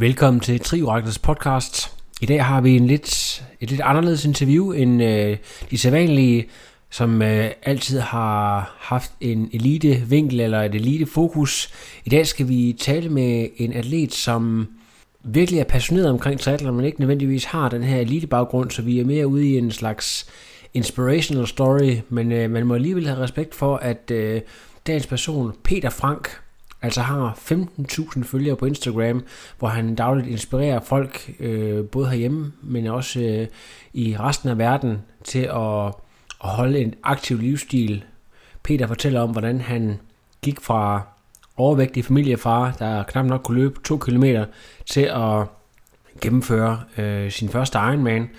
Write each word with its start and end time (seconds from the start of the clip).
Velkommen 0.00 0.40
til 0.40 0.60
Trioraklets 0.60 1.18
podcast. 1.18 1.96
I 2.20 2.26
dag 2.26 2.44
har 2.44 2.60
vi 2.60 2.76
en 2.76 2.86
lidt, 2.86 3.42
et 3.60 3.70
lidt 3.70 3.80
anderledes 3.80 4.24
interview 4.24 4.72
end 4.72 5.02
øh, 5.02 5.36
de 5.70 5.78
sædvanlige, 5.78 6.48
som 6.90 7.22
øh, 7.22 7.50
altid 7.62 8.00
har 8.00 8.74
haft 8.78 9.12
en 9.20 9.50
elite 9.52 9.94
vinkel 10.08 10.40
eller 10.40 10.62
et 10.62 10.74
elite 10.74 11.06
fokus. 11.06 11.70
I 12.04 12.08
dag 12.10 12.26
skal 12.26 12.48
vi 12.48 12.76
tale 12.80 13.08
med 13.08 13.48
en 13.56 13.72
atlet, 13.72 14.14
som 14.14 14.68
virkelig 15.24 15.60
er 15.60 15.64
passioneret 15.64 16.10
omkring 16.10 16.40
triathlon, 16.40 16.76
men 16.76 16.84
ikke 16.84 17.00
nødvendigvis 17.00 17.44
har 17.44 17.68
den 17.68 17.82
her 17.82 18.00
elite 18.00 18.26
baggrund, 18.26 18.70
så 18.70 18.82
vi 18.82 19.00
er 19.00 19.04
mere 19.04 19.26
ude 19.26 19.48
i 19.48 19.58
en 19.58 19.70
slags 19.70 20.30
inspirational 20.74 21.46
story, 21.46 21.96
men 22.08 22.32
øh, 22.32 22.50
man 22.50 22.66
må 22.66 22.74
alligevel 22.74 23.06
have 23.06 23.20
respekt 23.20 23.54
for, 23.54 23.76
at 23.76 24.10
øh, 24.10 24.40
dagens 24.86 25.06
person, 25.06 25.52
Peter 25.64 25.90
Frank, 25.90 26.28
altså 26.82 27.00
har 27.00 27.38
15.000 27.52 28.24
følgere 28.24 28.56
på 28.56 28.66
Instagram, 28.66 29.24
hvor 29.58 29.68
han 29.68 29.94
dagligt 29.94 30.28
inspirerer 30.28 30.80
folk, 30.80 31.30
øh, 31.40 31.84
både 31.84 32.08
herhjemme, 32.08 32.52
men 32.62 32.86
også 32.86 33.20
øh, 33.20 33.46
i 33.92 34.16
resten 34.16 34.48
af 34.48 34.58
verden, 34.58 35.02
til 35.24 35.38
at, 35.38 35.86
at 36.44 36.50
holde 36.50 36.78
en 36.80 36.94
aktiv 37.02 37.38
livsstil. 37.38 38.04
Peter 38.62 38.86
fortæller 38.86 39.20
om, 39.20 39.30
hvordan 39.30 39.60
han 39.60 40.00
gik 40.42 40.60
fra 40.60 41.02
overvægtig 41.56 42.04
familiefar, 42.04 42.76
der 42.78 43.02
knap 43.02 43.24
nok 43.26 43.42
kunne 43.42 43.60
løbe 43.60 43.80
2 43.84 43.96
km, 43.96 44.24
til 44.86 45.00
at 45.00 45.46
gennemføre 46.20 46.80
øh, 46.98 47.30
sin 47.30 47.48
første 47.48 47.78
Ironman, 47.78 48.30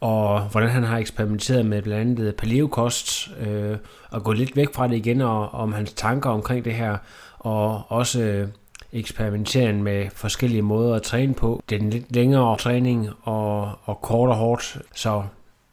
og 0.00 0.40
hvordan 0.40 0.68
han 0.70 0.82
har 0.82 0.98
eksperimenteret 0.98 1.66
med 1.66 1.82
blandt 1.82 2.20
andet 2.20 2.36
paleokost, 2.36 3.30
øh, 3.40 3.76
og 4.10 4.24
gå 4.24 4.32
lidt 4.32 4.56
væk 4.56 4.74
fra 4.74 4.88
det 4.88 4.96
igen, 4.96 5.20
og 5.20 5.54
om 5.54 5.72
hans 5.72 5.92
tanker 5.92 6.30
omkring 6.30 6.64
det 6.64 6.74
her, 6.74 6.96
og 7.38 7.82
også 7.88 8.20
øh, 8.20 8.48
eksperimenteren 8.92 9.82
med 9.82 10.06
forskellige 10.14 10.62
måder 10.62 10.94
at 10.94 11.02
træne 11.02 11.34
på. 11.34 11.62
Den 11.70 11.90
lidt 11.90 12.14
længere 12.14 12.56
træning 12.56 13.08
og, 13.22 13.72
og 13.84 14.00
kort 14.02 14.28
og 14.28 14.36
hårdt. 14.36 14.78
Så 14.94 15.22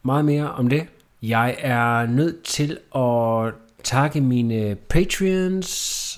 meget 0.04 0.26
mere 0.26 0.52
om 0.52 0.70
det. 0.70 0.88
Jeg 1.22 1.56
er 1.60 2.06
nødt 2.06 2.44
til 2.44 2.78
at 2.96 3.54
takke 3.84 4.22
mine 4.22 4.76
Patreons, 4.90 5.70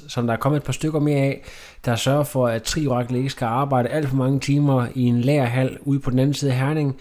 som 0.07 0.27
der 0.27 0.33
er 0.33 0.37
kommet 0.37 0.57
et 0.57 0.63
par 0.63 0.73
stykker 0.73 0.99
mere 0.99 1.17
af, 1.17 1.43
der 1.85 1.95
sørger 1.95 2.23
for, 2.23 2.47
at 2.47 2.63
Triorak 2.63 3.11
ikke 3.11 3.29
skal 3.29 3.45
arbejde 3.45 3.89
alt 3.89 4.09
for 4.09 4.15
mange 4.15 4.39
timer 4.39 4.87
i 4.95 5.03
en 5.03 5.21
lærerhal 5.21 5.77
ude 5.81 5.99
på 5.99 6.09
den 6.09 6.19
anden 6.19 6.33
side 6.33 6.51
af 6.51 6.57
Herning. 6.57 6.95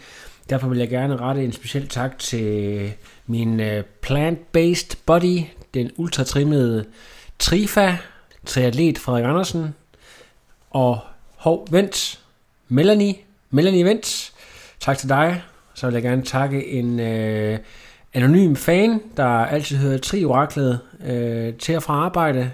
Derfor 0.51 0.69
vil 0.69 0.79
jeg 0.79 0.89
gerne 0.89 1.17
rette 1.17 1.45
en 1.45 1.53
speciel 1.53 1.89
tak 1.89 2.19
til 2.19 2.93
min 3.27 3.61
øh, 3.61 3.85
plant-based 4.03 4.97
body, 5.07 5.41
den 5.75 5.91
ultratrimmede 5.97 6.85
Trifa, 7.39 7.97
triatlet 8.47 8.99
Frederik 8.99 9.25
Andersen, 9.25 9.75
og 10.71 10.99
hov, 11.37 11.67
vent, 11.71 12.21
Melanie, 12.69 13.15
Melanie 13.51 13.85
Vent, 13.85 14.33
tak 14.81 14.99
til 14.99 15.09
dig. 15.09 15.43
Så 15.75 15.87
vil 15.87 15.95
jeg 15.95 16.03
gerne 16.03 16.23
takke 16.23 16.67
en 16.67 17.01
øh, 17.01 17.59
anonym 18.15 18.55
fan, 18.55 19.01
der 19.17 19.27
altid 19.27 19.77
hører 19.77 19.99
Trioraklet 19.99 20.81
øh, 21.05 21.55
til 21.55 21.77
og 21.77 21.83
fra 21.83 21.95
arbejde. 21.95 22.51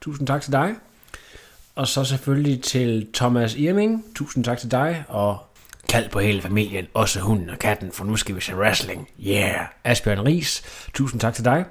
Tusind 0.00 0.26
tak 0.26 0.42
til 0.42 0.52
dig. 0.52 0.74
Og 1.74 1.88
så 1.88 2.04
selvfølgelig 2.04 2.62
til 2.62 3.08
Thomas 3.14 3.54
Irming. 3.54 4.04
Tusind 4.14 4.44
tak 4.44 4.58
til 4.58 4.70
dig, 4.70 5.04
og 5.08 5.38
kald 5.90 6.10
på 6.10 6.20
hele 6.20 6.42
familien, 6.42 6.86
også 6.94 7.20
hunden 7.20 7.50
og 7.50 7.58
katten, 7.58 7.92
for 7.92 8.04
nu 8.04 8.16
skal 8.16 8.36
vi 8.36 8.40
se 8.40 8.56
wrestling. 8.56 9.08
Yeah! 9.26 9.66
Asbjørn 9.84 10.26
Ries, 10.26 10.62
tusind 10.94 11.20
tak 11.20 11.34
til 11.34 11.44
dig 11.44 11.64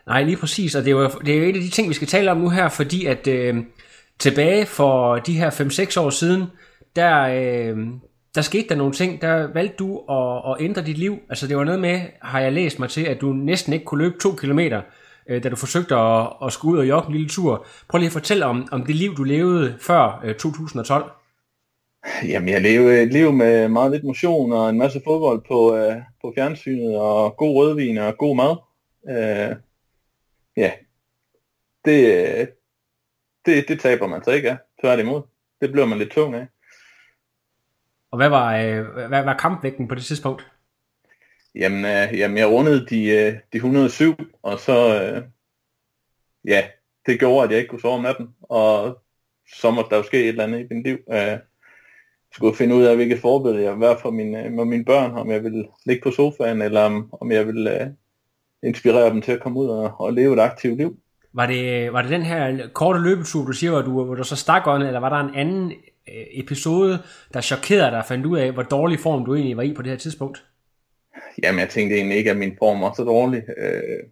Nej, 0.06 0.22
lige 0.22 0.36
præcis, 0.36 0.74
og 0.74 0.84
det 0.84 0.90
er, 0.90 0.96
jo, 0.96 1.08
det 1.08 1.34
er 1.34 1.38
jo 1.38 1.44
et 1.44 1.56
af 1.56 1.62
de 1.62 1.70
ting, 1.70 1.88
vi 1.88 1.94
skal 1.94 2.08
tale 2.08 2.30
om 2.30 2.36
nu 2.36 2.48
her, 2.48 2.68
fordi 2.68 3.06
at 3.06 3.26
øh, 3.26 3.56
tilbage 4.18 4.66
for 4.66 5.16
de 5.16 5.32
her 5.32 5.50
5-6 5.50 6.00
år 6.00 6.10
siden, 6.10 6.44
der, 6.96 7.20
øh, 7.20 7.76
der 8.34 8.40
skete 8.40 8.68
der 8.68 8.74
nogle 8.74 8.92
ting, 8.92 9.20
der 9.20 9.52
valgte 9.52 9.76
du 9.76 9.98
at, 9.98 10.50
at 10.50 10.64
ændre 10.64 10.82
dit 10.82 10.98
liv. 10.98 11.18
Altså 11.28 11.46
det 11.46 11.56
var 11.56 11.64
noget 11.64 11.80
med, 11.80 12.00
har 12.22 12.40
jeg 12.40 12.52
læst 12.52 12.78
mig 12.78 12.90
til, 12.90 13.04
at 13.04 13.20
du 13.20 13.32
næsten 13.32 13.72
ikke 13.72 13.84
kunne 13.84 14.04
løbe 14.04 14.18
to 14.22 14.32
kilometer, 14.32 14.82
øh, 15.28 15.42
da 15.42 15.48
du 15.48 15.56
forsøgte 15.56 15.96
at, 15.96 16.28
at 16.44 16.52
skulle 16.52 16.74
ud 16.74 16.78
og 16.78 16.88
jogge 16.88 17.06
en 17.06 17.14
lille 17.14 17.28
tur. 17.28 17.66
Prøv 17.88 17.98
lige 17.98 18.06
at 18.06 18.12
fortælle 18.12 18.46
om, 18.46 18.68
om 18.72 18.86
det 18.86 18.94
liv, 18.94 19.16
du 19.16 19.22
levede 19.22 19.74
før 19.80 20.22
øh, 20.24 20.34
2012. 20.34 21.10
Jamen, 22.28 22.48
jeg 22.48 22.60
levede 22.60 23.02
et 23.02 23.12
liv 23.12 23.32
med 23.32 23.68
meget 23.68 23.92
lidt 23.92 24.04
motion 24.04 24.52
og 24.52 24.70
en 24.70 24.78
masse 24.78 25.00
fodbold 25.06 25.42
på, 25.48 25.76
øh, 25.76 25.96
på 26.20 26.32
fjernsynet 26.36 26.96
og 26.96 27.36
god 27.36 27.56
rødvin 27.56 27.98
og 27.98 28.18
god 28.18 28.36
mad. 28.36 28.56
Øh, 29.08 29.56
ja, 30.56 30.70
det, 31.84 32.48
det, 33.46 33.68
det 33.68 33.80
taber 33.80 34.06
man 34.06 34.24
så 34.24 34.30
ikke 34.30 34.50
af, 34.50 34.56
tværtimod. 34.80 35.22
Det 35.60 35.72
bliver 35.72 35.86
man 35.86 35.98
lidt 35.98 36.10
tung 36.10 36.34
af. 36.34 36.46
Og 38.10 38.16
hvad 38.16 38.28
var, 38.28 38.56
øh, 38.56 39.08
hvad 39.08 39.24
var 39.24 39.36
kampvægten 39.36 39.88
på 39.88 39.94
det 39.94 40.04
tidspunkt? 40.04 40.50
Jamen, 41.54 41.84
øh, 41.84 42.18
jamen 42.18 42.38
jeg 42.38 42.48
rundede 42.48 42.86
de, 42.86 43.06
øh, 43.06 43.34
de 43.52 43.56
107, 43.56 44.16
og 44.42 44.58
så, 44.58 45.02
øh, 45.02 45.22
ja, 46.44 46.68
det 47.06 47.18
gjorde, 47.18 47.44
at 47.44 47.50
jeg 47.50 47.58
ikke 47.58 47.68
kunne 47.68 47.80
sove 47.80 47.94
om 47.94 48.02
natten, 48.02 48.28
og 48.42 48.98
så 49.54 49.70
måtte 49.70 49.90
der 49.90 49.96
jo 49.96 50.02
ske 50.02 50.22
et 50.22 50.28
eller 50.28 50.44
andet 50.44 50.60
i 50.60 50.74
mit 50.74 50.84
liv. 50.84 50.98
Øh, 51.12 51.38
skulle 52.32 52.56
finde 52.56 52.74
ud 52.74 52.82
af, 52.82 52.96
hvilket 52.96 53.20
forbillede 53.20 53.64
jeg 53.64 53.80
være 53.80 53.98
for 54.02 54.10
mine, 54.10 54.50
med 54.50 54.64
mine 54.64 54.84
børn, 54.84 55.10
om 55.10 55.30
jeg 55.30 55.44
ville 55.44 55.68
ligge 55.86 56.02
på 56.02 56.10
sofaen, 56.10 56.62
eller 56.62 56.80
om, 56.80 57.14
om 57.20 57.32
jeg 57.32 57.46
ville 57.46 57.80
øh, 57.80 57.86
inspirere 58.62 59.10
dem 59.10 59.22
til 59.22 59.32
at 59.32 59.40
komme 59.40 59.60
ud 59.60 59.68
og, 59.68 60.00
og 60.00 60.12
leve 60.12 60.34
et 60.34 60.40
aktivt 60.40 60.76
liv. 60.76 60.98
Var 61.34 61.46
det, 61.46 61.92
var 61.92 62.02
det 62.02 62.10
den 62.10 62.22
her 62.22 62.68
korte 62.72 63.00
løbetur, 63.00 63.44
du 63.44 63.52
siger, 63.52 63.70
hvor 63.70 63.82
du, 63.82 64.04
hvor 64.04 64.14
du 64.14 64.24
så 64.24 64.36
stak 64.36 64.66
åndet, 64.66 64.86
eller 64.86 65.00
var 65.00 65.08
der 65.08 65.28
en 65.28 65.34
anden 65.34 65.72
øh, 66.08 66.24
episode, 66.32 66.98
der 67.34 67.40
chokerede 67.40 67.90
dig 67.90 67.98
og 67.98 68.04
fandt 68.04 68.26
ud 68.26 68.38
af, 68.38 68.52
hvor 68.52 68.62
dårlig 68.62 69.00
form 69.00 69.24
du 69.24 69.34
egentlig 69.34 69.56
var 69.56 69.62
i 69.62 69.74
på 69.74 69.82
det 69.82 69.90
her 69.90 69.98
tidspunkt? 69.98 70.44
Jamen, 71.42 71.60
jeg 71.60 71.68
tænkte 71.68 71.96
egentlig 71.96 72.18
ikke, 72.18 72.30
at 72.30 72.36
min 72.36 72.56
form 72.58 72.80
var 72.80 72.92
så 72.96 73.04
dårlig. 73.04 73.42
Øh, 73.56 74.08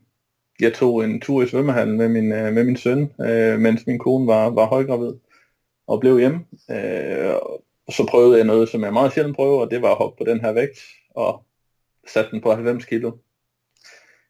jeg 0.60 0.74
tog 0.74 1.04
en 1.04 1.20
tur 1.20 1.42
i 1.42 1.46
svømmehallen 1.46 1.96
med 1.96 2.08
min, 2.08 2.32
øh, 2.32 2.52
med 2.52 2.64
min 2.64 2.76
søn, 2.76 3.10
øh, 3.20 3.58
mens 3.58 3.86
min 3.86 3.98
kone 3.98 4.26
var, 4.26 4.50
var 4.50 4.66
højgravid 4.66 5.12
og 5.86 6.00
blev 6.00 6.18
hjemme. 6.18 6.40
Øh, 6.70 7.34
og 7.86 7.92
så 7.92 8.06
prøvede 8.10 8.36
jeg 8.36 8.46
noget, 8.46 8.68
som 8.68 8.84
jeg 8.84 8.92
meget 8.92 9.12
sjældent 9.12 9.36
prøver, 9.36 9.60
og 9.60 9.70
det 9.70 9.82
var 9.82 9.90
at 9.90 9.96
hoppe 9.96 10.24
på 10.24 10.30
den 10.30 10.40
her 10.40 10.52
vægt 10.52 10.78
og 11.14 11.44
satte 12.08 12.30
den 12.30 12.40
på 12.40 12.54
90 12.54 12.84
kilo. 12.84 13.12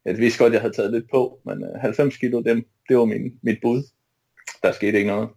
Jeg 0.05 0.19
vidste 0.19 0.39
godt, 0.39 0.53
jeg 0.53 0.61
havde 0.61 0.75
taget 0.75 0.93
lidt 0.93 1.11
på, 1.11 1.41
men 1.45 1.65
90 1.81 2.17
kilo, 2.17 2.43
det, 2.43 2.65
det 2.89 2.99
var 2.99 3.05
min, 3.05 3.39
mit 3.43 3.59
bud. 3.63 3.83
Der 4.63 4.73
skete 4.73 4.99
ikke 4.99 5.11
noget. 5.11 5.29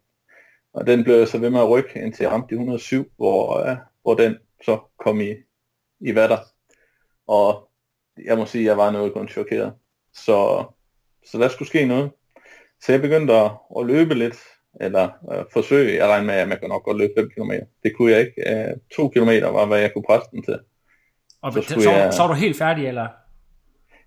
Og 0.73 0.88
den 0.88 1.03
blev 1.03 1.15
jeg 1.15 1.27
så 1.27 1.38
ved 1.38 1.50
med 1.50 1.59
at 1.59 1.69
rykke, 1.69 2.01
indtil 2.01 2.23
jeg 2.23 2.31
ramte 2.31 2.50
de 2.50 2.53
107, 2.53 3.12
hvor, 3.17 3.71
uh, 3.71 3.77
hvor 4.01 4.13
den 4.13 4.38
så 4.65 4.79
kom 5.00 5.21
i, 5.21 5.33
i 6.00 6.15
vatter. 6.15 6.38
Og 7.27 7.69
jeg 8.25 8.38
må 8.38 8.45
sige, 8.45 8.62
at 8.62 8.67
jeg 8.67 8.77
var 8.77 8.91
noget 8.91 9.13
kun 9.13 9.27
chokeret. 9.27 9.73
Så, 10.13 10.65
så 11.25 11.38
der 11.38 11.47
skulle 11.47 11.68
ske 11.68 11.85
noget. 11.85 12.11
Så 12.81 12.91
jeg 12.91 13.01
begyndte 13.01 13.33
at, 13.33 13.51
at 13.79 13.85
løbe 13.85 14.13
lidt, 14.13 14.38
eller 14.81 15.09
uh, 15.21 15.45
forsøge. 15.53 15.95
Jeg 15.95 16.07
regnede 16.07 16.27
med, 16.27 16.35
at 16.35 16.47
man 16.47 16.59
kunne 16.59 16.69
nok 16.69 16.83
godt 16.83 16.97
løbe 16.97 17.13
5 17.18 17.29
km. 17.29 17.51
Det 17.83 17.97
kunne 17.97 18.11
jeg 18.11 18.19
ikke. 18.19 18.71
Uh, 18.71 18.79
2 18.95 19.09
km 19.09 19.29
var, 19.56 19.65
hvad 19.65 19.79
jeg 19.79 19.94
kunne 19.94 20.06
presse 20.07 20.29
den 20.31 20.44
til. 20.44 20.59
Og 21.41 21.53
så, 21.53 21.61
så, 21.61 21.91
jeg, 21.91 22.13
så 22.13 22.21
var 22.21 22.27
du 22.27 22.33
helt 22.33 22.57
færdig, 22.57 22.88
eller? 22.88 23.07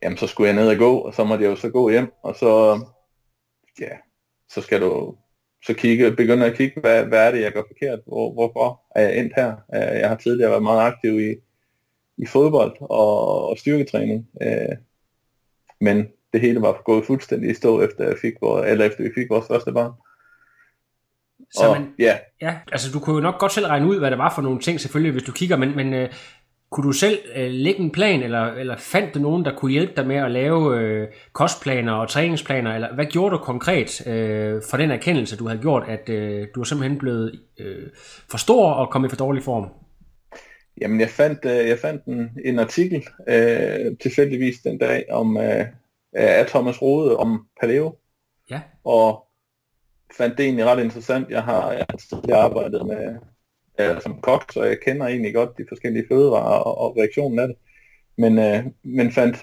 Jamen, 0.02 0.18
så 0.18 0.26
skulle 0.26 0.46
jeg 0.46 0.56
ned 0.56 0.68
og 0.68 0.76
gå, 0.76 0.98
og 0.98 1.14
så 1.14 1.24
måtte 1.24 1.44
jeg 1.44 1.50
jo 1.50 1.56
så 1.56 1.70
gå 1.70 1.90
hjem, 1.90 2.12
og 2.22 2.36
så, 2.36 2.80
ja, 3.80 3.96
så 4.48 4.60
skal 4.60 4.80
du 4.80 5.16
så 5.66 5.74
kigge, 5.74 6.16
begynde 6.16 6.46
at 6.46 6.56
kigge, 6.56 6.80
hvad, 6.80 7.04
hvad 7.04 7.26
er 7.26 7.30
det, 7.30 7.40
jeg 7.40 7.52
gør 7.52 7.62
forkert? 7.68 7.98
Hvor, 8.06 8.32
hvorfor 8.32 8.82
er 8.94 9.02
jeg 9.02 9.18
endt 9.18 9.32
her? 9.36 9.56
Jeg 9.72 10.08
har 10.08 10.16
tidligere 10.16 10.50
været 10.50 10.62
meget 10.62 10.92
aktiv 10.92 11.20
i, 11.20 11.34
i 12.18 12.26
fodbold 12.26 12.76
og, 12.80 13.48
og 13.48 13.58
styrketræning, 13.58 14.28
øh, 14.42 14.76
men 15.80 16.08
det 16.32 16.40
hele 16.40 16.62
var 16.62 16.82
gået 16.84 17.06
fuldstændig 17.06 17.50
i 17.50 17.54
stå, 17.54 17.82
efter, 17.82 18.04
jeg 18.04 18.16
fik, 18.22 18.34
eller 18.42 18.84
efter 18.84 19.02
vi 19.02 19.10
fik 19.14 19.30
vores 19.30 19.46
første 19.46 19.72
barn. 19.72 19.92
Så 21.54 21.68
og, 21.68 21.80
man, 21.80 21.94
ja. 21.98 22.18
ja, 22.40 22.58
altså 22.72 22.92
du 22.92 23.00
kunne 23.00 23.16
jo 23.16 23.22
nok 23.22 23.38
godt 23.38 23.52
selv 23.52 23.66
regne 23.66 23.86
ud, 23.86 23.98
hvad 23.98 24.10
det 24.10 24.18
var 24.18 24.32
for 24.34 24.42
nogle 24.42 24.60
ting, 24.60 24.80
selvfølgelig, 24.80 25.12
hvis 25.12 25.22
du 25.22 25.32
kigger, 25.32 25.56
men, 25.56 25.76
men 25.76 25.94
øh, 25.94 26.12
kunne 26.70 26.86
du 26.86 26.92
selv 26.92 27.18
øh, 27.36 27.50
lægge 27.50 27.80
en 27.80 27.90
plan, 27.90 28.22
eller, 28.22 28.44
eller 28.44 28.76
fandt 28.76 29.14
du 29.14 29.18
nogen, 29.18 29.44
der 29.44 29.56
kunne 29.56 29.72
hjælpe 29.72 29.92
dig 29.96 30.06
med 30.06 30.16
at 30.16 30.30
lave 30.30 30.80
øh, 30.80 31.08
kostplaner 31.32 31.92
og 31.92 32.08
træningsplaner, 32.08 32.74
eller 32.74 32.94
hvad 32.94 33.06
gjorde 33.06 33.36
du 33.36 33.38
konkret 33.38 34.06
øh, 34.06 34.62
for 34.70 34.76
den 34.76 34.90
erkendelse, 34.90 35.36
du 35.36 35.46
havde 35.46 35.60
gjort, 35.60 35.84
at 35.88 36.08
øh, 36.08 36.46
du 36.54 36.60
er 36.60 36.64
simpelthen 36.64 36.98
blevet 36.98 37.40
øh, 37.58 37.86
for 38.30 38.38
stor 38.38 38.70
og 38.70 38.90
kommet 38.90 39.08
i 39.08 39.10
for 39.10 39.16
dårlig 39.16 39.42
form? 39.42 39.68
Jamen, 40.80 41.00
jeg 41.00 41.08
fandt, 41.08 41.44
øh, 41.44 41.68
jeg 41.68 41.78
fandt 41.78 42.04
en, 42.04 42.30
en 42.44 42.58
artikel 42.58 43.04
øh, 43.28 43.96
tilfældigvis 44.02 44.58
den 44.58 44.78
dag 44.78 45.04
om 45.10 45.36
øh, 45.36 45.66
af 46.12 46.46
Thomas 46.46 46.82
Rode 46.82 47.16
om 47.16 47.46
paleo. 47.60 47.96
Ja. 48.50 48.60
Og 48.84 49.26
fandt 50.16 50.38
det 50.38 50.44
egentlig 50.44 50.64
ret 50.64 50.84
interessant. 50.84 51.30
Jeg 51.30 51.42
har, 51.42 51.72
jeg 51.72 51.86
har 51.90 51.96
tidligere 51.96 52.40
arbejdet 52.40 52.86
med, 52.86 53.16
øh, 53.80 54.02
som 54.02 54.20
kok, 54.20 54.52
så 54.52 54.62
jeg 54.62 54.80
kender 54.80 55.06
egentlig 55.06 55.34
godt 55.34 55.58
de 55.58 55.64
forskellige 55.68 56.04
fødevarer 56.12 56.58
og, 56.58 56.78
og 56.78 56.96
reaktionen 56.96 57.38
af 57.38 57.48
det. 57.48 57.56
Men, 58.18 58.38
øh, 58.38 58.64
men 58.84 59.12
fandt 59.12 59.36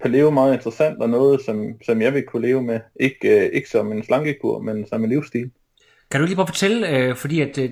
paleo 0.00 0.30
meget 0.30 0.54
interessant 0.54 1.02
og 1.02 1.10
noget, 1.10 1.40
som, 1.40 1.82
som 1.82 2.02
jeg 2.02 2.14
vil 2.14 2.22
kunne 2.22 2.46
leve 2.46 2.62
med. 2.62 2.80
Ikke, 3.00 3.46
øh, 3.46 3.50
ikke 3.52 3.68
som 3.68 3.92
en 3.92 4.02
slankekur, 4.02 4.58
men 4.60 4.86
som 4.86 5.04
en 5.04 5.10
livsstil. 5.10 5.50
Kan 6.10 6.20
du 6.20 6.26
lige 6.26 6.36
prøve 6.36 6.44
at 6.44 6.48
fortælle, 6.48 6.88
øh, 6.88 7.16
fordi 7.16 7.40
at 7.40 7.58
øh, 7.58 7.70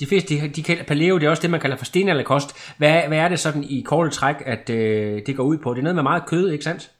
de 0.00 0.06
fleste, 0.06 0.34
de, 0.34 0.48
de 0.48 0.62
kalder 0.62 0.84
paleo, 0.84 1.18
det 1.18 1.26
er 1.26 1.30
også 1.30 1.42
det, 1.42 1.50
man 1.50 1.60
kalder 1.60 1.76
for 1.76 1.84
stenalderkost. 1.84 2.76
Hvad, 2.78 3.02
hvad 3.08 3.18
er 3.18 3.28
det 3.28 3.38
sådan 3.38 3.64
i 3.64 3.82
korte 3.86 4.10
træk, 4.10 4.36
at 4.46 4.70
øh, 4.70 5.22
det 5.26 5.36
går 5.36 5.44
ud 5.44 5.58
på? 5.58 5.74
Det 5.74 5.78
er 5.78 5.82
noget 5.82 5.94
med 5.94 6.02
meget 6.02 6.26
kød, 6.26 6.50
ikke 6.50 6.64
sandt? 6.64 6.90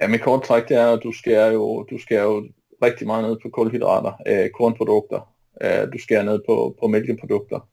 Ja, 0.00 0.08
med 0.08 0.18
kort 0.18 0.42
træk, 0.42 0.68
det 0.68 0.76
er, 0.76 0.86
at 0.86 1.00
du 1.02 1.12
skal 1.12 1.52
jo, 1.52 1.86
du 1.90 1.98
skal 1.98 2.16
jo 2.16 2.48
rigtig 2.82 3.06
meget 3.06 3.24
ned 3.24 3.36
på 3.42 3.48
kulhydrater, 3.52 4.12
øh, 4.26 4.50
kornprodukter. 4.50 5.20
Øh, 5.62 5.92
du 5.92 5.98
skal 5.98 6.24
ned 6.24 6.40
på, 6.48 6.76
på 6.80 6.86
mælkeprodukter 6.86 7.68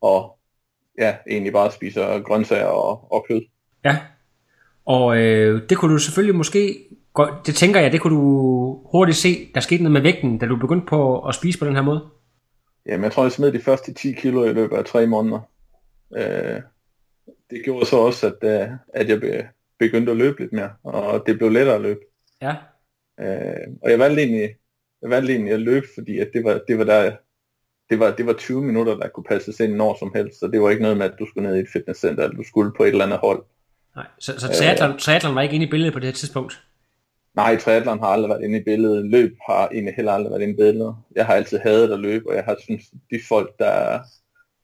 og 0.00 0.38
ja, 0.98 1.16
egentlig 1.30 1.52
bare 1.52 1.72
spiser 1.72 2.22
grøntsager 2.22 2.66
og, 2.66 3.12
og 3.12 3.24
kød. 3.28 3.42
Ja, 3.84 3.98
og 4.84 5.18
øh, 5.18 5.68
det 5.68 5.78
kunne 5.78 5.92
du 5.92 5.98
selvfølgelig 5.98 6.36
måske, 6.36 6.78
det 7.46 7.54
tænker 7.54 7.80
jeg, 7.80 7.92
det 7.92 8.00
kunne 8.00 8.16
du 8.16 8.88
hurtigt 8.92 9.18
se, 9.18 9.50
der 9.54 9.60
skete 9.60 9.82
noget 9.82 9.92
med 9.92 10.00
vægten, 10.00 10.38
da 10.38 10.46
du 10.46 10.56
begyndte 10.56 10.86
på 10.86 11.20
at 11.20 11.34
spise 11.34 11.58
på 11.58 11.64
den 11.64 11.74
her 11.74 11.82
måde. 11.82 12.08
Jamen, 12.86 13.04
jeg 13.04 13.12
tror, 13.12 13.22
jeg 13.22 13.32
smed 13.32 13.52
de 13.52 13.60
første 13.60 13.94
10 13.94 14.12
kilo 14.12 14.44
i 14.44 14.52
løbet 14.52 14.76
af 14.76 14.84
tre 14.84 15.06
måneder. 15.06 15.40
Øh, 16.16 16.60
det 17.50 17.64
gjorde 17.64 17.86
så 17.86 17.96
også, 17.96 18.26
at, 18.26 18.62
øh, 18.62 18.68
at 18.94 19.08
jeg 19.08 19.48
begyndte 19.78 20.12
at 20.12 20.18
løbe 20.18 20.40
lidt 20.40 20.52
mere, 20.52 20.70
og 20.82 21.22
det 21.26 21.38
blev 21.38 21.50
lettere 21.50 21.74
at 21.74 21.80
løbe. 21.80 22.00
Ja. 22.42 22.54
Øh, 23.20 23.66
og 23.82 23.90
jeg 23.90 23.98
valgte 23.98 24.22
egentlig, 24.22 24.56
jeg 25.02 25.10
valgte 25.10 25.32
egentlig 25.32 25.52
at 25.52 25.60
løbe, 25.60 25.86
fordi 25.94 26.18
at 26.18 26.30
det, 26.34 26.44
var, 26.44 26.60
det 26.68 26.78
var 26.78 26.84
der, 26.84 27.16
det 27.90 28.00
var, 28.00 28.10
det 28.10 28.26
var 28.26 28.32
20 28.32 28.62
minutter, 28.62 28.96
der 28.96 29.08
kunne 29.08 29.24
passes 29.24 29.60
ind 29.60 29.74
når 29.74 29.96
som 29.98 30.12
helst, 30.14 30.40
så 30.40 30.46
det 30.46 30.62
var 30.62 30.70
ikke 30.70 30.82
noget 30.82 30.96
med, 30.96 31.06
at 31.06 31.18
du 31.18 31.26
skulle 31.26 31.48
ned 31.48 31.56
i 31.56 31.60
et 31.60 31.68
fitnesscenter, 31.72 32.24
eller 32.24 32.36
du 32.36 32.44
skulle 32.44 32.72
på 32.76 32.82
et 32.82 32.88
eller 32.88 33.04
andet 33.04 33.18
hold. 33.18 33.42
Nej, 33.96 34.06
så, 34.18 34.40
så 34.40 34.48
triathlon, 34.48 34.92
øh, 34.92 34.98
triathlon 34.98 35.34
var 35.34 35.42
ikke 35.42 35.54
inde 35.54 35.66
i 35.66 35.70
billedet 35.70 35.92
på 35.92 35.98
det 35.98 36.06
her 36.06 36.12
tidspunkt? 36.12 36.62
Nej, 37.34 37.56
triathlon 37.56 37.98
har 37.98 38.06
aldrig 38.06 38.28
været 38.28 38.42
inde 38.42 38.58
i 38.58 38.62
billedet. 38.64 39.04
Løb 39.10 39.36
har 39.48 39.68
egentlig 39.68 39.94
heller 39.94 40.12
aldrig 40.12 40.30
været 40.30 40.42
inde 40.42 40.54
i 40.54 40.56
billedet. 40.56 40.96
Jeg 41.16 41.26
har 41.26 41.34
altid 41.34 41.58
hadet 41.58 41.92
at 41.92 42.00
løbe, 42.00 42.28
og 42.28 42.36
jeg 42.36 42.44
har 42.44 42.56
synes 42.62 42.82
de 43.10 43.20
folk, 43.28 43.58
der, 43.58 44.00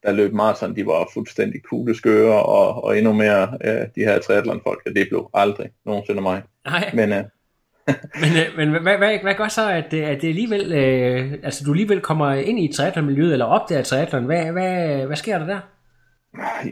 der 0.02 0.12
løb 0.12 0.32
maraton, 0.32 0.76
de 0.76 0.87
var 0.87 1.11
fuldstændig 1.14 1.62
kugleskøre, 1.62 2.43
og, 2.43 2.84
og 2.84 2.99
endnu 2.99 3.12
mere 3.12 3.58
øh, 3.64 3.87
de 3.94 4.00
her 4.00 4.19
triathlon-folk, 4.19 4.84
det 4.96 5.08
blev 5.08 5.31
aldrig 5.34 5.70
nogensinde 5.87 6.23
mig. 6.23 6.43
Nej. 6.64 6.90
Men, 6.94 7.12
øh, 7.12 7.25
men, 8.22 8.31
øh, 8.40 8.56
men 8.56 8.82
hvad, 8.82 8.98
hvad, 8.98 9.19
hvad 9.22 9.34
gør 9.34 9.48
så, 9.48 9.70
at, 9.70 9.92
øh, 9.92 10.08
at 10.08 10.22
det 10.22 10.28
alligevel, 10.28 10.72
øh, 10.72 11.32
altså 11.42 11.64
du 11.64 11.70
alligevel 11.70 12.00
kommer 12.00 12.32
ind 12.32 12.58
i 12.58 12.72
triathlon-miljøet, 12.72 13.32
eller 13.32 13.46
opdager 13.46 13.82
triathlon? 13.82 14.25
Hvad, 14.25 14.44
hvad, 14.44 15.06
hvad 15.06 15.16
sker 15.16 15.38
der 15.38 15.46
der? 15.46 15.60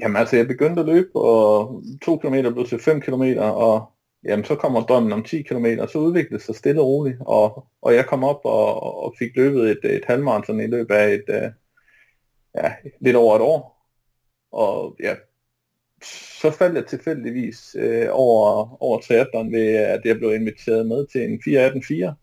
Jamen 0.00 0.17
altså, 0.17 0.37
jeg 0.37 0.47
begyndte 0.47 0.81
at 0.81 0.87
løbe, 0.87 1.09
og 1.15 1.82
2 2.03 2.17
km 2.17 2.35
blev 2.55 2.67
til 2.67 2.79
5 2.79 3.00
km, 3.00 3.23
og 3.38 3.91
jamen, 4.25 4.44
så 4.44 4.55
kommer 4.55 4.81
drømmen 4.81 5.12
om 5.12 5.23
10 5.23 5.43
km, 5.43 5.67
og 5.81 5.88
så 5.88 5.99
udviklede 5.99 6.35
det 6.35 6.43
sig 6.43 6.55
stille 6.55 6.81
og 6.81 6.87
roligt, 6.87 7.19
og, 7.20 7.67
og 7.82 7.94
jeg 7.94 8.06
kom 8.06 8.25
op 8.25 8.41
og, 8.44 8.82
og 9.05 9.15
fik 9.19 9.37
løbet 9.37 9.70
et, 9.70 9.97
et 9.97 10.05
halvmarathon 10.06 10.61
i 10.61 10.67
løbet 10.67 10.94
af 10.94 11.15
et, 11.15 11.25
øh, 11.29 11.50
ja, 12.56 12.73
lidt 13.00 13.17
over 13.17 13.37
et 13.37 13.43
år. 13.43 13.79
Og 14.53 14.97
ja, 15.03 15.15
så 16.03 16.50
faldt 16.50 16.77
jeg 16.77 16.87
tilfældigvis 16.87 17.77
øh, 17.79 18.09
over, 18.11 18.77
over 18.82 19.01
triathlon 19.01 19.53
ved, 19.53 19.75
at 19.75 20.01
jeg 20.05 20.19
blev 20.19 20.34
inviteret 20.34 20.87
med 20.87 21.06
til 21.06 21.25
en 21.25 21.43
4 21.43 22.15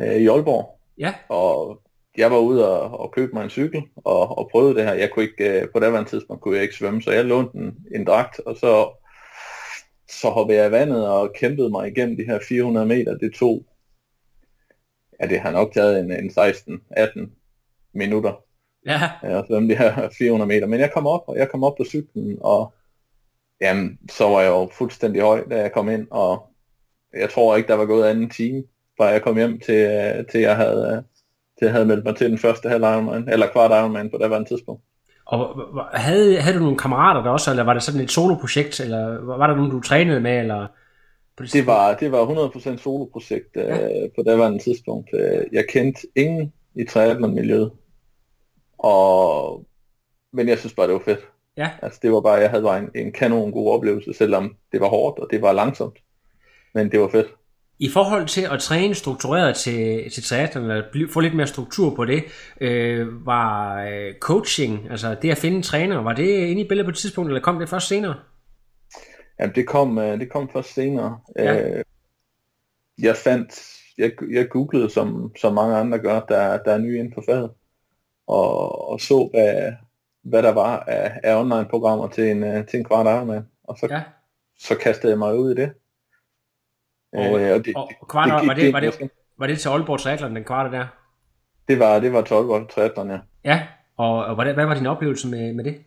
øh, 0.00 0.16
i 0.16 0.26
Aalborg. 0.28 0.78
Ja. 0.98 1.14
Og 1.28 1.82
jeg 2.16 2.30
var 2.30 2.38
ude 2.38 2.80
og, 2.80 3.00
og 3.00 3.12
købe 3.12 3.32
mig 3.32 3.44
en 3.44 3.50
cykel 3.50 3.82
og, 3.96 4.38
og 4.38 4.48
prøvede 4.52 4.74
det 4.74 4.84
her. 4.84 4.94
Jeg 4.94 5.10
kunne 5.10 5.24
ikke, 5.24 5.60
øh, 5.60 5.68
på 5.72 5.80
det 5.80 6.06
tidspunkt 6.06 6.42
kunne 6.42 6.54
jeg 6.54 6.62
ikke 6.62 6.74
svømme, 6.74 7.02
så 7.02 7.12
jeg 7.12 7.24
lånte 7.24 7.58
en, 7.58 7.76
en 7.94 8.04
dragt, 8.04 8.40
og 8.40 8.56
så, 8.56 9.02
så 10.08 10.30
hoppede 10.30 10.58
jeg 10.58 10.68
i 10.68 10.72
vandet 10.72 11.08
og 11.08 11.32
kæmpede 11.34 11.70
mig 11.70 11.88
igennem 11.88 12.16
de 12.16 12.24
her 12.24 12.38
400 12.48 12.86
meter. 12.86 13.18
Det 13.18 13.34
tog, 13.34 13.66
ja 15.20 15.26
det 15.26 15.40
har 15.40 15.50
nok 15.50 15.72
taget 15.72 16.00
en, 16.00 16.12
en 16.12 16.30
16-18 16.30 17.30
minutter. 17.92 18.44
Ja. 18.86 19.10
Og 19.22 19.44
svømme 19.46 19.68
de 19.68 19.76
her 19.76 20.08
400 20.18 20.48
meter. 20.48 20.66
Men 20.66 20.80
jeg 20.80 20.92
kom 20.92 21.06
op, 21.06 21.22
og 21.26 21.36
jeg 21.36 21.50
kom 21.50 21.64
op 21.64 21.74
på 21.76 21.84
cyklen, 21.84 22.38
og 22.40 22.74
jamen, 23.60 23.98
så 24.10 24.28
var 24.28 24.40
jeg 24.40 24.50
jo 24.50 24.68
fuldstændig 24.72 25.22
høj, 25.22 25.44
da 25.50 25.60
jeg 25.60 25.72
kom 25.72 25.88
ind, 25.88 26.06
og 26.10 26.46
jeg 27.14 27.30
tror 27.30 27.56
ikke, 27.56 27.68
der 27.68 27.74
var 27.74 27.86
gået 27.86 28.06
anden 28.06 28.30
time, 28.30 28.62
fra 28.96 29.04
jeg 29.04 29.22
kom 29.22 29.36
hjem 29.36 29.60
til, 29.60 29.74
øh, 29.74 30.26
til 30.26 30.40
jeg 30.40 30.56
havde, 30.56 31.04
til 31.58 31.64
jeg 31.64 31.72
havde 31.72 31.86
meldt 31.86 32.04
mig 32.04 32.16
til 32.16 32.30
den 32.30 32.38
første 32.38 32.68
halv 32.68 32.82
Ironman, 32.82 33.28
eller 33.28 33.46
kvart 33.46 33.70
Ironman 33.70 34.10
på 34.10 34.18
det 34.20 34.30
var 34.30 34.36
en 34.36 34.46
tidspunkt. 34.46 34.82
Og 35.26 35.68
havde, 35.92 36.40
havde 36.40 36.58
du 36.58 36.62
nogle 36.62 36.78
kammerater 36.78 37.22
der 37.22 37.30
også, 37.30 37.50
eller 37.50 37.64
var 37.64 37.72
det 37.72 37.82
sådan 37.82 38.00
et 38.00 38.10
soloprojekt, 38.10 38.80
eller 38.80 39.24
var 39.24 39.46
der 39.46 39.56
nogen, 39.56 39.70
du 39.70 39.80
trænede 39.80 40.20
med, 40.20 40.38
eller? 40.38 40.66
Det, 41.38 41.52
det 41.52 41.66
var, 41.66 41.94
det 41.94 42.12
var 42.12 42.26
100% 42.26 42.76
soloprojekt 42.76 43.56
ja. 43.56 43.84
øh, 43.84 44.08
på 44.16 44.22
det 44.26 44.38
var 44.38 44.46
en 44.46 44.58
tidspunkt. 44.58 45.10
Øh, 45.14 45.42
jeg 45.52 45.64
kendte 45.68 46.00
ingen 46.16 46.52
i 46.74 46.84
triathlon-miljøet. 46.84 47.70
Og, 48.82 49.66
men 50.32 50.48
jeg 50.48 50.58
synes 50.58 50.74
bare, 50.74 50.86
det 50.86 50.94
var 50.94 51.02
fedt. 51.04 51.28
Ja. 51.56 51.70
Altså, 51.82 51.98
det 52.02 52.12
var 52.12 52.20
bare, 52.20 52.34
jeg 52.34 52.50
havde 52.50 52.62
bare 52.62 52.78
en, 52.78 52.90
en 52.94 53.12
kanon 53.12 53.52
god 53.52 53.74
oplevelse, 53.74 54.12
selvom 54.12 54.56
det 54.72 54.80
var 54.80 54.88
hårdt, 54.88 55.18
og 55.18 55.28
det 55.30 55.42
var 55.42 55.52
langsomt. 55.52 55.98
Men 56.74 56.92
det 56.92 57.00
var 57.00 57.08
fedt. 57.08 57.26
I 57.78 57.88
forhold 57.88 58.26
til 58.26 58.48
at 58.52 58.60
træne 58.60 58.94
struktureret 58.94 59.56
til, 59.56 60.10
til 60.10 60.22
triathlon, 60.22 60.70
eller 60.70 61.08
få 61.12 61.20
lidt 61.20 61.34
mere 61.34 61.46
struktur 61.46 61.94
på 61.94 62.04
det, 62.04 62.24
øh, 62.60 63.26
var 63.26 63.82
øh, 63.82 64.14
coaching, 64.20 64.90
altså 64.90 65.16
det 65.22 65.30
at 65.30 65.38
finde 65.38 65.56
en 65.56 65.62
træner, 65.62 66.02
var 66.02 66.12
det 66.12 66.28
inde 66.28 66.62
i 66.62 66.68
billedet 66.68 66.86
på 66.86 66.90
et 66.90 66.96
tidspunkt, 66.96 67.28
eller 67.28 67.40
kom 67.40 67.58
det 67.58 67.68
først 67.68 67.88
senere? 67.88 68.14
Jamen, 69.40 69.54
det 69.54 69.66
kom, 69.66 69.98
øh, 69.98 70.20
det 70.20 70.30
kom 70.30 70.50
først 70.52 70.74
senere. 70.74 71.18
Ja. 71.36 71.78
Øh, 71.78 71.84
jeg 72.98 73.16
fandt, 73.16 73.60
jeg, 73.98 74.12
jeg 74.30 74.48
googlede, 74.48 74.90
som, 74.90 75.36
som 75.36 75.54
mange 75.54 75.76
andre 75.76 75.98
gør, 75.98 76.20
der, 76.20 76.62
der 76.62 76.72
er 76.72 76.78
nye 76.78 76.98
inden 76.98 77.14
for 77.14 77.22
faget 77.26 77.50
og, 78.26 78.88
og 78.88 79.00
så, 79.00 79.28
hvad, 79.32 79.72
hvad 80.22 80.42
der 80.42 80.52
var 80.52 80.80
af, 80.80 81.20
af 81.22 81.40
online-programmer 81.40 82.08
til 82.08 82.30
en, 82.30 82.42
uh, 82.42 82.66
til 82.66 82.78
en 82.78 82.84
kvart 82.84 83.06
Ironman. 83.06 83.48
Og 83.64 83.78
så, 83.78 83.86
ja. 83.90 84.02
så 84.58 84.78
kastede 84.78 85.10
jeg 85.10 85.18
mig 85.18 85.38
ud 85.38 85.52
i 85.52 85.54
det. 85.54 85.72
Og, 87.12 87.40
Øh, 87.40 87.54
og, 87.54 87.64
det, 87.64 87.76
og 87.76 88.08
kvarter, 88.08 88.38
det, 88.38 88.48
var, 88.48 88.54
det, 88.54 88.72
var, 88.72 88.80
det, 88.80 89.10
var 89.38 89.46
det 89.46 89.60
til 89.60 89.68
Aalborg 89.68 90.00
Triathlon, 90.00 90.36
den 90.36 90.44
kvarte 90.44 90.76
der? 90.76 90.86
Det 91.68 91.78
var, 91.78 92.00
det 92.00 92.12
var 92.12 92.22
til 92.22 92.34
Aalborg 92.34 92.68
Triathlon, 92.68 93.10
ja. 93.10 93.18
Ja, 93.44 93.66
og, 93.96 94.24
og 94.24 94.34
hvad, 94.34 94.54
hvad 94.54 94.66
var 94.66 94.74
din 94.74 94.86
oplevelse 94.86 95.28
med, 95.28 95.52
med 95.52 95.64
det? 95.64 95.84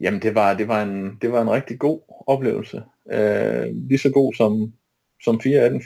Jamen, 0.00 0.22
det 0.22 0.34
var, 0.34 0.54
det 0.54 0.68
var, 0.68 0.82
en, 0.82 1.18
det 1.22 1.32
var 1.32 1.42
en 1.42 1.50
rigtig 1.50 1.78
god 1.78 2.00
oplevelse. 2.26 2.82
Øh, 3.12 3.66
lige 3.72 3.98
så 3.98 4.10
god 4.10 4.34
som, 4.34 4.72
som 5.22 5.40
418 5.40 5.82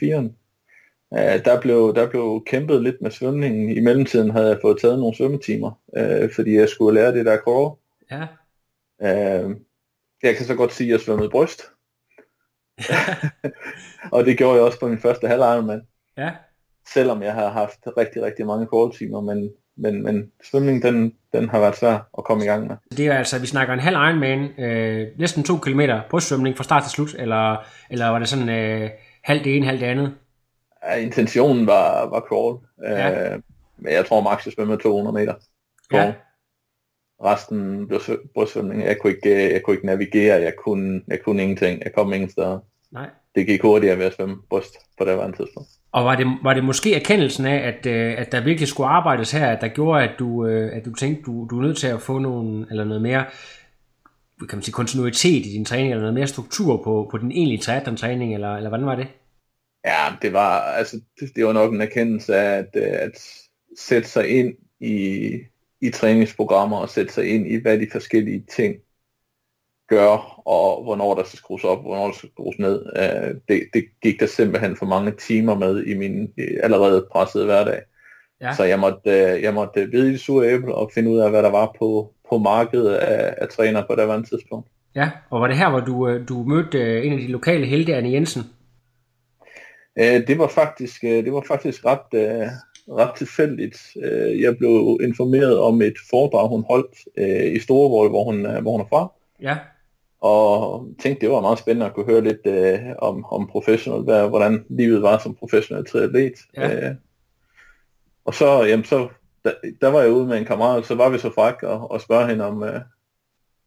Øh, 1.15 1.45
der, 1.45 1.61
blev, 1.61 1.93
der 1.95 2.11
blev 2.11 2.43
kæmpet 2.47 2.83
lidt 2.83 2.97
med 3.03 3.11
svømningen. 3.11 3.71
I 3.71 3.81
mellemtiden 3.81 4.31
havde 4.31 4.49
jeg 4.49 4.59
fået 4.63 4.81
taget 4.81 4.99
nogle 4.99 5.17
svømmetimer, 5.17 5.71
øh, 5.97 6.31
fordi 6.35 6.57
jeg 6.57 6.69
skulle 6.69 7.01
lære 7.01 7.15
det 7.15 7.27
der 7.27 7.39
crawl. 7.39 7.77
Ja. 8.11 8.27
Øh, 9.03 9.57
jeg 10.23 10.37
kan 10.37 10.47
så 10.47 10.55
godt 10.55 10.73
sige, 10.73 10.89
at 10.89 10.93
jeg 10.93 11.01
svømmede 11.01 11.31
bryst. 11.31 11.63
og 14.13 14.25
det 14.25 14.39
gjorde 14.39 14.57
jeg 14.57 14.65
også 14.65 14.81
på 14.81 14.89
min 14.89 14.99
første 14.99 15.29
halv. 15.29 15.43
Ja. 16.17 16.31
Selvom 16.89 17.23
jeg 17.23 17.35
har 17.35 17.49
haft 17.49 17.81
rigtig, 17.97 18.23
rigtig 18.23 18.47
mange 18.47 18.67
crawl-timer, 18.67 19.21
men, 19.21 19.51
men, 19.77 20.03
men 20.03 20.33
svømning, 20.51 20.83
den, 20.83 21.15
den 21.33 21.49
har 21.49 21.61
været 21.61 21.77
svær 21.77 22.09
at 22.19 22.25
komme 22.25 22.45
i 22.45 22.47
gang 22.47 22.67
med. 22.67 22.77
Det 22.97 23.07
er 23.07 23.15
altså, 23.15 23.39
vi 23.39 23.47
snakker 23.47 23.75
en 23.75 23.81
halv 23.81 23.97
Ironman, 23.97 24.61
øh, 24.61 25.09
næsten 25.19 25.45
to 25.45 25.57
kilometer 25.57 26.01
brystsvømning 26.11 26.57
fra 26.57 26.65
start 26.65 26.83
til 26.83 26.91
slut, 26.91 27.15
eller, 27.19 27.57
eller 27.91 28.09
var 28.09 28.19
det 28.19 28.29
sådan 28.29 28.49
øh, 28.49 28.91
halvt 29.23 29.45
det 29.45 29.57
ene, 29.57 29.67
halvt 29.67 29.81
det 29.81 29.87
andet? 29.87 30.15
Ja, 30.85 30.95
intentionen 30.95 31.67
var, 31.67 32.07
var 32.11 32.21
crawl, 32.21 32.59
Ja. 32.83 33.33
øh, 33.35 33.41
men 33.79 33.93
jeg 33.93 34.07
tror 34.07 34.21
max 34.21 34.47
jeg 34.47 34.53
svømmede 34.53 34.83
200 34.83 35.15
meter. 35.15 35.35
Ja. 35.93 35.99
Crawl. 35.99 36.13
Resten 37.25 37.89
blev 37.89 38.01
svø- 38.01 38.33
brystsvømning. 38.35 38.83
Jeg 38.85 38.99
kunne, 38.99 39.13
ikke, 39.13 39.53
jeg 39.53 39.63
kunne 39.63 39.75
ikke 39.75 39.87
navigere, 39.87 40.41
jeg 40.43 40.53
kunne, 40.65 41.01
jeg 41.09 41.19
kunne 41.25 41.43
ingenting, 41.43 41.83
jeg 41.85 41.93
kom 41.95 42.13
ingen 42.13 42.31
steder. 42.31 42.59
Nej. 42.93 43.09
Det 43.35 43.47
gik 43.47 43.63
hurtigere 43.63 43.99
ved 43.99 44.05
at 44.05 44.15
svømme 44.17 44.37
bryst 44.51 44.75
på 44.99 45.05
det 45.05 45.17
var 45.17 45.27
en 45.27 45.33
tidspunkt. 45.33 45.69
Og 45.93 46.05
var 46.05 46.17
det, 46.17 46.27
var 46.43 46.55
det 46.55 46.65
måske 46.65 46.95
erkendelsen 46.95 47.47
af, 47.47 47.57
at, 47.69 47.87
øh, 47.87 48.15
at 48.19 48.33
der 48.33 48.45
virkelig 48.45 48.69
skulle 48.69 48.89
arbejdes 48.89 49.33
her, 49.33 49.47
at 49.47 49.61
der 49.61 49.69
gjorde, 49.69 50.03
at 50.05 50.11
du, 50.19 50.47
øh, 50.47 50.77
at 50.77 50.85
du 50.85 50.95
tænkte, 50.95 51.23
du, 51.23 51.47
du 51.51 51.59
er 51.59 51.63
nødt 51.63 51.79
til 51.79 51.87
at 51.87 52.01
få 52.01 52.19
nogle, 52.19 52.67
eller 52.71 52.85
noget 52.85 53.03
mere 53.03 53.25
kan 54.49 54.57
man 54.57 54.63
sige, 54.63 54.73
kontinuitet 54.73 55.47
i 55.47 55.53
din 55.53 55.65
træning, 55.65 55.91
eller 55.91 56.01
noget 56.01 56.15
mere 56.15 56.27
struktur 56.27 56.83
på, 56.85 57.09
på 57.11 57.19
din 57.19 57.33
egentlige 57.33 57.59
triathlon-træning, 57.61 58.35
eller, 58.35 58.57
eller 58.57 58.69
hvordan 58.69 58.87
var 58.87 58.95
det? 58.95 59.07
Ja, 59.85 60.07
det 60.23 60.33
var, 60.33 60.61
altså, 60.61 61.01
det, 61.21 61.37
det 61.37 61.47
var 61.47 61.53
nok 61.53 61.73
en 61.73 61.81
erkendelse 61.81 62.37
af, 62.37 62.59
at, 62.59 62.69
øh, 62.75 62.93
at 62.93 63.23
sætte 63.79 64.09
sig 64.09 64.29
ind 64.29 64.55
i, 64.81 65.31
i 65.81 65.91
træningsprogrammer, 65.91 66.77
og 66.77 66.89
sætte 66.89 67.13
sig 67.13 67.29
ind 67.35 67.47
i, 67.47 67.57
hvad 67.57 67.79
de 67.79 67.89
forskellige 67.93 68.45
ting 68.57 68.77
gør, 69.89 70.41
og 70.47 70.85
hvornår 70.85 71.15
der 71.15 71.25
skal 71.25 71.39
skrues 71.39 71.65
op, 71.65 71.83
hvornår 71.83 72.07
der 72.07 72.13
skal 72.13 72.31
skrues 72.31 72.59
ned. 72.59 72.87
Øh, 72.97 73.35
det, 73.49 73.63
det 73.75 73.85
gik 74.03 74.21
der 74.21 74.27
simpelthen 74.27 74.77
for 74.77 74.87
mange 74.87 75.13
timer 75.13 75.55
med 75.55 75.85
i 75.85 75.95
min 75.95 76.33
øh, 76.39 76.57
allerede 76.63 77.07
pressede 77.13 77.45
hverdag. 77.45 77.81
Ja. 78.41 78.55
Så 78.55 78.65
jeg 78.65 78.79
måtte, 78.79 79.11
øh, 79.11 79.43
jeg 79.43 79.55
måtte 79.55 79.89
bide 79.89 80.09
i 80.09 80.13
det 80.13 80.21
sure 80.21 80.47
æble 80.47 80.75
og 80.75 80.91
finde 80.95 81.11
ud 81.11 81.19
af, 81.19 81.31
hvad 81.31 81.43
der 81.43 81.51
var 81.51 81.77
på, 81.79 82.15
på 82.31 82.39
markedet 82.39 82.95
af, 82.95 83.35
af 83.39 83.49
træner 83.49 83.87
på 83.87 83.95
det 83.95 84.09
var 84.09 84.23
tidspunkt. 84.23 84.69
Ja, 84.95 85.11
og 85.31 85.41
var 85.41 85.47
det 85.47 85.57
her, 85.57 85.71
hvor 85.71 85.81
du, 85.81 86.09
øh, 86.09 86.29
du 86.29 86.43
mødte 86.43 86.79
øh, 86.79 87.07
en 87.07 87.13
af 87.13 87.19
de 87.19 87.27
lokale 87.27 87.67
helte, 87.67 87.95
Anne 87.95 88.13
Jensen? 88.13 88.43
Øh, 89.99 90.27
det 90.27 90.39
var 90.39 90.49
faktisk, 90.49 91.05
øh, 91.05 91.25
det 91.25 91.33
var 91.33 91.45
faktisk 91.49 91.85
ret, 91.85 92.15
øh, 92.15 92.49
ret 92.89 93.15
tilfældigt. 93.17 93.79
Øh, 94.03 94.41
jeg 94.41 94.59
blev 94.59 94.99
informeret 95.03 95.59
om 95.59 95.83
et 95.83 95.97
foredrag, 96.11 96.49
hun 96.49 96.65
holdt 96.69 96.99
øh, 97.17 97.55
i 97.57 97.59
Storevold, 97.59 98.11
hvor 98.11 98.25
hun, 98.25 98.47
øh, 98.47 98.63
hvor 98.63 98.73
hun 98.73 98.81
er 98.81 98.85
fra. 98.89 99.13
Ja, 99.43 99.59
Og 100.21 100.87
tænkte, 101.03 101.27
det 101.27 101.35
var 101.35 101.41
meget 101.41 101.59
spændende 101.59 101.87
at 101.87 101.95
kunne 101.95 102.07
høre 102.07 102.21
lidt 102.25 102.47
øh, 102.47 102.81
om, 102.99 103.25
om 103.25 103.47
professional, 103.47 104.03
hvad, 104.03 104.29
hvordan 104.29 104.65
livet 104.69 105.03
var 105.03 105.19
som 105.19 105.35
professionel 105.35 105.87
triatlet. 105.87 106.39
Ja. 106.57 106.89
Øh, 106.89 106.95
og 108.25 108.35
så, 108.35 108.65
jamen, 108.65 108.85
så 108.85 109.09
der, 109.45 109.53
der 109.81 109.89
var 109.89 110.01
jeg 110.01 110.11
ude 110.13 110.27
med 110.27 110.39
en 110.39 110.45
kammerat, 110.45 110.87
så 110.87 110.95
var 110.95 111.09
vi 111.09 111.19
så 111.19 111.31
fræk 111.35 111.63
og, 111.63 111.91
og 111.91 112.01
spørge 112.01 112.29
hende, 112.29 112.45
om, 112.45 112.63
øh, 112.63 112.81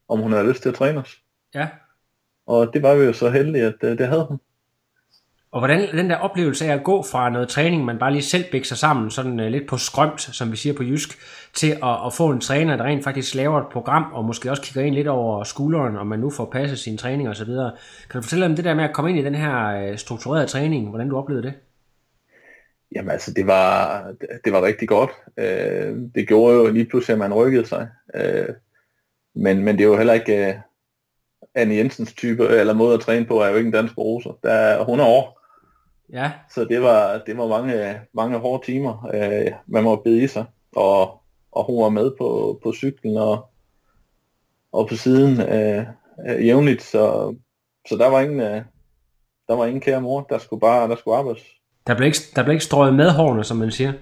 om 0.07 0.19
hun 0.19 0.31
havde 0.31 0.47
lyst 0.47 0.61
til 0.61 0.69
at 0.69 0.75
træne 0.75 0.99
os. 0.99 1.17
ja. 1.55 1.67
Og 2.45 2.73
det 2.73 2.83
var 2.83 2.95
vi 2.95 3.03
jo 3.05 3.13
så 3.13 3.29
heldige, 3.29 3.65
at 3.65 3.75
øh, 3.83 3.97
det 3.97 4.07
havde 4.07 4.25
hun. 4.25 4.39
Og 5.53 5.59
hvordan 5.59 5.97
den 5.97 6.09
der 6.09 6.15
oplevelse 6.15 6.65
af 6.65 6.73
at 6.73 6.83
gå 6.83 7.03
fra 7.03 7.29
noget 7.29 7.49
træning, 7.49 7.85
man 7.85 7.99
bare 7.99 8.11
lige 8.11 8.21
selv 8.21 8.43
bækker 8.51 8.75
sammen, 8.75 9.11
sådan 9.11 9.39
øh, 9.39 9.51
lidt 9.51 9.67
på 9.67 9.77
skrømt, 9.77 10.21
som 10.21 10.51
vi 10.51 10.57
siger 10.57 10.73
på 10.73 10.83
jysk, 10.83 11.17
til 11.53 11.71
at, 11.71 12.05
at 12.05 12.13
få 12.13 12.29
en 12.29 12.41
træner, 12.41 12.77
der 12.77 12.83
rent 12.83 13.03
faktisk 13.03 13.35
laver 13.35 13.61
et 13.61 13.67
program, 13.71 14.13
og 14.13 14.25
måske 14.25 14.51
også 14.51 14.61
kigger 14.61 14.81
ind 14.81 14.95
lidt 14.95 15.07
over 15.07 15.43
skulderen, 15.43 15.97
om 15.97 16.07
man 16.07 16.19
nu 16.19 16.29
får 16.29 16.49
passet 16.51 16.79
sin 16.79 16.97
træning 16.97 17.29
osv. 17.29 17.45
Kan 17.45 18.15
du 18.15 18.21
fortælle 18.21 18.45
om 18.45 18.55
det 18.55 18.65
der 18.65 18.73
med 18.73 18.83
at 18.83 18.93
komme 18.93 19.09
ind 19.09 19.19
i 19.19 19.23
den 19.23 19.35
her 19.35 19.67
øh, 19.67 19.97
strukturerede 19.97 20.47
træning, 20.47 20.89
hvordan 20.89 21.09
du 21.09 21.17
oplevede 21.17 21.43
det? 21.43 21.53
Jamen 22.95 23.11
altså, 23.11 23.33
det 23.33 23.47
var, 23.47 24.03
det 24.45 24.53
var 24.53 24.61
rigtig 24.61 24.87
godt. 24.87 25.11
Øh, 25.37 25.95
det 26.15 26.27
gjorde 26.27 26.55
jo 26.55 26.67
lige 26.67 26.85
pludselig, 26.85 27.13
at 27.13 27.19
man 27.19 27.33
rykkede 27.33 27.65
sig. 27.65 27.89
Øh, 28.15 28.49
men, 29.35 29.63
men 29.63 29.77
det 29.77 29.83
er 29.83 29.87
jo 29.87 29.97
heller 29.97 30.13
ikke 30.13 30.47
øh, 30.47 30.55
Anne 31.55 31.75
Jensens 31.75 32.13
type, 32.13 32.47
eller 32.47 32.73
måde 32.73 32.93
at 32.93 32.99
træne 32.99 33.25
på, 33.25 33.39
er 33.39 33.49
jo 33.49 33.55
ikke 33.55 33.67
en 33.67 33.73
dansk 33.73 33.97
roser. 33.97 34.39
Der 34.43 34.51
er 34.51 34.79
100 34.79 35.09
år, 35.09 35.42
Ja, 36.09 36.31
så 36.49 36.65
det 36.65 36.81
var, 36.81 37.21
det 37.25 37.37
var 37.37 37.47
mange, 37.47 37.99
mange 38.13 38.37
hårde 38.37 38.65
timer, 38.65 39.09
øh, 39.13 39.51
man 39.67 39.83
må 39.83 39.95
bide 39.95 40.23
i 40.23 40.27
sig. 40.27 40.45
Og, 40.75 41.21
og 41.51 41.63
hun 41.63 41.83
var 41.83 41.89
med 41.89 42.11
på, 42.17 42.59
på 42.63 42.73
cyklen 42.73 43.17
og, 43.17 43.49
og 44.71 44.87
på 44.87 44.95
siden 44.95 45.41
øh, 45.41 45.85
øh, 46.29 46.45
jævnligt, 46.45 46.81
så, 46.81 47.35
så 47.87 47.95
der 47.95 48.07
var 48.07 48.21
ingen, 48.21 48.39
øh, 48.39 48.61
der 49.47 49.55
var 49.55 49.65
ingen 49.65 49.81
kære 49.81 50.01
mor, 50.01 50.21
der 50.21 50.37
skulle 50.37 50.59
bare 50.59 50.89
der 50.89 50.95
skulle 50.95 51.17
arbejdes. 51.17 51.43
der 51.87 51.95
blev 51.95 52.05
ikke, 52.05 52.19
der 52.35 52.43
blev 52.43 52.53
ikke 52.53 52.65
strøget 52.65 52.95
med 52.95 53.09
hårene, 53.09 53.43
som 53.43 53.57
man 53.57 53.71
siger. 53.71 53.93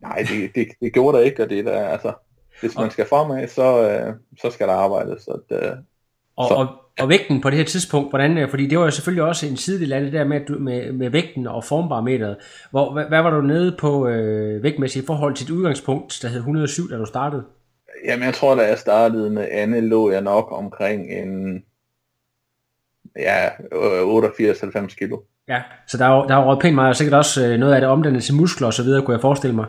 Nej, 0.00 0.18
det, 0.18 0.54
det, 0.54 0.68
det 0.80 0.92
gjorde 0.92 1.18
der 1.18 1.24
ikke, 1.24 1.42
og 1.42 1.50
det 1.50 1.58
er 1.58 1.62
der, 1.62 1.88
altså, 1.88 2.12
hvis 2.60 2.76
man 2.76 2.90
skal 2.90 3.06
fremad, 3.08 3.48
så, 3.48 3.90
øh, 3.90 4.14
så 4.40 4.50
skal 4.50 4.68
der 4.68 4.74
arbejdes. 4.74 5.22
Så 5.22 5.40
det, 5.48 5.84
Og, 6.36 6.48
Så- 6.48 6.54
og, 6.54 6.66
og 7.00 7.08
vægten 7.08 7.40
på 7.40 7.50
det 7.50 7.58
her 7.58 7.64
tidspunkt, 7.64 8.10
hvordan, 8.10 8.38
øh, 8.38 8.50
fordi 8.50 8.66
det 8.66 8.78
var 8.78 8.84
jo 8.84 8.90
selvfølgelig 8.90 9.24
også 9.24 9.46
en 9.46 9.56
sidedel 9.56 9.92
af 9.92 10.00
det 10.00 10.12
der 10.12 10.24
med, 10.24 10.58
med, 10.58 10.92
med 10.92 11.10
vægten 11.10 11.46
og 11.46 11.64
formbarameteret. 11.64 12.36
Hvor, 12.70 12.92
hvad, 12.92 13.04
hvad 13.04 13.22
var 13.22 13.30
du 13.30 13.40
nede 13.40 13.76
på 13.80 14.08
øh, 14.08 14.62
vægtmæssigt 14.62 15.02
i 15.02 15.06
forhold 15.06 15.34
til 15.34 15.44
et 15.44 15.50
udgangspunkt, 15.50 16.18
der 16.22 16.28
hed 16.28 16.38
107, 16.38 16.90
da 16.90 16.96
du 16.96 17.06
startede? 17.06 17.44
jamen, 18.04 18.24
jeg 18.26 18.34
tror, 18.34 18.54
da 18.54 18.62
jeg 18.62 18.78
startede 18.78 19.30
med 19.30 19.48
Anne, 19.50 19.80
lå 19.80 20.10
jeg 20.10 20.20
nok 20.20 20.48
omkring 20.52 21.12
en 21.12 21.62
ja, 23.16 23.46
øh, 23.72 24.24
88-90 24.24 24.96
kilo. 24.96 25.18
Ja, 25.48 25.62
så 25.88 25.98
der 25.98 26.04
er 26.04 26.26
der 26.26 26.34
er 26.36 26.44
røget 26.46 26.62
pænt 26.62 26.74
meget, 26.74 26.88
og 26.88 26.96
sikkert 26.96 27.18
også 27.18 27.46
øh, 27.46 27.58
noget 27.58 27.74
af 27.74 27.80
det 27.80 27.90
omdannet 27.90 28.24
til 28.24 28.34
muskler 28.34 28.66
og 28.66 28.74
så 28.74 28.82
videre, 28.82 29.02
kunne 29.02 29.14
jeg 29.14 29.20
forestille 29.20 29.56
mig. 29.56 29.66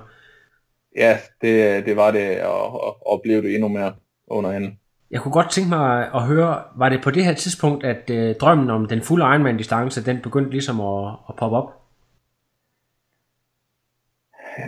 Ja, 0.98 1.17
det, 1.41 1.86
det 1.86 1.95
var 1.95 2.12
det, 2.12 2.41
og, 2.41 2.84
og, 2.84 3.07
og 3.07 3.22
blev 3.24 3.43
det 3.43 3.53
endnu 3.55 3.67
mere 3.67 3.93
under 4.27 4.51
Anne. 4.51 4.72
Jeg 5.12 5.21
kunne 5.21 5.31
godt 5.31 5.51
tænke 5.51 5.69
mig 5.69 6.13
at 6.15 6.21
høre, 6.21 6.63
var 6.75 6.89
det 6.89 7.03
på 7.03 7.12
det 7.12 7.25
her 7.25 7.33
tidspunkt, 7.33 7.83
at 7.85 8.09
øh, 8.09 8.35
drømmen 8.35 8.69
om 8.69 8.88
den 8.88 9.01
fulde 9.01 9.25
Ironman-distance, 9.25 10.05
den 10.05 10.21
begyndte 10.21 10.51
ligesom 10.51 10.81
at, 10.81 11.15
at 11.29 11.35
poppe 11.35 11.57
op? 11.57 11.81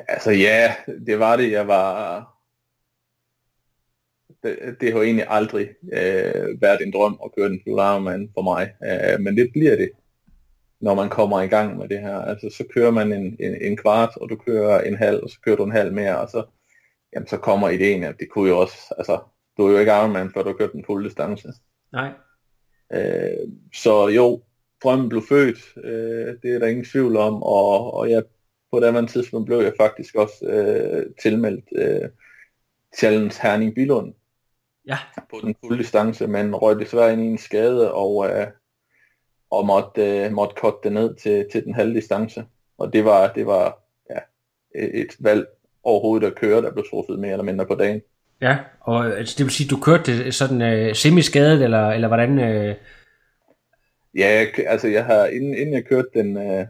Altså 0.07 0.31
ja, 0.31 0.73
det 1.07 1.19
var 1.19 1.35
det. 1.35 1.51
Jeg 1.51 1.67
var... 1.67 2.33
Det, 4.43 4.77
det 4.81 4.93
har 4.93 5.01
egentlig 5.01 5.25
aldrig 5.29 5.69
øh, 5.93 6.61
været 6.61 6.81
en 6.81 6.93
drøm 6.93 7.19
at 7.25 7.31
køre 7.37 7.49
den 7.49 7.61
fulde 7.63 7.83
Ironman 7.83 8.29
for 8.33 8.41
mig, 8.41 8.73
øh, 8.83 9.19
men 9.19 9.37
det 9.37 9.49
bliver 9.53 9.75
det, 9.75 9.91
når 10.81 10.95
man 10.95 11.09
kommer 11.09 11.41
i 11.41 11.47
gang 11.47 11.77
med 11.77 11.89
det 11.89 11.99
her. 11.99 12.21
Altså 12.21 12.49
så 12.57 12.63
kører 12.73 12.91
man 12.91 13.13
en, 13.13 13.37
en, 13.39 13.61
en 13.61 13.77
kvart, 13.77 14.17
og 14.21 14.29
du 14.29 14.35
kører 14.35 14.81
en 14.81 14.97
halv, 14.97 15.23
og 15.23 15.29
så 15.29 15.39
kører 15.45 15.55
du 15.55 15.63
en 15.63 15.71
halv 15.71 15.93
mere, 15.93 16.19
og 16.19 16.29
så, 16.29 16.43
jamen, 17.13 17.27
så 17.27 17.37
kommer 17.37 17.69
ideen, 17.69 18.03
at 18.03 18.15
det 18.19 18.29
kunne 18.29 18.49
jo 18.49 18.59
også, 18.59 18.93
altså 18.97 19.19
du 19.57 19.67
er 19.67 19.71
jo 19.71 19.77
ikke 19.77 19.91
Ironman, 19.91 20.31
før 20.33 20.43
du 20.43 20.49
har 20.49 20.55
kørt 20.55 20.71
den 20.71 20.85
fulde 20.85 21.05
distance. 21.05 21.53
Nej. 21.91 22.11
Øh, 22.93 23.51
så 23.73 24.07
jo, 24.07 24.43
drømmen 24.83 25.09
blev 25.09 25.21
født, 25.29 25.57
øh, 25.83 26.35
det 26.43 26.55
er 26.55 26.59
der 26.59 26.67
ingen 26.67 26.85
tvivl 26.85 27.17
om, 27.17 27.43
og, 27.43 27.93
og 27.93 28.09
jeg, 28.09 28.23
på 28.71 28.79
det 28.79 28.87
andet 28.87 29.09
tidspunkt 29.09 29.45
blev 29.45 29.57
jeg 29.57 29.73
faktisk 29.77 30.15
også 30.15 30.45
øh, 30.45 31.05
tilmeldt 31.21 31.65
øh, 31.71 32.09
Challenge 32.97 33.35
Herning 33.41 33.75
Bilund 33.75 34.13
Ja, 34.87 34.97
på 35.29 35.39
den 35.43 35.55
fulde 35.59 35.77
distance, 35.77 36.27
men 36.27 36.55
røg 36.55 36.79
desværre 36.79 37.13
ind 37.13 37.21
i 37.21 37.25
en 37.25 37.37
skade 37.37 37.93
og, 37.93 38.29
øh, 38.29 38.47
og 39.49 39.65
måtte, 39.65 40.25
øh, 40.25 40.31
måtte 40.31 40.55
cutte 40.55 40.79
det 40.83 40.91
ned 40.91 41.15
til, 41.15 41.47
til 41.51 41.65
den 41.65 41.73
halve 41.73 41.93
distance. 41.93 42.45
Og 42.77 42.93
det 42.93 43.05
var, 43.05 43.33
det 43.33 43.45
var 43.45 43.83
ja, 44.09 44.19
et 44.75 45.01
et 45.01 45.15
valg 45.19 45.47
overhovedet 45.83 46.27
at 46.27 46.35
køre, 46.35 46.61
der 46.61 46.71
blev 46.71 46.85
truffet 46.89 47.19
mere 47.19 47.31
eller 47.31 47.43
mindre 47.43 47.65
på 47.65 47.75
dagen. 47.75 48.01
Ja. 48.41 48.57
Og 48.79 49.17
altså, 49.17 49.35
det 49.37 49.45
vil 49.45 49.53
sige, 49.53 49.69
du 49.69 49.77
kørte 49.77 50.23
det 50.23 50.35
sådan 50.35 50.61
øh, 50.61 50.95
semi-skadet, 50.95 51.63
eller, 51.63 51.89
eller 51.89 52.07
hvordan? 52.07 52.39
Øh, 52.39 52.75
Ja, 54.17 54.27
jeg, 54.27 54.67
altså 54.67 54.87
jeg 54.87 55.05
har, 55.05 55.25
inden, 55.25 55.53
inden 55.53 55.73
jeg 55.73 55.85
kørte 55.85 56.07
den, 56.13 56.37
øh, 56.37 56.65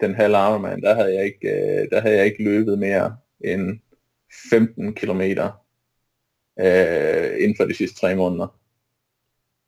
den 0.00 0.14
halve 0.14 0.36
Ironman, 0.36 0.82
der 0.82 0.94
havde 0.94 1.14
jeg 1.14 1.24
ikke, 1.24 1.48
øh, 1.48 1.90
der 1.90 2.00
havde 2.00 2.16
jeg 2.16 2.26
ikke 2.26 2.44
løbet 2.44 2.78
mere 2.78 3.16
end 3.44 3.78
15 4.50 4.94
kilometer 4.94 5.62
øh, 6.60 7.42
inden 7.42 7.56
for 7.56 7.64
de 7.64 7.74
sidste 7.74 8.00
tre 8.00 8.16
måneder. 8.16 8.46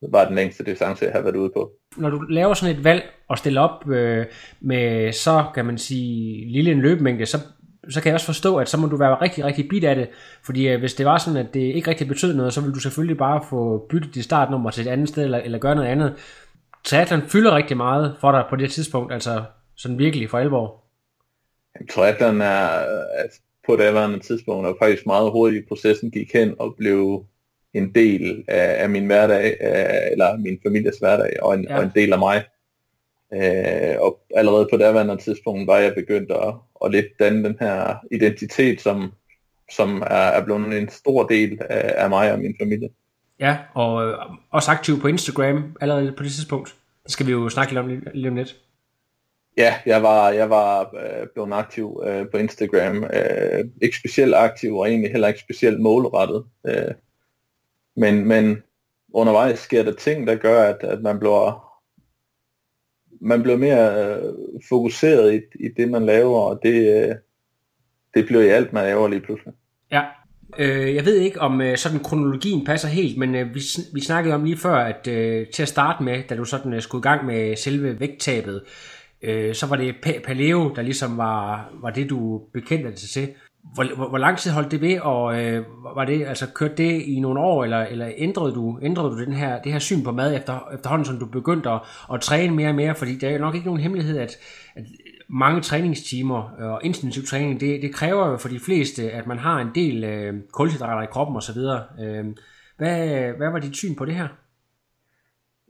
var 0.01 0.25
den 0.25 0.35
længste 0.35 0.63
distance, 0.63 1.05
jeg 1.05 1.13
har 1.13 1.21
været 1.21 1.35
ude 1.35 1.51
på. 1.55 1.71
Når 1.97 2.09
du 2.09 2.21
laver 2.21 2.53
sådan 2.53 2.75
et 2.75 2.83
valg 2.83 3.03
og 3.27 3.37
stiller 3.37 3.61
op 3.61 3.89
øh, 3.89 4.25
med 4.59 5.11
så, 5.11 5.45
kan 5.55 5.65
man 5.65 5.77
sige, 5.77 6.49
lille 6.51 6.71
en 6.71 6.81
løbemængde, 6.81 7.25
så, 7.25 7.37
så 7.89 8.01
kan 8.01 8.09
jeg 8.09 8.13
også 8.13 8.25
forstå, 8.25 8.57
at 8.57 8.69
så 8.69 8.77
må 8.77 8.87
du 8.87 8.97
være 8.97 9.21
rigtig, 9.21 9.45
rigtig 9.45 9.69
bit 9.69 9.83
af 9.83 9.95
det. 9.95 10.09
Fordi 10.43 10.67
øh, 10.67 10.79
hvis 10.79 10.93
det 10.93 11.05
var 11.05 11.17
sådan, 11.17 11.45
at 11.45 11.53
det 11.53 11.59
ikke 11.59 11.89
rigtig 11.89 12.07
betød 12.07 12.35
noget, 12.35 12.53
så 12.53 12.61
ville 12.61 12.75
du 12.75 12.79
selvfølgelig 12.79 13.17
bare 13.17 13.41
få 13.49 13.87
byttet 13.89 14.15
dit 14.15 14.23
startnummer 14.23 14.71
til 14.71 14.87
et 14.87 14.91
andet 14.91 15.09
sted, 15.09 15.23
eller, 15.23 15.37
eller 15.37 15.57
gøre 15.57 15.75
noget 15.75 15.89
andet. 15.89 16.15
Triathlon 16.83 17.21
fylder 17.21 17.55
rigtig 17.55 17.77
meget 17.77 18.15
for 18.21 18.31
dig 18.31 18.43
på 18.49 18.55
det 18.55 18.71
tidspunkt, 18.71 19.13
altså 19.13 19.43
sådan 19.75 19.99
virkelig 19.99 20.29
for 20.29 20.37
alvor. 20.37 20.83
Den 22.19 22.41
er, 22.41 22.67
at 23.15 23.29
på 23.67 23.75
det 23.75 23.83
andet 23.83 24.21
tidspunkt, 24.21 24.67
og 24.67 24.77
faktisk 24.81 25.05
meget 25.05 25.31
hurtigt 25.31 25.67
processen 25.67 26.11
gik 26.11 26.33
hen 26.33 26.55
og 26.59 26.75
blev 26.77 27.25
en 27.73 27.95
del 27.95 28.43
af, 28.47 28.83
af 28.83 28.89
min 28.89 29.05
hverdag, 29.05 29.61
af, 29.61 30.09
eller 30.11 30.37
min 30.37 30.59
families 30.63 30.97
hverdag, 30.97 31.33
og 31.41 31.53
en, 31.53 31.63
ja. 31.69 31.77
og 31.77 31.83
en 31.83 31.91
del 31.95 32.13
af 32.13 32.19
mig. 32.19 32.43
Øh, 33.35 33.95
og 34.01 34.19
allerede 34.35 34.67
på 34.71 34.77
andet 34.77 35.19
tidspunkt 35.19 35.67
var 35.67 35.77
jeg 35.77 35.93
begyndt 35.95 36.31
at, 36.31 36.53
at 36.85 36.91
lidt 36.91 37.19
danne 37.19 37.43
den 37.43 37.57
her 37.59 37.95
identitet, 38.11 38.81
som, 38.81 39.11
som 39.71 40.01
er, 40.01 40.27
er 40.37 40.45
blevet 40.45 40.81
en 40.81 40.89
stor 40.89 41.27
del 41.27 41.59
af, 41.69 42.03
af 42.03 42.09
mig 42.09 42.31
og 42.31 42.39
min 42.39 42.55
familie. 42.61 42.89
Ja, 43.39 43.57
og 43.73 44.07
øh, 44.07 44.17
også 44.51 44.71
aktiv 44.71 45.01
på 45.01 45.07
Instagram 45.07 45.75
allerede 45.81 46.11
på 46.17 46.23
det 46.23 46.31
tidspunkt. 46.31 46.75
Det 47.03 47.11
skal 47.11 47.27
vi 47.27 47.31
jo 47.31 47.49
snakke 47.49 47.73
lidt 47.73 47.79
om 47.79 48.11
lige 48.13 48.29
om 48.29 48.35
lidt. 48.35 48.55
Ja, 49.57 49.75
jeg 49.85 50.03
var, 50.03 50.29
jeg 50.29 50.49
var 50.49 50.81
øh, 50.81 51.27
blevet 51.33 51.53
aktiv 51.53 52.03
øh, 52.05 52.29
på 52.31 52.37
Instagram. 52.37 53.03
Øh, 53.03 53.65
ikke 53.81 53.97
specielt 53.97 54.35
aktiv, 54.35 54.77
og 54.77 54.89
egentlig 54.89 55.11
heller 55.11 55.27
ikke 55.27 55.39
specielt 55.39 55.81
målrettet. 55.81 56.45
Øh, 56.67 56.93
men, 57.95 58.25
men 58.25 58.63
undervejs 59.13 59.59
sker 59.59 59.83
der 59.83 59.93
ting, 59.93 60.27
der 60.27 60.35
gør, 60.35 60.63
at, 60.63 60.83
at 60.83 61.01
man 61.01 61.19
bliver 61.19 61.64
man 63.25 63.43
bliver 63.43 63.57
mere 63.57 64.15
øh, 64.17 64.33
fokuseret 64.69 65.33
i, 65.33 65.65
i 65.65 65.67
det, 65.77 65.89
man 65.89 66.05
laver, 66.05 66.39
og 66.39 66.59
det, 66.63 67.03
øh, 67.03 67.15
det 68.13 68.25
bliver 68.25 68.41
i 68.41 68.47
alt, 68.47 68.73
man 68.73 68.83
laver 68.83 69.07
lige 69.07 69.21
pludselig. 69.21 69.53
Ja, 69.91 70.01
øh, 70.57 70.95
jeg 70.95 71.05
ved 71.05 71.15
ikke, 71.15 71.41
om 71.41 71.61
øh, 71.61 71.77
sådan 71.77 71.99
kronologien 71.99 72.65
passer 72.65 72.87
helt, 72.87 73.17
men 73.17 73.35
øh, 73.35 73.55
vi, 73.55 73.61
vi 73.93 74.01
snakkede 74.01 74.35
om 74.35 74.43
lige 74.43 74.57
før, 74.57 74.75
at 74.75 75.07
øh, 75.07 75.47
til 75.47 75.61
at 75.61 75.67
starte 75.67 76.03
med, 76.03 76.23
da 76.29 76.35
du 76.35 76.45
sådan 76.45 76.73
øh, 76.73 76.81
skulle 76.81 77.01
i 77.01 77.09
gang 77.09 77.25
med 77.25 77.55
selve 77.55 77.99
vægttabet, 77.99 78.63
øh, 79.21 79.55
så 79.55 79.67
var 79.67 79.75
det 79.75 79.95
paleo, 80.25 80.73
der 80.75 80.81
ligesom 80.81 81.17
var, 81.17 81.73
var 81.81 81.89
det, 81.89 82.09
du 82.09 82.41
bekendte 82.53 82.89
dig 82.89 82.97
til. 82.97 83.29
Hvor, 83.73 83.95
hvor, 83.95 84.09
hvor 84.09 84.17
lang 84.17 84.37
tid 84.37 84.51
holdt 84.51 84.71
det 84.71 84.81
ved, 84.81 84.99
og 84.99 85.43
øh, 85.43 85.65
var 85.95 86.05
det, 86.05 86.25
altså, 86.25 86.47
kørte 86.53 86.75
det 86.77 87.01
i 87.01 87.19
nogle 87.19 87.39
år, 87.39 87.63
eller, 87.63 87.81
eller 87.81 88.11
ændrede 88.17 88.53
du, 88.53 88.79
ændrede 88.81 89.09
du 89.09 89.25
den 89.25 89.33
her, 89.33 89.61
det 89.61 89.71
her 89.71 89.79
syn 89.79 90.03
på 90.03 90.11
mad 90.11 90.35
efter, 90.35 90.69
efterhånden, 90.73 91.05
som 91.05 91.19
du 91.19 91.25
begyndte 91.25 91.69
at, 91.69 91.79
at 92.13 92.21
træne 92.21 92.55
mere 92.55 92.69
og 92.69 92.75
mere? 92.75 92.95
Fordi 92.95 93.15
det 93.15 93.29
er 93.29 93.33
jo 93.33 93.39
nok 93.39 93.55
ikke 93.55 93.67
nogen 93.67 93.81
hemmelighed, 93.81 94.17
at, 94.17 94.37
at 94.75 94.83
mange 95.29 95.61
træningstimer 95.61 96.55
øh, 96.59 96.67
og 96.67 96.81
intensiv 96.83 97.23
træning, 97.23 97.59
det, 97.59 97.81
det 97.81 97.93
kræver 97.93 98.27
jo 98.27 98.37
for 98.37 98.49
de 98.49 98.59
fleste, 98.59 99.11
at 99.11 99.27
man 99.27 99.37
har 99.37 99.59
en 99.59 99.69
del 99.75 100.03
øh, 100.03 100.33
kulhydrater 100.53 101.01
i 101.01 101.11
kroppen 101.11 101.37
osv. 101.37 101.57
Øh, 102.03 102.25
hvad, 102.77 103.07
hvad 103.37 103.51
var 103.51 103.59
dit 103.59 103.75
syn 103.75 103.95
på 103.95 104.05
det 104.05 104.15
her? 104.15 104.27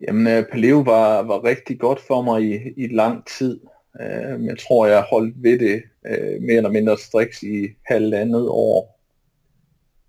Jamen, 0.07 0.27
øh, 0.27 0.43
paleo 0.51 0.79
var, 0.79 1.21
var 1.21 1.43
rigtig 1.43 1.79
godt 1.79 1.99
for 2.07 2.21
mig 2.21 2.43
i, 2.43 2.59
i 2.77 2.95
lang 2.95 3.25
tid. 3.25 3.59
Øh, 4.01 4.45
jeg 4.45 4.57
tror, 4.67 4.87
jeg 4.87 5.05
holdt 5.11 5.43
ved 5.43 5.59
det 5.59 5.83
øh, 6.07 6.41
mere 6.41 6.57
eller 6.57 6.71
mindre 6.71 6.97
striks 6.97 7.43
i 7.43 7.67
halvandet 7.85 8.47
år. 8.49 9.01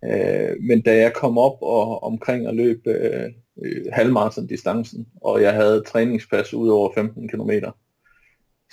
Øh, 0.05 0.62
men 0.62 0.83
da 0.83 0.97
jeg 0.97 1.12
kom 1.12 1.38
op 1.38 1.59
og 1.62 2.03
omkring 2.03 2.47
at 2.47 2.55
løbe 2.55 2.91
øh, 2.91 3.33
halvmarathon 3.93 4.47
distancen, 4.47 5.07
og 5.21 5.43
jeg 5.43 5.53
havde 5.55 5.83
træningspas 5.87 6.55
ud 6.55 6.69
over 6.69 6.92
15 6.94 7.29
km, 7.29 7.51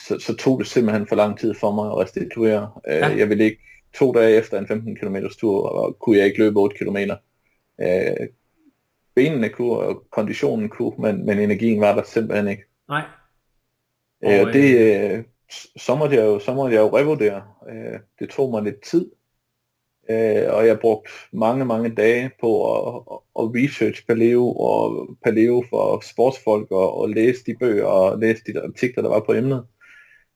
så, 0.08 0.20
så 0.20 0.36
tog 0.36 0.60
det 0.60 0.68
simpelthen 0.68 1.08
for 1.08 1.16
lang 1.16 1.40
tid 1.40 1.54
for 1.54 1.72
mig 1.72 1.88
at 1.92 1.98
restituere. 1.98 2.72
Øh, 2.88 2.96
ja. 2.96 3.08
Jeg 3.08 3.30
ville 3.30 3.44
ikke, 3.44 3.60
to 3.94 4.12
dage 4.12 4.38
efter 4.38 4.60
en 4.60 4.68
15 4.68 4.96
km 4.96 5.16
tur, 5.40 5.70
og 5.70 6.00
kunne 6.00 6.18
jeg 6.18 6.26
ikke 6.26 6.40
løbe 6.40 6.60
8 6.60 6.76
km. 6.78 6.98
Øh, 7.82 8.28
benene 9.16 9.50
kunne, 9.50 9.78
og 9.78 10.04
konditionen 10.12 10.70
kunne, 10.70 10.94
men, 11.00 11.26
men 11.26 11.40
energien 11.40 11.82
var 11.82 11.96
der 11.96 12.04
simpelthen 12.04 12.48
ikke. 12.48 12.64
Nej. 12.90 13.04
Øh, 14.24 14.42
og, 14.42 14.54
det, 14.54 14.78
øh, 14.80 15.24
så 15.78 15.96
måtte 15.96 16.16
jeg 16.16 16.26
jo, 16.26 16.40
så 16.40 16.54
måtte 16.54 16.76
jeg 16.76 16.82
jo 16.82 16.98
revurdere. 16.98 17.44
Øh, 17.70 18.00
det 18.20 18.30
tog 18.30 18.52
mig 18.52 18.64
lidt 18.64 18.84
tid, 18.84 19.12
øh, 20.10 20.54
og 20.54 20.68
jeg 20.68 20.80
brugte 20.80 21.12
mange, 21.34 21.66
mange 21.66 21.96
dage 21.96 22.32
på 22.40 22.50
at, 22.76 23.04
at 23.40 23.56
research 23.56 24.06
paleo 24.06 24.56
og 24.56 25.08
paleo 25.24 25.64
for 25.70 26.04
sportsfolk 26.10 26.72
og, 26.72 26.98
og 26.98 27.10
læse 27.10 27.44
de 27.46 27.56
bøger 27.60 27.86
og 27.86 28.20
læse 28.20 28.44
de 28.48 28.62
artikler, 28.62 29.04
der 29.04 29.10
var 29.10 29.20
på 29.20 29.34
emnet. 29.34 29.66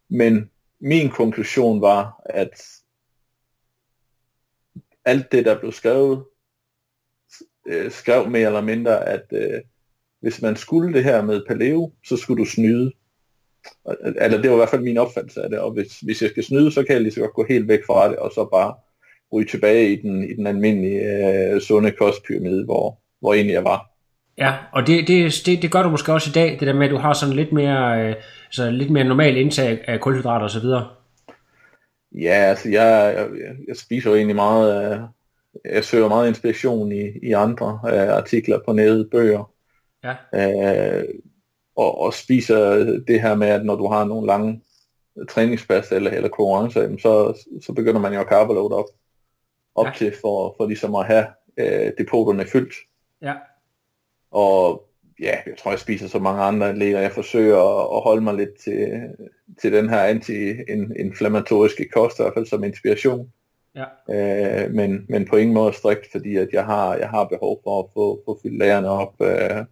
Men 0.10 0.52
min 0.80 1.10
konklusion 1.10 1.82
var, 1.82 2.22
at 2.26 2.64
alt 5.06 5.32
det, 5.32 5.46
der 5.46 5.60
blev 5.60 5.72
skrevet, 5.72 6.26
øh, 7.68 7.92
skrev 7.92 8.30
mere 8.30 8.48
eller 8.48 8.62
mindre, 8.62 9.06
at 9.06 9.26
øh, 9.32 9.62
hvis 10.20 10.42
man 10.42 10.56
skulle 10.56 10.94
det 10.94 11.04
her 11.04 11.22
med 11.22 11.46
paleo, 11.48 11.94
så 12.04 12.18
skulle 12.18 12.44
du 12.44 12.50
snyde. 12.50 12.92
Eller 14.22 14.42
det 14.42 14.50
var 14.50 14.56
i 14.56 14.60
hvert 14.60 14.70
fald 14.70 14.82
min 14.82 14.98
opfattelse 14.98 15.42
af 15.42 15.50
det, 15.50 15.60
og 15.60 15.72
hvis, 15.72 16.00
hvis 16.00 16.22
jeg 16.22 16.30
skal 16.30 16.44
snyde, 16.44 16.72
så 16.72 16.84
kan 16.84 16.94
jeg 16.94 17.02
lige 17.02 17.14
så 17.14 17.20
godt 17.20 17.34
gå 17.34 17.46
helt 17.50 17.68
væk 17.68 17.80
fra 17.88 18.10
det, 18.10 18.18
og 18.18 18.32
så 18.32 18.48
bare 18.52 18.74
ryge 19.34 19.48
tilbage 19.48 19.94
i 19.94 20.02
den, 20.02 20.24
i 20.30 20.34
den 20.34 20.48
almindelige 20.48 21.02
øh, 21.02 21.62
sunde 21.62 21.92
kostpyramide, 21.92 22.66
hvor, 22.66 23.00
hvor 23.20 23.34
egentlig 23.34 23.54
jeg 23.54 23.64
var. 23.64 23.92
Ja, 24.38 24.54
og 24.74 24.88
det, 24.88 25.08
det, 25.08 25.42
det, 25.46 25.62
det 25.62 25.72
gør 25.72 25.84
du 25.84 25.90
måske 25.90 26.14
også 26.14 26.30
i 26.30 26.34
dag, 26.34 26.58
det 26.60 26.68
der 26.68 26.74
med, 26.74 26.86
at 26.86 26.92
du 26.92 26.98
har 26.98 27.14
sådan 27.14 27.36
lidt 27.36 27.52
mere, 27.52 28.10
øh, 28.10 28.16
så 28.52 28.70
lidt 28.70 28.90
mere 28.90 29.04
normal 29.04 29.38
indtag 29.38 29.80
af 29.88 30.00
kulhydrater 30.00 30.44
og 30.44 30.52
så 30.52 30.60
videre. 30.60 30.88
Ja, 32.12 32.34
altså 32.34 32.70
jeg, 32.70 33.14
jeg, 33.18 33.28
jeg 33.68 33.76
spiser 33.76 34.10
jo 34.10 34.16
egentlig 34.16 34.36
meget, 34.36 34.94
øh, 34.94 35.00
jeg 35.76 35.84
søger 35.84 36.08
meget 36.08 36.28
inspiration 36.28 36.92
i, 36.92 37.12
i 37.24 37.32
andre 37.32 37.80
øh, 37.86 38.10
artikler 38.10 38.60
på 38.66 38.74
nettet, 38.74 39.10
bøger. 39.12 39.52
Ja. 40.04 40.14
Øh, 41.00 41.04
og, 41.78 42.02
og 42.02 42.14
spiser 42.14 42.60
det 43.08 43.22
her 43.22 43.36
med, 43.36 43.48
at 43.48 43.66
når 43.66 43.76
du 43.76 43.88
har 43.88 44.06
nogle 44.06 44.28
lange 44.28 44.62
træningspas 45.30 45.92
eller, 45.92 46.12
eller 46.12 46.30
konkurrencer, 46.30 46.98
så, 46.98 47.44
så 47.66 47.74
begynder 47.74 48.00
man 48.00 48.14
jo 48.14 48.20
at 48.20 48.28
carboload 48.28 48.72
op, 48.72 48.86
op 49.76 49.86
ja. 49.86 49.92
til 49.98 50.14
for, 50.22 50.56
for 50.58 50.66
ligesom 50.68 50.96
at 50.96 51.06
have 51.06 51.26
øh, 51.58 51.92
depoterne 51.98 52.46
fyldt. 52.46 52.74
Ja. 53.22 53.34
Og 54.32 54.88
ja, 55.20 55.36
jeg 55.46 55.58
tror, 55.58 55.72
jeg 55.72 55.80
spiser 55.80 56.08
så 56.08 56.20
mange 56.20 56.42
andre 56.42 56.70
atleter. 56.70 57.00
Jeg 57.00 57.12
forsøger 57.12 57.58
at, 57.58 57.98
at 57.98 58.04
holde 58.04 58.22
mig 58.22 58.34
lidt 58.34 58.58
til, 58.60 59.02
til 59.62 59.74
den 59.74 59.90
her 59.90 60.00
anti-inflammatoriske 60.04 61.90
kost, 61.94 62.20
i 62.20 62.22
hvert 62.22 62.34
fald 62.34 62.46
som 62.46 62.64
inspiration. 62.64 63.32
Ja. 63.76 63.86
Øh, 64.10 64.72
men, 64.74 65.06
men 65.10 65.26
på 65.26 65.36
ingen 65.36 65.54
måde 65.54 65.74
strikt, 65.74 66.12
fordi 66.12 66.36
at 66.36 66.50
jeg 66.54 66.66
har, 66.66 66.96
jeg 66.96 67.10
har 67.10 67.24
behov 67.24 67.62
for 67.64 67.80
at 67.80 67.90
få, 67.94 68.22
få 68.26 68.40
fyldt 68.44 68.58
lærerne 68.58 68.90
op. 68.90 69.22
Øh, 69.22 69.66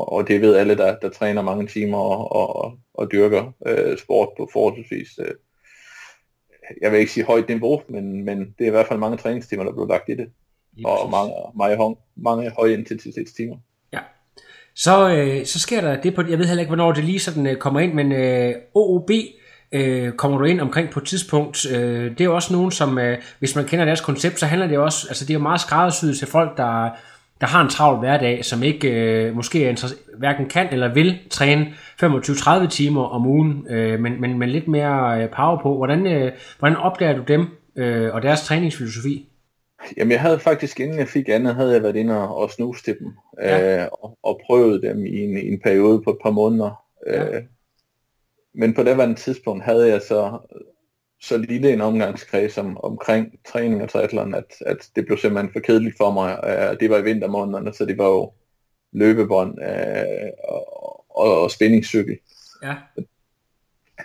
og, 0.00 0.12
og 0.12 0.28
det 0.28 0.40
ved 0.40 0.56
alle, 0.56 0.76
der, 0.76 0.96
der 1.02 1.08
træner 1.08 1.42
mange 1.42 1.66
timer 1.66 1.98
og, 1.98 2.56
og, 2.56 2.78
og 2.94 3.12
dyrker 3.12 3.52
øh, 3.66 3.98
sport 3.98 4.28
på 4.36 4.48
forholdsvis, 4.52 5.08
øh, 5.18 5.34
jeg 6.82 6.92
vil 6.92 7.00
ikke 7.00 7.12
sige 7.12 7.26
højt 7.26 7.48
niveau, 7.48 7.82
men, 7.88 8.24
men 8.24 8.38
det 8.38 8.64
er 8.64 8.66
i 8.66 8.70
hvert 8.70 8.86
fald 8.86 8.98
mange 8.98 9.16
træningstimer, 9.16 9.64
der 9.64 9.72
bliver 9.72 9.88
lagt 9.88 10.08
i 10.08 10.14
det. 10.14 10.28
Lige 10.76 10.88
og 10.88 11.10
mange, 11.10 11.32
mange, 11.54 11.96
mange 12.16 12.50
høje 12.50 12.74
intensitetstimer. 12.74 13.56
Ja. 13.92 13.98
Så, 14.74 15.14
øh, 15.14 15.46
så 15.46 15.58
sker 15.58 15.80
der 15.80 16.00
det 16.00 16.14
på, 16.14 16.22
jeg 16.28 16.38
ved 16.38 16.46
heller 16.46 16.60
ikke, 16.60 16.70
hvornår 16.70 16.92
det 16.92 17.04
lige 17.04 17.18
sådan 17.18 17.46
øh, 17.46 17.56
kommer 17.56 17.80
ind, 17.80 17.94
men 17.94 18.12
øh, 18.12 18.54
OOB 18.74 19.10
øh, 19.72 20.12
kommer 20.12 20.38
du 20.38 20.44
ind 20.44 20.60
omkring 20.60 20.90
på 20.90 21.00
et 21.00 21.06
tidspunkt. 21.06 21.66
Øh, 21.70 22.10
det 22.10 22.20
er 22.20 22.24
jo 22.24 22.34
også 22.34 22.52
nogen, 22.52 22.70
som, 22.70 22.98
øh, 22.98 23.18
hvis 23.38 23.56
man 23.56 23.64
kender 23.64 23.84
deres 23.84 24.00
koncept, 24.00 24.40
så 24.40 24.46
handler 24.46 24.66
det 24.66 24.78
også, 24.78 25.06
altså 25.08 25.24
det 25.24 25.30
er 25.30 25.38
jo 25.38 25.42
meget 25.42 25.60
skræddersyet 25.60 26.18
til 26.18 26.28
folk, 26.28 26.56
der, 26.56 26.90
der 27.40 27.46
har 27.46 27.62
en 27.62 27.68
travl 27.68 27.98
hverdag, 27.98 28.44
som 28.44 28.62
ikke 28.62 28.90
øh, 28.90 29.36
måske 29.36 29.64
er 29.64 29.94
hverken 30.18 30.48
kan 30.48 30.68
eller 30.72 30.94
vil 30.94 31.18
træne 31.30 31.66
25-30 32.02 32.68
timer 32.68 33.04
om 33.04 33.26
ugen, 33.26 33.66
øh, 33.70 34.00
men, 34.00 34.20
men, 34.20 34.38
men 34.38 34.48
lidt 34.48 34.68
mere 34.68 35.22
øh, 35.22 35.30
power 35.30 35.62
på. 35.62 35.76
Hvordan, 35.76 36.06
øh, 36.06 36.32
hvordan 36.58 36.76
opdager 36.76 37.16
du 37.16 37.22
dem 37.22 37.46
øh, 37.76 38.14
og 38.14 38.22
deres 38.22 38.42
træningsfilosofi? 38.42 39.26
Jamen 39.96 40.12
jeg 40.12 40.20
havde 40.20 40.38
faktisk, 40.38 40.80
inden 40.80 40.98
jeg 40.98 41.08
fik 41.08 41.28
andet, 41.28 41.54
havde 41.54 41.72
jeg 41.72 41.82
været 41.82 41.96
inde 41.96 42.22
og, 42.22 42.36
og 42.36 42.50
snuse 42.50 42.84
til 42.84 42.96
dem, 42.98 43.12
ja. 43.42 43.82
øh, 43.82 43.88
og, 43.92 44.18
og 44.22 44.40
prøvet 44.46 44.82
dem 44.82 45.06
i 45.06 45.18
en, 45.18 45.36
en 45.36 45.60
periode 45.60 46.02
på 46.02 46.10
et 46.10 46.18
par 46.22 46.30
måneder. 46.30 46.82
Ja. 47.06 47.36
Øh, 47.36 47.42
men 48.54 48.74
på 48.74 48.82
det 48.82 48.96
var 48.96 49.04
en 49.04 49.14
tidspunkt 49.14 49.64
havde 49.64 49.88
jeg 49.88 50.02
så, 50.02 50.38
så 51.20 51.38
lille 51.38 51.72
en 51.72 51.80
omgangskreds 51.80 52.58
om, 52.58 52.76
omkring 52.76 53.38
træning 53.46 53.82
og 53.82 53.88
triathlon, 53.88 54.34
at, 54.34 54.54
at 54.66 54.90
det 54.96 55.06
blev 55.06 55.18
simpelthen 55.18 55.52
for 55.52 55.60
kedeligt 55.60 55.96
for 55.96 56.10
mig. 56.10 56.38
Uh, 56.42 56.76
det 56.80 56.90
var 56.90 56.98
i 56.98 57.04
vintermånederne, 57.04 57.72
så 57.72 57.84
det 57.84 57.98
var 57.98 58.08
jo 58.08 58.32
løbebånd 58.92 59.58
uh, 59.58 60.28
og, 60.48 60.62
og, 61.16 61.42
og 61.42 61.50
spændingscykel. 61.50 62.18
Ja. 62.62 62.74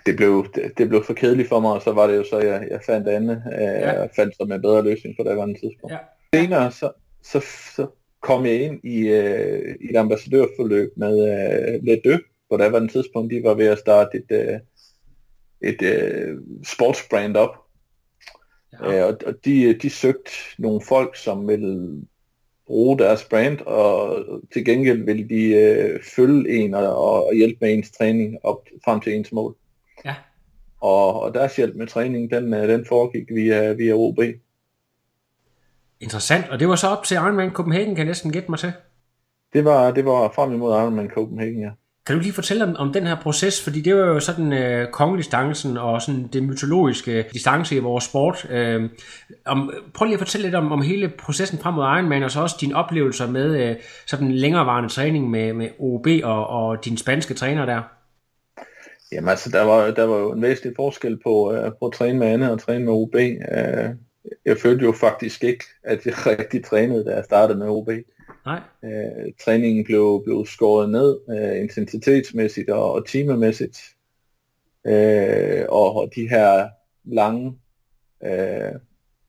Det 0.06 0.16
blev, 0.16 0.46
det, 0.56 0.78
det 0.78 0.90
blev 0.90 1.04
for 1.04 1.14
kedeligt 1.14 1.50
for 1.50 1.60
mig, 1.60 1.72
og 1.72 1.82
så 1.82 1.92
var 1.92 2.08
det 2.08 2.18
jo 2.18 2.24
så, 2.24 2.40
jeg, 2.40 2.68
jeg 2.72 2.80
fandt 2.86 3.08
andet. 3.08 3.44
Uh, 3.46 3.62
ja. 3.62 4.00
Jeg 4.00 4.10
fandt 4.16 4.36
som 4.36 4.52
en 4.52 4.62
bedre 4.62 4.84
løsning 4.84 5.16
på 5.18 5.24
det 5.24 5.44
en 5.44 5.56
tidspunkt. 5.56 5.94
Ja. 5.94 5.98
Senere 6.34 6.72
så, 6.72 6.92
så, 7.24 7.40
så 7.76 7.88
kom 8.22 8.46
jeg 8.46 8.62
ind 8.62 8.80
i, 8.84 9.08
øh, 9.08 9.76
i 9.82 9.90
et 9.90 9.98
ambassadørforløb 9.98 10.90
med 10.98 11.16
øh, 11.32 11.84
Ledø, 11.84 12.18
på 12.50 12.58
daværende 12.58 12.94
tidspunkt. 12.94 13.34
De 13.34 13.44
var 13.44 13.54
ved 13.54 13.66
at 13.66 13.80
starte 13.80 14.18
et, 14.18 14.32
øh, 14.32 14.60
et 15.62 15.82
øh, 15.82 16.38
sportsbrand 16.64 17.38
op. 17.38 17.66
Ja. 18.74 19.00
Øh, 19.00 19.08
og 19.08 19.18
og 19.26 19.34
de, 19.46 19.74
de 19.74 19.90
søgte 19.90 20.32
nogle 20.58 20.82
folk, 20.82 21.16
som 21.16 21.48
ville 21.48 22.02
bruge 22.68 23.00
deres 23.00 23.24
brand, 23.24 23.62
og 23.62 24.26
til 24.54 24.66
gengæld 24.66 25.04
ville 25.06 25.30
de 25.30 25.46
øh, 25.46 26.04
følge 26.16 26.50
en 26.50 26.74
og, 26.74 27.26
og 27.26 27.36
hjælpe 27.36 27.58
med 27.62 27.74
ens 27.74 27.92
træning 27.92 28.38
op 28.44 28.68
frem 28.86 29.00
til 29.00 29.14
ens 29.14 29.32
mål. 29.32 29.56
Ja. 30.06 30.16
Og, 30.82 31.22
og 31.22 31.34
deres 31.34 31.56
hjælp 31.56 31.76
med 31.76 31.88
træning, 31.88 32.32
den, 32.32 32.54
øh, 32.54 32.70
den 32.70 32.86
foregik 32.86 33.24
via, 33.30 33.74
via 33.74 33.94
OB. 33.94 34.20
Interessant, 36.00 36.50
og 36.50 36.60
det 36.60 36.68
var 36.68 36.76
så 36.76 36.88
op 36.88 37.04
til 37.04 37.16
Ironman 37.16 37.52
Copenhagen, 37.52 37.96
kan 37.96 37.98
jeg 37.98 38.06
næsten 38.06 38.32
gætte 38.32 38.52
mig 38.52 38.60
til. 38.60 38.74
Det 39.54 39.66
var, 39.66 39.92
det 39.92 40.06
var 40.06 40.32
frem 40.36 40.54
imod 40.54 40.72
Ironman 40.72 41.10
Copenhagen, 41.10 41.62
ja. 41.62 41.70
Kan 42.06 42.16
du 42.16 42.22
lige 42.22 42.34
fortælle 42.34 42.64
om, 42.64 42.76
om 42.76 42.94
den 42.94 43.08
her 43.08 43.16
proces, 43.16 43.64
fordi 43.64 43.82
det 43.82 43.96
var 43.96 44.06
jo 44.06 44.20
sådan 44.20 44.54
øh, 44.54 44.88
kongedistancen 44.92 45.78
og 45.78 46.02
sådan 46.02 46.28
det 46.34 46.44
mytologiske 46.44 47.26
distance 47.34 47.76
i 47.76 47.80
vores 47.80 48.04
sport. 48.04 48.48
Øh, 48.50 48.90
om, 49.46 49.74
prøv 49.94 50.06
lige 50.06 50.14
at 50.14 50.20
fortælle 50.20 50.48
lidt 50.48 50.56
om, 50.56 50.72
om 50.72 50.82
hele 50.82 51.10
processen 51.20 51.60
frem 51.60 51.74
mod 51.74 51.84
Ironman, 51.84 52.24
og 52.24 52.32
så 52.32 52.42
også 52.42 52.56
dine 52.62 52.76
oplevelser 52.76 53.28
med 53.28 53.70
øh, 53.70 53.76
sådan 54.08 54.32
længerevarende 54.32 54.90
træning 54.90 55.30
med, 55.30 55.54
med 55.54 55.70
OB 55.80 56.08
og, 56.24 56.48
og 56.48 56.86
din 56.86 56.98
spanske 56.98 57.34
træner 57.34 57.66
der. 57.66 57.82
Jamen 59.12 59.30
altså, 59.30 59.50
der 59.50 59.64
var, 59.64 59.92
der 59.92 60.04
var 60.04 60.18
jo 60.18 60.32
en 60.32 60.42
væsentlig 60.42 60.74
forskel 60.76 61.20
på, 61.24 61.54
øh, 61.54 61.72
på 61.80 61.86
at 61.86 61.94
træne 61.94 62.20
med 62.20 62.28
Anne 62.28 62.52
og 62.52 62.60
træne 62.60 62.86
med 62.86 62.94
OB. 62.94 63.16
Øh, 63.16 63.90
jeg 64.46 64.58
følte 64.58 64.86
jo 64.86 64.92
faktisk 64.92 65.44
ikke, 65.44 65.64
at 65.84 66.06
jeg 66.06 66.14
rigtig 66.40 66.66
trænede, 66.66 67.06
da 67.06 67.16
jeg 67.16 67.26
startede 67.26 67.60
med 67.60 67.68
OB. 67.68 67.90
Nej. 68.46 68.62
Øh, 68.84 69.34
træningen 69.44 69.86
blev, 69.86 70.22
blev 70.26 70.46
skåret 70.46 70.90
ned 70.90 71.20
øh, 71.30 71.62
intensitetsmæssigt 71.62 72.70
og, 72.70 72.94
og 72.94 73.08
timemæssigt. 73.08 73.78
Øh, 74.88 75.66
og, 75.70 75.96
og 75.96 76.10
de 76.16 76.30
her 76.30 76.70
lange, 77.04 77.60
øh, 78.26 78.72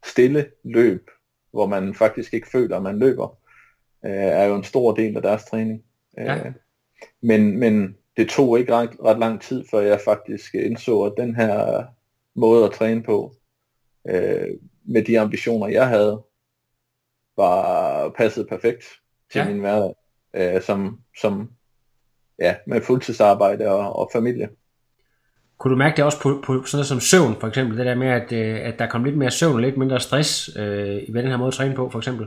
stille 0.05 0.47
løb, 0.65 1.11
hvor 1.51 1.67
man 1.67 1.95
faktisk 1.95 2.35
ikke 2.35 2.51
føler, 2.51 2.77
at 2.77 2.83
man 2.83 2.99
løber, 2.99 3.39
øh, 4.05 4.13
er 4.13 4.45
jo 4.45 4.55
en 4.55 4.65
stor 4.65 4.95
del 4.95 5.17
af 5.17 5.23
deres 5.23 5.45
træning. 5.45 5.83
Ja. 6.17 6.37
Øh, 6.37 6.53
men, 7.23 7.59
men 7.59 7.97
det 8.17 8.29
tog 8.29 8.59
ikke 8.59 8.73
ret, 8.73 8.91
ret 9.05 9.19
lang 9.19 9.41
tid, 9.41 9.65
før 9.71 9.81
jeg 9.81 10.01
faktisk 10.05 10.55
indså, 10.55 11.03
at 11.03 11.13
den 11.17 11.37
her 11.37 11.85
måde 12.35 12.65
at 12.65 12.73
træne 12.73 13.03
på, 13.03 13.35
øh, 14.09 14.49
med 14.89 15.05
de 15.05 15.21
ambitioner, 15.21 15.67
jeg 15.67 15.89
havde, 15.89 16.23
var 17.37 18.09
passet 18.09 18.49
perfekt 18.49 18.85
til 19.33 19.39
Ja. 19.39 19.49
min 19.49 19.59
hverdag, 19.61 19.95
øh, 20.35 20.63
som, 20.63 21.01
som 21.21 21.51
ja, 22.39 22.57
med 22.67 22.81
fuldtidsarbejde 22.81 23.69
og, 23.69 23.97
og 23.97 24.11
familie. 24.13 24.49
Kunne 25.59 25.73
du 25.73 25.79
mærke 25.79 25.97
det 25.97 26.05
også 26.05 26.21
på, 26.21 26.43
på 26.45 26.63
sådan 26.65 26.77
noget 26.77 26.87
som 26.87 27.01
søvn, 27.01 27.41
for 27.41 27.47
eksempel? 27.49 27.79
Det 27.79 27.87
der 27.87 27.95
med, 27.95 28.09
at, 28.09 28.33
øh, 28.33 28.61
at 28.69 28.79
der 28.79 28.87
kom 28.87 29.05
lidt 29.05 29.17
mere 29.19 29.31
søvn 29.31 29.55
og 29.55 29.61
lidt 29.61 29.77
mindre 29.77 30.01
stress 30.01 30.57
øh, 30.57 31.15
ved 31.15 31.23
den 31.23 31.31
her 31.31 31.37
måde 31.37 31.49
at 31.49 31.55
træne 31.55 31.75
på, 31.75 31.91
for 31.91 31.99
eksempel? 31.99 32.27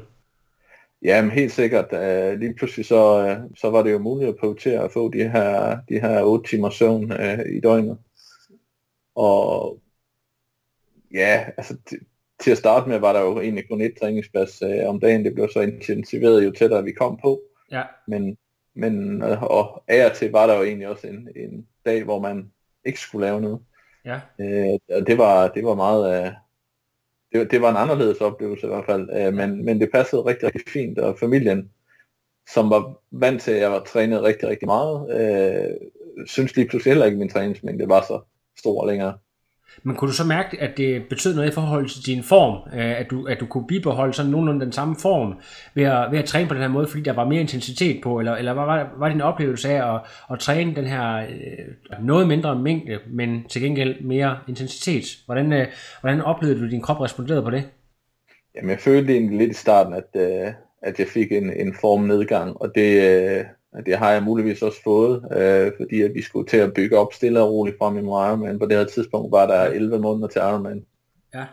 Ja, 1.01 1.21
men 1.21 1.31
helt 1.31 1.51
sikkert. 1.51 1.93
Øh, 1.93 2.39
lige 2.39 2.53
pludselig 2.57 2.85
så, 2.85 3.27
øh, 3.27 3.37
så 3.57 3.69
var 3.69 3.83
det 3.83 3.91
jo 3.91 3.99
muligt 3.99 4.29
at 4.29 4.35
prioritere 4.39 4.83
at 4.83 4.91
få 4.91 5.11
de 5.11 5.29
her, 5.29 5.79
de 5.89 5.99
her 5.99 6.23
8 6.23 6.49
timer 6.49 6.69
søvn 6.69 7.11
øh, 7.11 7.39
i 7.57 7.59
døgnet. 7.59 7.97
Og 9.15 9.79
ja, 11.13 11.45
altså 11.57 11.77
til, 11.87 11.99
til 12.39 12.51
at 12.51 12.57
starte 12.57 12.89
med 12.89 12.99
var 12.99 13.13
der 13.13 13.21
jo 13.21 13.39
egentlig 13.41 13.69
kun 13.69 13.81
et 13.81 13.93
træningspas 14.01 14.61
øh, 14.61 14.89
om 14.89 14.99
dagen. 14.99 15.25
Det 15.25 15.33
blev 15.33 15.49
så 15.53 15.61
intensiveret 15.61 16.45
jo 16.45 16.51
tættere 16.51 16.83
vi 16.83 16.91
kom 16.91 17.17
på. 17.21 17.41
Ja. 17.71 17.83
Men, 18.07 18.37
men 18.75 19.23
øh, 19.23 19.43
og 19.43 19.83
af 19.87 20.05
og 20.09 20.15
til 20.15 20.31
var 20.31 20.47
der 20.47 20.55
jo 20.57 20.63
egentlig 20.63 20.87
også 20.87 21.07
en, 21.07 21.29
en 21.35 21.67
dag, 21.85 22.03
hvor 22.03 22.19
man 22.19 22.51
ikke 22.85 22.99
skulle 22.99 23.25
lave 23.27 23.41
noget. 23.41 23.59
Ja. 24.05 24.19
Øh, 24.39 24.79
og 24.89 25.07
det 25.07 25.17
var, 25.17 25.47
det 25.47 25.65
var 25.65 25.75
meget, 25.75 26.25
øh, 26.25 26.31
det, 27.31 27.39
var- 27.39 27.45
det 27.45 27.61
var 27.61 27.69
en 27.69 27.77
anderledes 27.77 28.21
oplevelse 28.21 28.65
i 28.65 28.69
hvert 28.69 28.85
fald, 28.85 29.09
øh, 29.17 29.33
men, 29.33 29.65
men 29.65 29.81
det 29.81 29.89
passede 29.93 30.21
rigtig, 30.25 30.45
rigtig 30.45 30.61
fint, 30.73 30.99
og 30.99 31.19
familien, 31.19 31.71
som 32.53 32.69
var 32.69 33.01
vant 33.11 33.41
til, 33.41 33.51
at 33.51 33.61
jeg 33.61 33.71
var 33.71 33.83
trænet 33.83 34.23
rigtig, 34.23 34.49
rigtig 34.49 34.65
meget, 34.67 35.21
øh, 35.21 35.75
synes 36.25 36.55
lige 36.55 36.67
pludselig 36.67 36.91
heller 36.91 37.05
ikke, 37.05 37.15
at 37.15 37.19
min 37.19 37.29
træningsmængde 37.29 37.89
var 37.89 38.01
så 38.01 38.21
stor 38.59 38.87
længere. 38.87 39.17
Men 39.83 39.95
kunne 39.95 40.09
du 40.09 40.15
så 40.15 40.23
mærke, 40.23 40.61
at 40.61 40.77
det 40.77 41.03
betød 41.09 41.35
noget 41.35 41.49
i 41.49 41.53
forhold 41.53 41.89
til 41.89 42.05
din 42.05 42.23
form? 42.23 42.79
Øh, 42.79 42.99
at 42.99 43.09
du, 43.09 43.25
at 43.25 43.39
du 43.39 43.45
kunne 43.45 43.67
bibeholde 43.67 44.13
sådan 44.13 44.31
nogenlunde 44.31 44.65
den 44.65 44.71
samme 44.71 44.95
form 45.01 45.39
ved 45.73 45.83
at, 45.83 46.11
ved 46.11 46.19
at 46.19 46.25
træne 46.25 46.47
på 46.47 46.53
den 46.53 46.61
her 46.61 46.69
måde, 46.69 46.87
fordi 46.87 47.03
der 47.03 47.13
var 47.13 47.25
mere 47.25 47.41
intensitet 47.41 48.01
på? 48.03 48.19
Eller, 48.19 48.35
eller 48.35 48.51
var, 48.51 48.89
var 48.97 49.09
din 49.09 49.21
oplevelse 49.21 49.69
af 49.69 49.95
at, 49.95 50.01
at 50.31 50.39
træne 50.39 50.75
den 50.75 50.85
her 50.85 51.17
øh, 51.17 52.05
noget 52.05 52.27
mindre 52.27 52.59
mængde, 52.59 52.99
men 53.07 53.43
til 53.49 53.61
gengæld 53.61 54.01
mere 54.01 54.37
intensitet? 54.47 55.05
Hvordan, 55.25 55.53
øh, 55.53 55.67
hvordan 56.01 56.21
oplevede 56.21 56.59
du, 56.59 56.65
at 56.65 56.71
din 56.71 56.81
krop 56.81 57.01
responderede 57.01 57.43
på 57.43 57.49
det? 57.49 57.63
Jamen, 58.55 58.69
jeg 58.69 58.79
følte 58.79 59.13
egentlig 59.13 59.37
lidt 59.37 59.51
i 59.51 59.53
starten, 59.53 59.93
at, 59.93 60.21
at 60.81 60.99
jeg 60.99 61.07
fik 61.07 61.31
en, 61.31 61.53
en 61.53 61.75
formnedgang, 61.81 62.61
og 62.61 62.71
det, 62.75 63.45
det 63.85 63.97
har 63.97 64.11
jeg 64.11 64.23
muligvis 64.23 64.61
også 64.61 64.83
fået, 64.83 65.23
øh, 65.31 65.71
fordi 65.77 66.01
at 66.01 66.13
vi 66.13 66.21
skulle 66.21 66.47
til 66.47 66.57
at 66.57 66.73
bygge 66.73 66.97
op 66.97 67.13
stille 67.13 67.41
og 67.41 67.51
roligt 67.51 67.77
frem 67.77 67.97
imod 67.97 68.25
Ironman. 68.25 68.59
På 68.59 68.65
det 68.65 68.77
her 68.77 68.85
tidspunkt 68.85 69.31
var 69.31 69.47
der 69.47 69.61
11 69.61 69.99
måneder 69.99 70.27
til 70.27 70.39
Ironman. 70.39 70.85
Ja. 71.33 71.45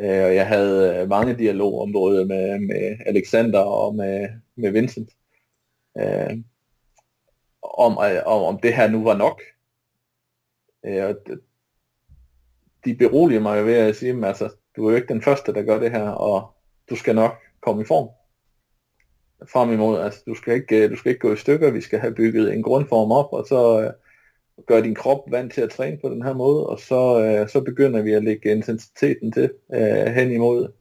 Øh, 0.00 0.24
og 0.24 0.34
jeg 0.34 0.46
havde 0.46 0.98
øh, 0.98 1.08
mange 1.08 1.34
dialoger 1.34 1.82
om 1.82 1.92
både 1.92 2.26
med, 2.26 2.58
med 2.58 2.96
Alexander 3.06 3.60
og 3.60 3.94
med, 3.94 4.28
med 4.56 4.70
Vincent. 4.70 5.10
Øh, 5.98 6.38
om, 7.62 7.92
øh, 7.92 8.22
om, 8.26 8.42
om 8.42 8.58
det 8.60 8.74
her 8.74 8.88
nu 8.88 9.04
var 9.04 9.16
nok. 9.16 9.42
Øh, 10.86 11.04
og 11.04 11.16
de 12.84 12.94
beroliger 12.94 13.40
mig 13.40 13.66
ved 13.66 13.74
at 13.74 13.96
sige, 13.96 14.18
at 14.18 14.24
altså, 14.24 14.50
du 14.76 14.86
er 14.86 14.90
jo 14.90 14.96
ikke 14.96 15.12
den 15.14 15.22
første, 15.22 15.54
der 15.54 15.62
gør 15.62 15.78
det 15.78 15.90
her, 15.90 16.08
og 16.08 16.54
du 16.90 16.96
skal 16.96 17.14
nok 17.14 17.34
komme 17.60 17.82
i 17.82 17.84
form. 17.84 18.08
Frem 19.52 19.72
imod, 19.72 20.00
altså 20.00 20.22
du 20.26 20.34
skal 20.34 20.54
ikke, 20.54 20.84
øh, 20.84 20.90
du 20.90 20.96
skal 20.96 21.10
ikke 21.10 21.20
gå 21.20 21.32
i 21.32 21.36
stykker, 21.36 21.70
vi 21.70 21.80
skal 21.80 21.98
have 21.98 22.14
bygget 22.14 22.54
en 22.54 22.62
grundform 22.62 23.12
op, 23.12 23.32
og 23.32 23.46
så 23.48 23.80
øh, 23.80 23.90
gøre 24.66 24.82
din 24.82 24.94
krop 24.94 25.30
vant 25.30 25.52
til 25.52 25.60
at 25.60 25.70
træne 25.70 25.98
på 26.02 26.08
den 26.08 26.22
her 26.22 26.32
måde, 26.32 26.66
og 26.66 26.78
så, 26.78 27.20
øh, 27.24 27.48
så 27.48 27.60
begynder 27.60 28.02
vi 28.02 28.12
at 28.12 28.24
lægge 28.24 28.50
intensiteten 28.50 29.32
til 29.32 29.50
øh, 29.74 30.06
hen 30.06 30.32
imod 30.32 30.72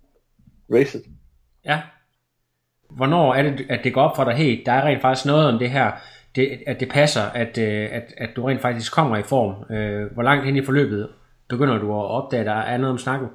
racet. 0.74 1.06
Ja. 1.66 1.82
Hvornår 2.90 3.34
er 3.34 3.44
det, 3.44 3.66
at 3.70 3.80
det 3.84 3.94
går 3.94 4.02
op 4.02 4.16
for 4.16 4.24
dig, 4.24 4.34
hey, 4.34 4.64
der 4.66 4.72
er 4.72 4.86
rent 4.86 5.02
faktisk 5.02 5.26
noget 5.26 5.48
om 5.48 5.60
det 5.60 5.70
her, 5.70 5.92
det, 6.36 6.60
at 6.68 6.80
det 6.80 6.90
passer, 6.90 7.22
at, 7.22 7.58
øh, 7.58 7.90
at, 7.92 8.14
at 8.18 8.30
du 8.36 8.44
rent 8.44 8.62
faktisk 8.62 8.94
kommer 8.94 9.18
i 9.18 9.24
form? 9.24 9.76
Øh, 9.76 10.14
hvor 10.14 10.24
langt 10.24 10.46
hen 10.46 10.56
i 10.56 10.66
forløbet 10.66 11.10
begynder 11.50 11.78
du 11.78 11.94
at 11.94 12.06
opdage, 12.06 12.40
at 12.40 12.46
der 12.46 12.54
er 12.54 12.78
noget 12.78 12.92
om 12.92 12.98
snakken? 12.98 13.28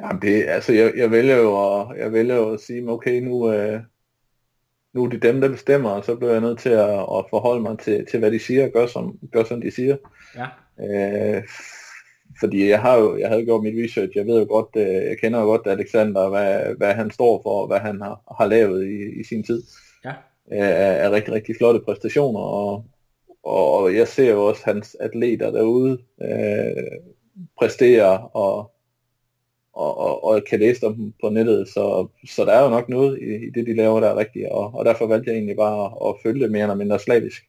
Jamen 0.00 0.22
det, 0.22 0.44
altså 0.48 0.72
jeg, 0.72 0.92
jeg 0.96 1.10
vælger 1.10 1.36
jo 1.36 1.80
at, 1.80 1.98
jeg 1.98 2.12
vælger 2.12 2.36
jo 2.36 2.52
at 2.52 2.60
sige, 2.60 2.88
okay, 2.88 3.20
nu, 3.20 3.52
øh, 3.52 3.80
nu 4.94 5.04
er 5.04 5.08
det 5.08 5.22
dem, 5.22 5.40
der 5.40 5.48
bestemmer, 5.48 5.90
og 5.90 6.04
så 6.04 6.16
bliver 6.16 6.32
jeg 6.32 6.40
nødt 6.40 6.58
til 6.58 6.68
at, 6.68 7.00
at 7.00 7.24
forholde 7.30 7.62
mig 7.62 7.78
til, 7.78 8.06
til, 8.10 8.18
hvad 8.18 8.30
de 8.30 8.38
siger, 8.38 8.64
og 8.64 8.70
gøre 8.70 8.88
som, 8.88 9.18
gør, 9.32 9.44
som 9.44 9.60
de 9.60 9.70
siger. 9.70 9.96
Ja. 10.36 10.46
Øh, 10.80 11.42
fordi 12.40 12.68
jeg 12.68 12.80
har 12.80 12.96
jo, 12.96 13.18
jeg 13.18 13.28
havde 13.28 13.44
gjort 13.44 13.62
mit 13.62 13.84
research, 13.84 14.16
jeg 14.16 14.26
ved 14.26 14.38
jo 14.38 14.46
godt, 14.48 14.68
øh, 14.76 14.94
jeg 14.94 15.18
kender 15.20 15.40
jo 15.40 15.46
godt 15.46 15.66
Alexander, 15.66 16.28
hvad, 16.28 16.76
hvad 16.76 16.94
han 16.94 17.10
står 17.10 17.42
for, 17.42 17.60
og 17.60 17.66
hvad 17.66 17.78
han 17.78 18.00
har, 18.00 18.34
har 18.38 18.46
lavet 18.46 18.86
i, 18.86 19.20
i 19.20 19.24
sin 19.24 19.44
tid. 19.44 19.62
Ja. 20.04 20.10
Øh, 20.52 20.58
er, 20.58 20.92
er 21.04 21.10
rigtig, 21.10 21.34
rigtig 21.34 21.54
flotte 21.58 21.80
præstationer, 21.80 22.40
og, 22.40 22.84
og, 23.44 23.72
og 23.74 23.94
jeg 23.94 24.08
ser 24.08 24.30
jo 24.30 24.44
også 24.44 24.62
hans 24.64 24.96
atleter 25.00 25.50
derude 25.50 25.98
øh, 26.22 26.98
præstere, 27.58 28.28
og, 28.28 28.73
og, 29.74 29.98
og, 29.98 30.24
og 30.24 30.42
kan 30.50 30.60
læse 30.60 30.80
dem 30.86 31.12
på 31.22 31.28
nettet, 31.28 31.68
så, 31.68 32.06
så 32.26 32.44
der 32.44 32.52
er 32.52 32.64
jo 32.64 32.70
nok 32.70 32.88
noget 32.88 33.18
i, 33.22 33.46
i 33.46 33.50
det, 33.54 33.66
de 33.66 33.76
laver, 33.76 34.00
der 34.00 34.08
er 34.08 34.16
rigtigt, 34.16 34.48
og, 34.50 34.74
og 34.74 34.84
derfor 34.84 35.06
valgte 35.06 35.30
jeg 35.30 35.36
egentlig 35.36 35.56
bare 35.56 35.84
at, 35.84 36.08
at 36.08 36.14
følge 36.22 36.42
det 36.42 36.52
mere 36.52 36.62
eller 36.62 36.74
mindre 36.74 36.98
slavisk. 36.98 37.42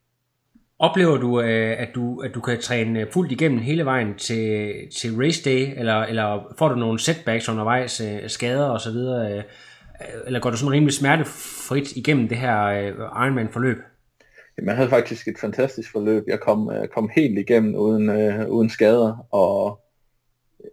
Oplever 0.79 1.17
du, 1.17 1.41
øh, 1.41 1.81
at 1.81 1.89
du, 1.95 2.19
at 2.19 2.31
du 2.35 2.41
kan 2.41 2.61
træne 2.61 3.07
fuldt 3.11 3.31
igennem 3.31 3.59
hele 3.59 3.85
vejen 3.85 4.15
til, 4.17 4.73
til 4.99 5.15
race 5.15 5.49
day, 5.49 5.79
eller, 5.79 6.01
eller 6.01 6.53
får 6.57 6.69
du 6.69 6.75
nogle 6.75 6.99
setbacks 6.99 7.49
undervejs, 7.49 8.01
øh, 8.01 8.29
skader 8.29 8.69
og 8.69 8.81
så 8.81 8.91
videre, 8.91 9.37
øh, 9.37 9.43
eller 10.25 10.39
går 10.39 10.49
du 10.49 10.57
sådan 10.57 10.71
rimelig 10.71 10.93
smertefrit 10.93 11.91
igennem 11.95 12.27
det 12.27 12.37
her 12.37 12.71
Ironman-forløb? 13.25 13.77
Jamen, 14.57 14.67
jeg 14.67 14.75
havde 14.75 14.89
faktisk 14.89 15.27
et 15.27 15.39
fantastisk 15.41 15.91
forløb. 15.91 16.23
Jeg 16.27 16.39
kom, 16.39 16.71
kom 16.93 17.09
helt 17.15 17.39
igennem 17.39 17.75
uden, 17.75 18.09
øh, 18.09 18.47
uden 18.47 18.69
skader, 18.69 19.27
og 19.31 19.79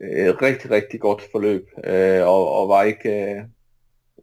øh, 0.00 0.34
rigtig, 0.42 0.70
rigtig 0.70 1.00
godt 1.00 1.22
forløb, 1.32 1.68
øh, 1.84 2.26
og, 2.26 2.52
og 2.52 2.68
var 2.68 2.82
ikke, 2.82 3.10
øh, 3.10 3.42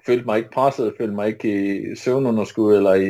følte 0.05 0.25
mig 0.25 0.38
ikke 0.38 0.51
presset, 0.51 0.93
følte 0.97 1.15
mig 1.15 1.27
ikke 1.27 1.79
i 1.91 1.95
søvnunderskud, 1.95 2.75
eller 2.75 2.93
i, 2.93 3.08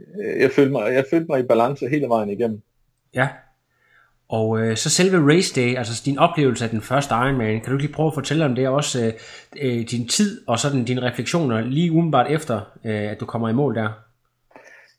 øh, 0.00 0.40
jeg 0.40 0.50
følte 0.50 0.72
mig, 0.72 0.92
jeg 0.92 1.04
følte 1.10 1.26
mig 1.28 1.40
i 1.40 1.46
balance 1.46 1.88
hele 1.88 2.08
vejen 2.08 2.30
igennem. 2.30 2.62
Ja. 3.14 3.28
Og 4.28 4.60
øh, 4.60 4.76
så 4.76 4.90
selve 4.90 5.34
race 5.34 5.60
day, 5.60 5.76
altså 5.76 6.02
din 6.04 6.18
oplevelse 6.18 6.64
af 6.64 6.70
den 6.70 6.80
første 6.80 7.14
Ironman, 7.14 7.60
kan 7.60 7.72
du 7.72 7.78
lige 7.78 7.92
prøve 7.92 8.06
at 8.06 8.14
fortælle 8.14 8.44
om 8.44 8.54
det, 8.54 8.68
og 8.68 8.74
også 8.74 9.06
øh, 9.06 9.12
øh, 9.60 9.90
din 9.90 10.08
tid 10.08 10.40
og 10.48 10.58
sådan 10.58 10.84
dine 10.84 11.02
refleksioner 11.02 11.60
lige 11.60 11.92
umiddelbart 11.92 12.30
efter, 12.30 12.60
øh, 12.84 13.10
at 13.10 13.20
du 13.20 13.26
kommer 13.26 13.48
i 13.48 13.52
mål 13.52 13.74
der? 13.74 14.09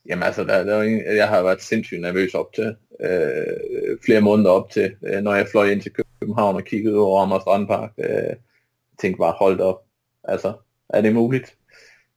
Jamen 0.09 0.23
altså, 0.23 0.43
der, 0.43 0.63
der 0.63 0.75
er 0.75 0.81
en, 0.81 1.15
jeg 1.15 1.27
har 1.27 1.43
været 1.43 1.61
sindssygt 1.61 2.01
nervøs 2.01 2.33
op 2.33 2.53
til, 2.53 2.75
øh, 2.99 3.97
flere 4.05 4.21
måneder 4.21 4.49
op 4.49 4.69
til, 4.69 4.95
øh, 5.05 5.21
når 5.21 5.35
jeg 5.35 5.47
fløj 5.51 5.69
ind 5.69 5.81
til 5.81 5.93
København 6.19 6.55
og 6.55 6.63
kiggede 6.63 6.97
over 6.97 7.21
Amager 7.21 7.39
Strandpark. 7.39 7.91
Øh, 7.97 8.35
tænkte 9.01 9.17
bare, 9.17 9.35
hold 9.39 9.59
op, 9.59 9.81
altså, 10.23 10.53
er 10.89 11.01
det 11.01 11.13
muligt? 11.13 11.55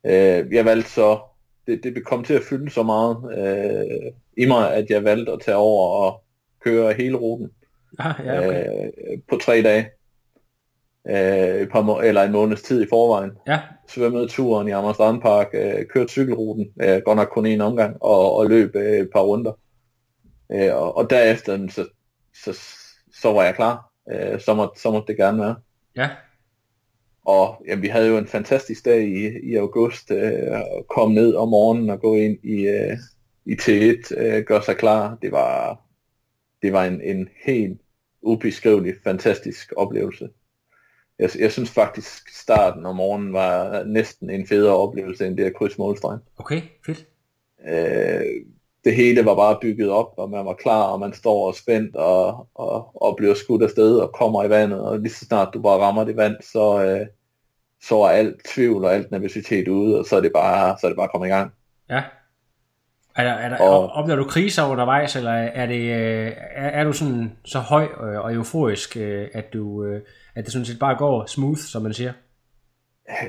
Øh, 0.07 0.53
jeg 0.53 0.65
valgte 0.65 0.91
så, 0.91 1.19
det, 1.67 1.85
det 1.85 2.05
kom 2.05 2.25
til 2.25 2.35
at 2.35 2.43
fylde 2.43 2.71
så 2.71 2.83
meget 2.83 3.17
øh, 3.39 4.13
i 4.37 4.47
mig, 4.47 4.75
at 4.75 4.91
jeg 4.91 5.05
valgte 5.05 5.33
at 5.33 5.41
tage 5.41 5.57
over 5.57 6.05
og 6.05 6.23
køre 6.65 6.93
hele 6.93 7.17
ruten 7.17 7.51
Ah, 7.99 8.15
ja, 8.27 8.39
okay. 8.39 8.67
øh, 8.67 9.19
på 9.29 9.37
tre 9.37 9.63
dage. 9.63 9.91
Øh, 11.11 11.61
et 11.63 11.69
par 11.71 11.83
må- 11.83 12.01
eller 12.01 12.23
en 12.23 12.33
måneds 12.33 12.63
tid 12.63 12.83
i 12.83 12.87
forvejen. 12.91 13.31
Ja, 13.47 13.61
Svømmede 13.89 14.29
turen 14.29 14.69
i 14.69 14.71
Amager 14.71 14.93
Strandpark, 14.93 15.49
øh, 15.53 15.87
kørte 15.87 16.13
cykelruten, 16.13 16.67
øh, 16.83 17.03
godt 17.05 17.17
nok 17.17 17.29
kun 17.33 17.47
en 17.47 17.61
omgang, 17.61 17.97
og, 18.03 18.33
og 18.37 18.47
løb 18.49 18.77
øh, 18.77 18.99
et 18.99 19.11
par 19.13 19.21
runder. 19.21 19.53
Øh, 20.53 20.75
og, 20.75 20.97
og 20.97 21.11
derefter, 21.11 21.69
så, 21.69 21.87
så, 22.45 22.59
så 23.21 23.33
var 23.33 23.45
jeg 23.45 23.55
klar. 23.55 23.93
Øh, 24.13 24.41
så, 24.41 24.55
måtte, 24.55 24.81
så 24.81 24.91
måtte 24.91 25.07
det 25.07 25.17
gerne 25.17 25.39
være. 25.43 25.57
ja, 25.97 26.09
Og 27.25 27.63
jamen, 27.69 27.83
vi 27.83 27.89
havde 27.89 28.09
jo 28.09 28.19
en 28.19 28.27
fantastisk 28.27 28.85
dag 28.85 29.03
i, 29.09 29.51
i 29.53 29.55
august, 29.57 30.11
øh, 30.11 30.33
komme 30.89 31.15
ned 31.15 31.35
om 31.35 31.49
morgenen 31.49 31.91
og 31.91 32.01
gå 32.01 32.15
ind 32.15 32.39
i, 32.45 32.67
øh, 32.67 32.97
i 33.47 33.53
T1, 33.63 34.17
øh, 34.21 34.45
gøre 34.45 34.63
sig 34.63 34.77
klar. 34.77 35.19
Det 35.23 35.33
var, 35.33 35.81
det 36.63 36.73
var 36.73 36.85
en, 36.85 37.01
en 37.01 37.29
helt 37.47 37.81
ubeskrivelig, 38.23 38.95
fantastisk 39.05 39.73
oplevelse. 39.77 40.29
Jeg, 41.19 41.31
jeg 41.39 41.53
synes 41.53 41.71
faktisk, 41.71 42.29
starten 42.29 42.87
om 42.87 42.97
morgenen 42.97 43.33
var 43.33 43.85
næsten 43.85 44.31
en 44.31 44.47
federe 44.47 44.77
oplevelse, 44.77 45.27
end 45.27 45.37
det 45.37 45.45
at 45.45 45.55
krydse 45.55 45.79
målstregen. 45.79 46.21
okay, 46.39 46.63
fedt. 46.87 47.07
Øh, 47.69 48.45
det 48.85 48.97
hele 48.97 49.25
var 49.25 49.35
bare 49.35 49.59
bygget 49.61 49.91
op, 49.91 50.15
og 50.17 50.31
man 50.31 50.47
var 50.47 50.55
klar, 50.55 50.83
og 50.83 51.01
man 51.01 51.13
står 51.13 51.47
og 51.47 51.55
spændt, 51.55 51.97
og, 51.97 52.49
og, 52.55 53.03
og 53.03 53.17
bliver 53.17 53.35
skudt 53.35 53.63
afsted, 53.63 53.97
og 53.97 54.13
kommer 54.13 54.45
i 54.45 54.51
vandet, 54.51 54.81
og 54.81 54.99
lige 54.99 55.13
så 55.13 55.25
snart 55.25 55.55
du 55.55 55.63
bare 55.63 55.81
rammer 55.81 56.05
det 56.05 56.17
vand, 56.17 56.37
så, 56.41 56.85
øh, 56.85 57.07
så 57.83 58.01
er 58.03 58.09
alt 58.09 58.45
tvivl 58.55 58.85
og 58.85 58.95
alt 58.95 59.11
nervøsitet 59.11 59.69
ude, 59.69 59.99
og 59.99 60.05
så 60.05 60.17
er 60.17 60.21
det 60.21 60.33
bare, 60.33 60.77
så 60.81 60.87
er 60.87 60.91
det 60.91 60.97
bare 60.97 61.09
kommet 61.09 61.29
i 61.29 61.31
gang. 61.31 61.51
Ja. 61.91 62.03
Er 63.17 63.25
der, 63.25 63.31
er 63.33 63.49
der, 63.49 63.59
Og- 63.59 63.89
oplever 63.91 64.17
du 64.19 64.25
kriser 64.25 64.65
undervejs, 64.69 65.17
eller 65.17 65.31
er, 65.33 65.67
det, 65.67 65.81
øh, 65.81 66.33
er, 66.55 66.69
er 66.69 66.85
du 66.85 66.93
sådan 66.93 67.33
så 67.45 67.59
høj 67.59 67.87
og, 67.97 68.23
og 68.23 68.35
euforisk, 68.35 68.97
øh, 68.97 69.29
at, 69.35 69.53
du, 69.53 69.85
øh, 69.85 70.01
at 70.35 70.45
det 70.45 70.53
sådan 70.53 70.67
set 70.67 70.79
bare 70.79 70.97
går 70.99 71.27
smooth, 71.27 71.59
som 71.61 71.83
man 71.83 71.93
siger? 71.95 72.13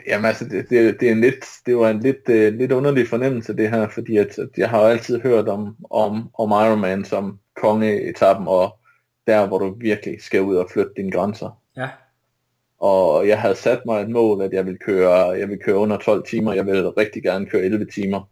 Jamen 0.08 0.26
altså, 0.26 0.46
det, 0.46 0.70
det, 0.70 1.00
det, 1.00 1.08
er 1.08 1.12
en 1.12 1.22
lidt, 1.22 1.46
det 1.66 1.78
var 1.78 1.90
en 1.90 2.00
lidt, 2.00 2.30
uh, 2.30 2.58
lidt 2.60 2.72
underlig 2.72 3.08
fornemmelse 3.08 3.58
det 3.58 3.70
her, 3.70 3.88
fordi 3.90 4.18
at, 4.18 4.40
at 4.40 4.50
jeg 4.58 4.70
har 4.70 4.80
jo 4.80 4.86
altid 4.88 5.22
hørt 5.22 5.48
om, 5.48 5.76
om, 5.92 6.30
om 6.40 6.52
Ironman 6.52 7.06
som 7.06 7.40
kongeetappen, 7.62 8.48
og 8.48 8.78
der 9.28 9.48
hvor 9.48 9.58
du 9.58 9.76
virkelig 9.80 10.22
skal 10.22 10.42
ud 10.42 10.56
og 10.56 10.68
flytte 10.74 10.92
dine 10.98 11.12
grænser. 11.12 11.62
Ja, 11.78 11.90
Og 12.80 13.28
jeg 13.28 13.42
havde 13.42 13.56
sat 13.56 13.80
mig 13.86 14.02
et 14.02 14.10
mål, 14.10 14.42
at 14.42 14.54
jeg 14.54 14.66
ville 14.66 14.80
køre, 14.80 15.14
jeg 15.30 15.50
ville 15.50 15.64
køre 15.64 15.76
under 15.76 15.98
12 15.98 16.28
timer, 16.28 16.54
jeg 16.54 16.66
ville 16.66 16.90
rigtig 16.90 17.24
gerne 17.24 17.46
køre 17.46 17.62
11 17.62 17.86
timer. 17.86 18.30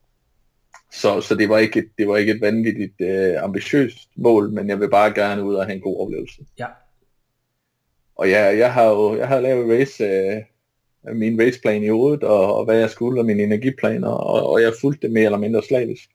Så, 0.91 1.21
så 1.21 1.35
det, 1.35 1.49
var 1.49 1.57
ikke 1.57 1.79
et, 1.79 1.89
det 1.97 2.07
var 2.07 2.17
ikke 2.17 2.31
et 2.31 2.41
vanvittigt 2.41 3.01
uh, 3.01 3.43
ambitiøst 3.43 4.09
mål, 4.15 4.51
men 4.51 4.69
jeg 4.69 4.79
vil 4.79 4.89
bare 4.89 5.13
gerne 5.13 5.43
ud 5.43 5.55
og 5.55 5.65
have 5.65 5.75
en 5.75 5.81
god 5.81 6.01
oplevelse. 6.01 6.41
ja, 6.59 6.67
Og 8.15 8.29
jeg, 8.29 8.57
jeg 8.57 8.73
har 8.73 8.89
jo 8.89 9.17
jeg 9.17 9.27
har 9.27 9.39
lavet 9.39 9.79
race, 9.79 10.03
øh, 10.03 10.41
min 11.15 11.41
raceplan 11.41 11.83
i 11.83 11.87
hovedet, 11.87 12.23
og, 12.23 12.55
og 12.55 12.65
hvad 12.65 12.77
jeg 12.77 12.89
skulle, 12.89 13.21
og 13.21 13.25
mine 13.25 13.43
energiplaner, 13.43 14.09
og, 14.09 14.49
og 14.49 14.61
jeg 14.61 14.73
fulgte 14.81 15.07
det 15.07 15.13
mere 15.13 15.25
eller 15.25 15.37
mindre 15.37 15.63
slavisk. 15.63 16.09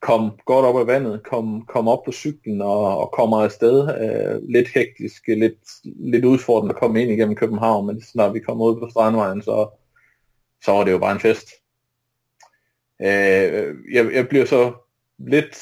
Kom 0.00 0.30
godt 0.46 0.66
op 0.66 0.78
af 0.78 0.86
vandet, 0.86 1.22
kom, 1.22 1.66
kom 1.68 1.88
op 1.88 2.04
på 2.04 2.12
cyklen 2.12 2.62
og, 2.62 2.98
og 2.98 3.10
kommer 3.12 3.42
afsted. 3.42 3.78
Øh, 3.82 4.48
lidt 4.48 4.68
hektisk, 4.68 5.26
lidt, 5.26 5.58
lidt 5.84 6.24
udfordrende 6.24 6.74
at 6.74 6.80
komme 6.80 7.02
ind 7.02 7.10
igennem 7.10 7.36
København, 7.36 7.86
men 7.86 8.02
snart 8.02 8.34
vi 8.34 8.40
kom 8.40 8.60
ud 8.60 8.80
på 8.80 8.88
Strandvejen, 8.90 9.42
så, 9.42 9.68
så 10.64 10.72
var 10.72 10.84
det 10.84 10.92
jo 10.92 10.98
bare 10.98 11.12
en 11.12 11.20
fest. 11.20 11.48
Øh, 13.02 13.74
jeg, 13.92 14.12
jeg 14.14 14.28
bliver 14.28 14.44
så 14.44 14.72
lidt 15.18 15.56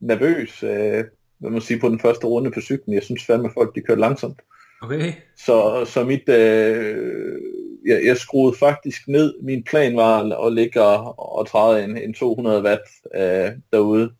nervøs, 0.00 0.62
øh, 0.62 1.04
hvad 1.38 1.50
man 1.50 1.60
sige, 1.60 1.80
på 1.80 1.88
den 1.88 2.00
første 2.00 2.26
runde 2.26 2.50
på 2.50 2.60
cyklen. 2.60 2.94
Jeg 2.94 3.02
synes 3.02 3.26
fandme, 3.26 3.50
folk 3.54 3.74
de 3.74 3.80
kørte 3.80 4.00
langsomt. 4.00 4.40
okay. 4.82 5.12
Så, 5.36 5.84
så 5.84 6.04
mit, 6.04 6.28
øh, 6.28 7.38
jeg, 7.86 8.04
jeg 8.04 8.16
skruede 8.16 8.56
faktisk 8.58 9.08
ned. 9.08 9.34
Min 9.42 9.64
plan 9.64 9.96
var 9.96 10.46
at 10.46 10.52
ligge 10.52 10.82
og, 10.82 11.36
og 11.38 11.46
træde 11.46 11.84
en, 11.84 11.96
en 11.96 12.14
200 12.14 12.62
watt 12.62 12.82
øh, 13.14 13.52
derude. 13.72 14.12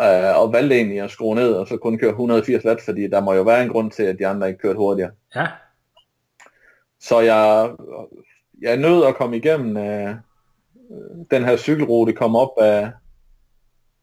Øh, 0.00 0.40
og 0.40 0.52
valgte 0.52 0.76
egentlig 0.76 1.00
at 1.00 1.10
skrue 1.10 1.34
ned, 1.34 1.52
og 1.52 1.68
så 1.68 1.76
kun 1.76 1.98
køre 1.98 2.10
180 2.10 2.64
watt, 2.64 2.82
fordi 2.82 3.06
der 3.06 3.20
må 3.20 3.32
jo 3.32 3.42
være 3.42 3.62
en 3.62 3.68
grund 3.68 3.90
til, 3.90 4.02
at 4.02 4.18
de 4.18 4.26
andre 4.26 4.48
ikke 4.48 4.60
kørte 4.60 4.76
hurtigere. 4.76 5.10
Ja, 5.34 5.46
Så 7.00 7.20
jeg, 7.20 7.70
jeg 8.60 8.76
nødt 8.76 9.06
at 9.06 9.16
komme 9.16 9.36
igennem 9.36 9.76
øh, 9.76 10.14
den 11.30 11.44
her 11.44 11.56
cykelrute, 11.56 12.12
komme 12.12 12.38
op 12.38 12.52
af, 12.60 12.90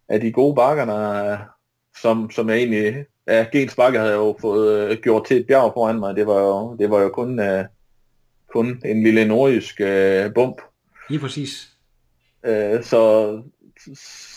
af 0.10 0.20
de 0.20 0.32
gode 0.32 0.56
bakker, 0.56 0.86
der, 0.86 1.38
som, 2.02 2.32
som 2.32 2.50
jeg 2.50 2.58
egentlig... 2.58 3.06
Ja, 3.28 3.46
Gens 3.52 3.76
Bakke 3.76 4.00
havde 4.00 4.12
jeg 4.12 4.18
jo 4.18 4.36
fået 4.42 4.90
øh, 4.90 4.98
gjort 4.98 5.26
til 5.26 5.38
et 5.38 5.48
bjerg 5.48 5.72
foran 5.74 6.00
mig. 6.00 6.16
Det 6.16 6.28
var 6.28 6.42
jo, 6.42 6.76
det 6.76 6.90
var 6.90 7.02
jo 7.02 7.10
kun, 7.10 7.40
øh, 7.40 7.66
kun 8.54 8.82
en 8.86 9.04
lille 9.04 9.26
nordjysk 9.26 9.82
øh, 9.82 10.34
bump. 10.34 10.62
lige 11.10 11.20
præcis. 11.20 11.78
Øh, 12.44 12.84
så 12.84 13.42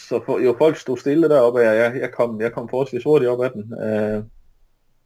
så 0.09 0.21
for, 0.27 0.39
jo, 0.39 0.55
folk 0.59 0.77
stod 0.77 0.97
stille 0.97 1.29
deroppe, 1.29 1.61
og 1.61 1.77
jeg, 1.77 2.01
jeg, 2.01 2.13
kom, 2.13 2.41
jeg 2.41 2.53
kom 2.53 2.69
forholdsvis 2.69 3.05
hurtigt 3.05 3.31
op 3.31 3.45
ad 3.45 3.51
den. 3.51 3.83
Øh, 3.83 4.25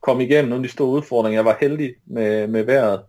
kom 0.00 0.20
igennem 0.20 0.48
nogle 0.48 0.64
af 0.64 0.68
de 0.68 0.72
store 0.72 0.88
udfordringer. 0.88 1.38
Jeg 1.38 1.44
var 1.44 1.56
heldig 1.60 1.94
med, 2.06 2.46
med 2.46 2.62
vejret. 2.62 3.02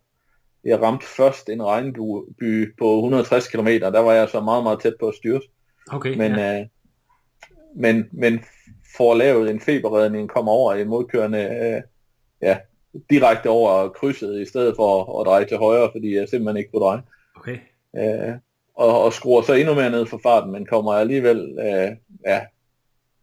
Jeg 0.63 0.82
ramte 0.82 1.06
først 1.06 1.49
en 1.49 1.63
regnby 1.63 2.76
på 2.78 2.95
160 2.95 3.47
km. 3.47 3.67
Der 3.67 3.99
var 3.99 4.13
jeg 4.13 4.30
så 4.30 4.41
meget, 4.41 4.63
meget 4.63 4.82
tæt 4.82 4.93
på 4.99 5.08
at 5.08 5.15
styre. 5.15 5.41
Okay, 5.91 6.17
Men, 6.17 6.32
ja. 6.32 6.60
øh, 6.60 6.65
men, 7.76 8.10
men 8.12 8.39
får 8.97 9.15
lavet 9.15 9.49
en 9.49 9.60
feberredning, 9.60 10.30
kommer 10.30 10.52
over 10.52 10.73
i 10.73 10.84
modkørende, 10.84 11.39
øh, 11.39 11.82
ja, 12.41 12.58
direkte 13.10 13.49
over 13.49 13.89
krydset, 13.89 14.41
i 14.41 14.45
stedet 14.45 14.76
for 14.76 15.21
at 15.21 15.26
dreje 15.26 15.45
til 15.45 15.58
højre, 15.58 15.89
fordi 15.91 16.15
jeg 16.15 16.30
simpelthen 16.30 16.58
ikke 16.58 16.71
kunne 16.71 16.86
dreje. 16.86 17.02
okay. 17.36 17.58
Øh, 17.95 18.36
og, 18.76 19.04
og 19.04 19.13
skruer 19.13 19.41
så 19.41 19.54
endnu 19.54 19.73
mere 19.73 19.89
ned 19.89 20.06
for 20.06 20.19
farten, 20.23 20.52
men 20.52 20.65
kommer 20.65 20.93
alligevel 20.93 21.58
øh, 21.60 21.91
ja, 22.26 22.41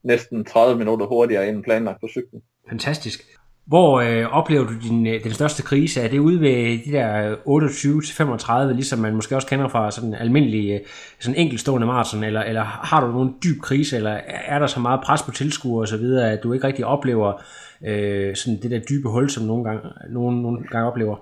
næsten 0.03 0.45
30 0.45 0.79
minutter 0.79 1.07
hurtigere 1.07 1.49
end 1.49 1.65
planlagt 1.65 2.01
på 2.01 2.09
cyklen. 2.09 2.43
Fantastisk. 2.69 3.40
Hvor 3.71 4.01
øh, 4.01 4.37
oplever 4.39 4.67
du 4.67 4.73
din, 4.83 5.07
øh, 5.07 5.25
den 5.25 5.33
største 5.33 5.63
krise? 5.63 6.01
Er 6.01 6.09
det 6.09 6.19
ude 6.19 6.41
ved 6.41 6.85
de 6.85 6.93
der 6.93 7.31
øh, 7.31 8.71
28-35, 8.71 8.73
ligesom 8.73 8.99
man 8.99 9.15
måske 9.15 9.37
også 9.37 9.49
kender 9.49 9.69
fra 9.69 9.91
sådan 9.91 10.15
almindelig 10.15 10.71
øh, 10.71 10.81
sådan 11.21 11.41
enkeltstående 11.41 11.87
maraton, 11.87 12.25
eller, 12.25 12.41
eller 12.43 12.63
har 12.63 13.07
du 13.07 13.13
nogen 13.13 13.35
dyb 13.45 13.61
krise, 13.63 13.97
eller 13.97 14.11
er 14.27 14.59
der 14.59 14.67
så 14.67 14.81
meget 14.81 15.01
pres 15.05 15.23
på 15.23 15.31
tilskuere 15.31 15.83
og 15.83 15.89
så 15.89 15.97
videre, 15.97 16.33
at 16.33 16.43
du 16.43 16.53
ikke 16.53 16.67
rigtig 16.67 16.87
oplever 16.87 17.43
øh, 17.87 18.37
sådan 18.37 18.61
det 18.63 18.71
der 18.71 18.81
dybe 18.91 19.09
hul, 19.09 19.31
som 19.31 19.45
nogle 19.45 19.65
gange, 19.65 19.81
nogle, 20.11 20.43
nogle 20.43 20.67
gange 20.71 20.91
oplever? 20.91 21.17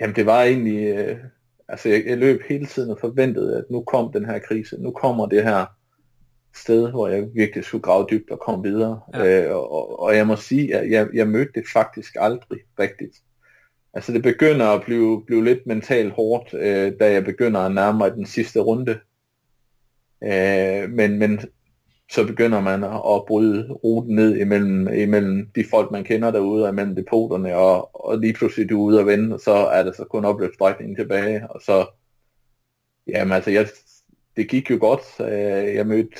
Jamen 0.00 0.16
det 0.16 0.26
var 0.26 0.42
egentlig, 0.42 0.96
øh, 0.96 1.16
altså 1.68 1.88
jeg, 1.88 2.02
jeg 2.06 2.18
løb 2.18 2.40
hele 2.48 2.66
tiden 2.66 2.90
og 2.90 2.98
forventede, 3.00 3.56
at 3.56 3.64
nu 3.70 3.82
kom 3.82 4.12
den 4.12 4.24
her 4.24 4.38
krise, 4.38 4.82
nu 4.82 4.90
kommer 4.90 5.26
det 5.26 5.42
her 5.42 5.66
sted, 6.54 6.90
hvor 6.90 7.08
jeg 7.08 7.28
virkelig 7.34 7.64
skulle 7.64 7.82
grave 7.82 8.06
dybt 8.10 8.30
og 8.30 8.40
komme 8.40 8.68
videre. 8.68 9.00
Ja. 9.14 9.46
Øh, 9.46 9.56
og, 9.56 10.00
og 10.00 10.16
jeg 10.16 10.26
må 10.26 10.36
sige, 10.36 10.76
at 10.76 10.90
jeg, 10.90 11.08
jeg 11.14 11.28
mødte 11.28 11.52
det 11.54 11.64
faktisk 11.72 12.16
aldrig 12.20 12.58
rigtigt. 12.78 13.16
Altså 13.94 14.12
det 14.12 14.22
begynder 14.22 14.66
at 14.66 14.82
blive, 14.82 15.24
blive 15.26 15.44
lidt 15.44 15.66
mentalt 15.66 16.12
hårdt, 16.12 16.54
øh, 16.54 16.92
da 17.00 17.12
jeg 17.12 17.24
begynder 17.24 17.60
at 17.60 17.74
nærme 17.74 17.98
mig 17.98 18.12
den 18.14 18.26
sidste 18.26 18.60
runde. 18.60 18.98
Øh, 20.24 20.90
men, 20.90 21.18
men 21.18 21.40
så 22.12 22.26
begynder 22.26 22.60
man 22.60 22.84
at, 22.84 23.00
at 23.14 23.24
bryde 23.26 23.72
ruten 23.72 24.14
ned 24.14 24.36
imellem, 24.36 24.88
imellem 24.88 25.50
de 25.54 25.64
folk, 25.70 25.90
man 25.90 26.04
kender 26.04 26.30
derude, 26.30 26.64
og 26.64 26.70
imellem 26.70 26.94
depoterne, 26.96 27.56
og, 27.56 28.06
og 28.06 28.18
lige 28.18 28.32
pludselig 28.32 28.70
du 28.70 28.80
er 28.80 28.84
ude 28.84 29.00
og 29.00 29.06
vende, 29.06 29.34
og 29.34 29.40
så 29.40 29.52
er 29.52 29.82
der 29.82 29.92
så 29.92 30.04
kun 30.04 30.24
opløbsstrækningen 30.24 30.96
tilbage, 30.96 31.50
og 31.50 31.60
så, 31.60 31.86
jamen 33.06 33.32
altså, 33.32 33.50
jeg, 33.50 33.68
det 34.36 34.48
gik 34.48 34.70
jo 34.70 34.78
godt. 34.80 35.02
Øh, 35.20 35.74
Jeg 35.74 35.86
mødte 35.86 36.16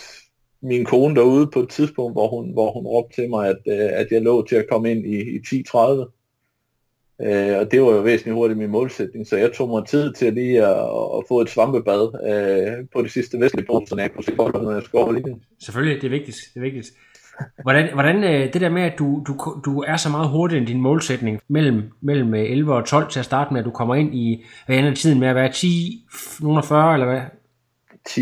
min 0.63 0.85
kone 0.85 1.15
derude 1.15 1.47
på 1.47 1.61
et 1.61 1.69
tidspunkt, 1.69 2.15
hvor 2.15 2.29
hun, 2.29 2.53
hvor 2.53 2.73
hun 2.73 2.87
råbte 2.87 3.23
til 3.23 3.31
mig, 3.31 3.49
at, 3.49 3.59
øh, 3.67 3.91
at 4.01 4.07
jeg 4.11 4.23
lå 4.23 4.47
til 4.47 4.57
at 4.57 4.69
komme 4.71 4.91
ind 4.91 5.07
i, 5.07 5.21
i 5.21 5.39
10.30. 5.47 6.17
Øh, 7.23 7.59
og 7.59 7.71
det 7.73 7.83
var 7.83 7.91
jo 7.91 8.01
væsentligt 8.01 8.35
hurtigt 8.35 8.59
min 8.59 8.71
målsætning, 8.71 9.27
så 9.27 9.37
jeg 9.37 9.53
tog 9.53 9.69
mig 9.69 9.87
tid 9.87 10.13
til 10.13 10.33
lige 10.33 10.67
at, 10.67 10.81
at 11.17 11.25
få 11.29 11.41
et 11.41 11.51
svampebad 11.51 12.03
øh, 12.31 12.87
på 12.93 13.03
det 13.03 13.13
sidste 13.13 13.41
vestlige 13.41 13.67
punkt, 13.67 13.89
så 13.89 13.97
jeg 13.99 14.13
kunne 14.13 14.25
se 14.25 14.35
når 14.37 14.73
jeg 14.73 14.83
skulle 14.83 15.05
over 15.05 15.13
linjen. 15.13 15.43
Selvfølgelig, 15.61 16.03
det 16.03 16.07
er 16.07 16.11
vigtigt. 16.11 16.37
Det 16.55 16.61
er 16.61 16.65
vigtigt. 16.65 16.93
Hvordan, 17.63 17.95
hvordan 17.95 18.25
øh, 18.25 18.53
det 18.53 18.61
der 18.61 18.69
med, 18.69 18.83
at 18.83 18.99
du, 18.99 19.25
du, 19.27 19.61
du 19.65 19.83
er 19.83 19.97
så 19.97 20.09
meget 20.09 20.29
hurtigere 20.29 20.59
end 20.59 20.67
din 20.67 20.81
målsætning 20.81 21.41
mellem, 21.49 21.83
mellem 22.03 22.35
øh, 22.35 22.51
11 22.51 22.75
og 22.75 22.87
12 22.87 23.11
til 23.11 23.19
at 23.19 23.25
starte 23.25 23.53
med, 23.53 23.61
at 23.61 23.67
du 23.67 23.71
kommer 23.71 23.95
ind 23.95 24.15
i, 24.15 24.45
hvad 24.67 24.77
ender 24.77 24.95
tiden 24.95 25.21
med 25.21 25.29
at 25.29 25.35
være 25.35 25.53
10, 25.53 26.07
nogen 26.41 26.63
40, 26.63 26.95
eller 26.95 27.07
hvad? 27.07 27.21
10-37. 28.09 28.13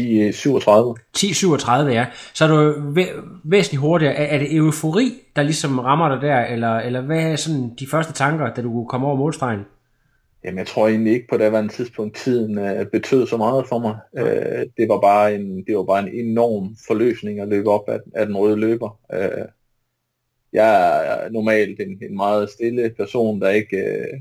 10-37, 1.17 1.93
ja. 1.93 2.07
Så 2.35 2.45
er 2.45 2.49
du 2.49 2.73
væ- 3.01 3.41
væsentligt 3.45 3.81
hurtigere. 3.81 4.15
Er, 4.15 4.25
er 4.35 4.39
det 4.39 4.57
eufori, 4.57 5.13
der 5.37 5.43
ligesom 5.43 5.79
rammer 5.79 6.09
dig 6.09 6.23
der, 6.23 6.41
eller, 6.45 6.77
eller 6.77 7.01
hvad 7.01 7.33
er 7.33 7.37
sådan 7.37 7.75
de 7.79 7.87
første 7.87 8.13
tanker, 8.13 8.55
da 8.55 8.63
du 8.63 8.85
kommer 8.85 9.09
over 9.09 9.17
målstregen? 9.17 9.61
Jamen, 10.45 10.59
jeg 10.59 10.67
tror 10.67 10.89
egentlig 10.89 11.13
ikke 11.13 11.27
på 11.31 11.37
det 11.37 11.53
var 11.53 11.61
en 11.61 11.69
tidspunkt, 11.69 12.17
tiden 12.17 12.59
øh, 12.59 12.87
betød 12.87 13.27
så 13.27 13.37
meget 13.37 13.67
for 13.69 13.79
mig. 13.79 13.97
Øh, 14.19 14.67
det, 14.77 14.89
var 14.89 15.01
bare 15.01 15.35
en, 15.35 15.65
det 15.67 15.77
var 15.77 15.85
bare 15.85 16.09
en 16.09 16.27
enorm 16.27 16.77
forløsning 16.87 17.41
at 17.41 17.49
løbe 17.49 17.71
op 17.71 17.89
af, 17.89 17.99
af 18.15 18.27
den 18.27 18.37
røde 18.37 18.57
løber. 18.57 18.99
Øh, 19.15 19.45
jeg 20.53 21.03
er 21.07 21.31
normalt 21.31 21.81
en, 21.81 22.03
en 22.11 22.17
meget 22.17 22.51
stille 22.51 22.91
person, 22.97 23.41
der 23.41 23.49
ikke, 23.49 23.77
øh, 23.77 24.21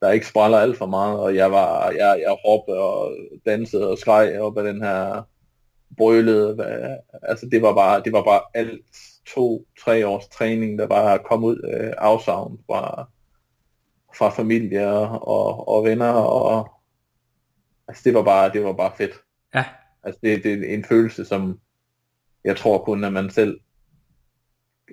der 0.00 0.10
ikke 0.10 0.26
spræller 0.26 0.58
alt 0.58 0.78
for 0.78 0.86
meget, 0.86 1.20
og 1.20 1.34
jeg 1.34 1.52
var, 1.52 1.90
jeg, 1.90 2.20
jeg 2.20 2.36
hoppede 2.46 2.78
og 2.78 3.16
dansede 3.46 3.90
og 3.90 3.98
skreg 3.98 4.40
op 4.40 4.58
af 4.58 4.64
den 4.64 4.82
her 4.82 5.22
brølede. 5.96 6.56
Altså, 7.22 7.48
det 7.52 7.62
var 7.62 7.74
bare, 7.74 8.02
det 8.02 8.12
var 8.12 8.22
bare 8.22 8.40
alt 8.54 8.96
to-tre 9.26 10.06
års 10.06 10.28
træning, 10.28 10.78
der 10.78 10.86
bare 10.86 11.18
kom 11.18 11.44
ud 11.44 11.70
øh, 11.74 11.92
afsavn 11.98 12.60
fra, 12.66 13.08
fra 14.16 14.30
familie 14.30 14.88
og, 14.88 15.28
og, 15.28 15.68
og 15.68 15.84
venner, 15.84 16.12
og 16.12 16.72
altså 17.88 18.02
det 18.04 18.14
var 18.14 18.22
bare, 18.22 18.52
det 18.52 18.64
var 18.64 18.72
bare 18.72 18.92
fedt. 18.96 19.22
Ja. 19.54 19.64
Altså 20.02 20.20
det, 20.22 20.44
det 20.44 20.70
er 20.70 20.74
en 20.74 20.84
følelse, 20.84 21.24
som 21.24 21.60
jeg 22.44 22.56
tror 22.56 22.84
kun, 22.84 23.04
at 23.04 23.12
man 23.12 23.30
selv, 23.30 23.60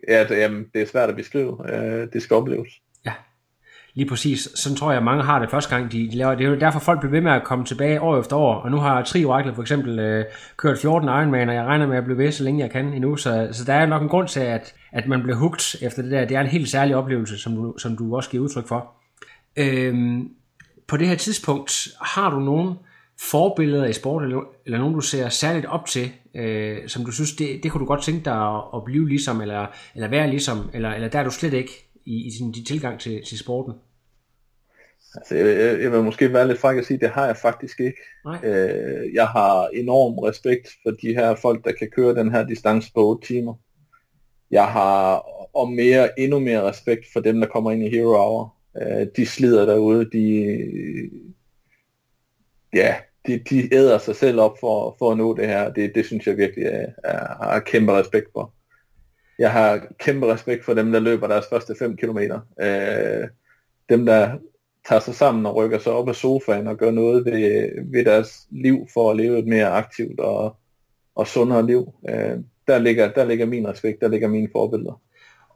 ja, 0.07 0.27
det, 0.27 0.37
jamen, 0.37 0.69
det 0.73 0.81
er 0.81 0.85
svært 0.85 1.09
at 1.09 1.15
beskrive, 1.15 1.73
øh, 1.73 2.13
det 2.13 2.21
skal 2.21 2.35
opleves. 2.35 2.82
Lige 3.95 4.09
præcis. 4.09 4.49
Sådan 4.55 4.75
tror 4.75 4.91
jeg, 4.91 4.97
at 4.97 5.03
mange 5.03 5.23
har 5.23 5.39
det 5.39 5.51
første 5.51 5.75
gang, 5.75 5.91
de, 5.91 6.11
de 6.11 6.17
laver 6.17 6.35
det. 6.35 6.45
er 6.45 6.49
jo 6.49 6.59
derfor, 6.59 6.79
folk 6.79 6.99
bliver 6.99 7.11
ved 7.11 7.21
med 7.21 7.31
at 7.31 7.43
komme 7.43 7.65
tilbage 7.65 8.01
år 8.01 8.19
efter 8.19 8.35
år, 8.35 8.55
og 8.55 8.71
nu 8.71 8.77
har 8.77 9.03
Tri 9.03 9.25
Oracle 9.25 9.55
for 9.55 9.61
eksempel 9.61 9.99
øh, 9.99 10.25
kørt 10.57 10.77
14 10.79 11.09
Ironman, 11.09 11.49
og 11.49 11.55
jeg 11.55 11.63
regner 11.63 11.87
med 11.87 11.97
at 11.97 12.03
blive 12.03 12.17
ved, 12.17 12.31
så 12.31 12.43
længe 12.43 12.61
jeg 12.61 12.71
kan 12.71 12.93
endnu, 12.93 13.15
så, 13.15 13.49
så 13.51 13.63
der 13.63 13.73
er 13.73 13.85
nok 13.85 14.01
en 14.01 14.09
grund 14.09 14.27
til, 14.27 14.39
at, 14.39 14.73
at 14.91 15.07
man 15.07 15.23
bliver 15.23 15.37
hugt 15.37 15.75
efter 15.81 16.01
det 16.01 16.11
der. 16.11 16.25
Det 16.25 16.37
er 16.37 16.41
en 16.41 16.47
helt 16.47 16.69
særlig 16.69 16.95
oplevelse, 16.95 17.37
som 17.37 17.55
du, 17.55 17.77
som 17.77 17.97
du 17.97 18.15
også 18.15 18.29
giver 18.29 18.43
udtryk 18.43 18.67
for. 18.67 18.91
Øhm, 19.57 20.29
på 20.87 20.97
det 20.97 21.07
her 21.07 21.15
tidspunkt, 21.15 21.87
har 22.01 22.29
du 22.29 22.39
nogen 22.39 22.75
forbilleder 23.19 23.85
i 23.85 23.93
sport, 23.93 24.23
eller, 24.23 24.41
eller 24.65 24.77
nogen 24.77 24.93
du 24.93 25.01
ser 25.01 25.29
særligt 25.29 25.65
op 25.65 25.85
til, 25.85 26.11
øh, 26.35 26.77
som 26.87 27.05
du 27.05 27.11
synes, 27.11 27.31
det, 27.31 27.59
det 27.63 27.71
kunne 27.71 27.81
du 27.81 27.85
godt 27.85 28.03
tænke 28.03 28.25
dig 28.25 28.55
at, 28.55 28.61
at 28.75 28.83
blive 28.85 29.09
ligesom, 29.09 29.41
eller, 29.41 29.65
eller 29.95 30.07
være 30.07 30.29
ligesom, 30.29 30.69
eller, 30.73 30.89
eller 30.89 31.07
der 31.07 31.19
er 31.19 31.23
du 31.23 31.31
slet 31.31 31.53
ikke 31.53 31.92
i, 32.05 32.27
i 32.27 32.31
sin 32.31 32.51
din 32.51 32.65
tilgang 32.65 32.99
til, 32.99 33.23
til 33.25 33.37
sporten? 33.37 33.73
Altså, 35.15 35.35
jeg, 35.35 35.81
jeg, 35.81 35.91
vil 35.91 36.03
måske 36.03 36.33
være 36.33 36.47
lidt 36.47 36.59
fræk 36.59 36.77
at 36.77 36.85
sige, 36.85 36.99
det 36.99 37.09
har 37.09 37.25
jeg 37.25 37.37
faktisk 37.37 37.79
ikke. 37.79 37.97
Nej. 38.25 38.39
Øh, 38.43 39.13
jeg 39.13 39.27
har 39.27 39.67
enorm 39.67 40.19
respekt 40.19 40.69
for 40.83 40.91
de 40.91 41.13
her 41.13 41.35
folk, 41.35 41.65
der 41.65 41.71
kan 41.71 41.89
køre 41.89 42.15
den 42.15 42.31
her 42.31 42.47
distance 42.47 42.91
på 42.93 43.07
8 43.09 43.27
timer. 43.27 43.53
Jeg 44.51 44.67
har 44.67 45.23
og 45.53 45.71
mere, 45.71 46.19
endnu 46.19 46.39
mere 46.39 46.69
respekt 46.69 47.05
for 47.13 47.19
dem, 47.19 47.39
der 47.39 47.47
kommer 47.47 47.71
ind 47.71 47.83
i 47.83 47.89
Hero 47.89 48.15
Hour. 48.15 48.55
Øh, 48.81 49.07
de 49.15 49.25
slider 49.25 49.65
derude, 49.65 50.09
de, 50.11 51.09
ja, 52.73 52.95
de, 53.27 53.39
de 53.49 53.73
æder 53.73 53.97
sig 53.97 54.15
selv 54.15 54.39
op 54.39 54.59
for, 54.59 54.95
for 54.99 55.11
at 55.11 55.17
nå 55.17 55.35
det 55.35 55.47
her. 55.47 55.73
Det, 55.73 55.95
det 55.95 56.05
synes 56.05 56.27
jeg 56.27 56.37
virkelig, 56.37 56.63
jeg 56.63 56.93
har 57.03 57.63
kæmpe 57.65 57.91
respekt 57.91 58.27
for. 58.33 58.53
Jeg 59.39 59.51
har 59.51 59.81
kæmpe 59.99 60.33
respekt 60.33 60.65
for 60.65 60.73
dem, 60.73 60.91
der 60.91 60.99
løber 60.99 61.27
deres 61.27 61.45
første 61.49 61.75
5 61.79 61.97
km. 61.97 62.17
Øh, 62.61 63.27
dem, 63.89 64.05
der 64.05 64.37
tager 64.87 64.99
sig 64.99 65.15
sammen 65.15 65.45
og 65.45 65.55
rykker 65.55 65.79
sig 65.79 65.91
op 65.91 66.09
af 66.09 66.15
sofaen 66.15 66.67
og 66.67 66.77
gør 66.77 66.91
noget 66.91 67.25
ved, 67.25 67.69
ved 67.91 68.05
deres 68.05 68.47
liv 68.51 68.87
for 68.93 69.11
at 69.11 69.17
leve 69.17 69.39
et 69.39 69.47
mere 69.47 69.67
aktivt 69.67 70.19
og, 70.19 70.55
og 71.15 71.27
sundere 71.27 71.65
liv. 71.65 71.93
Øh, 72.09 72.37
der, 72.67 72.77
ligger, 72.77 73.11
der 73.11 73.25
ligger 73.25 73.45
min 73.45 73.67
respekt, 73.67 74.01
der 74.01 74.07
ligger 74.07 74.27
mine 74.27 74.49
forbilleder. 74.51 75.01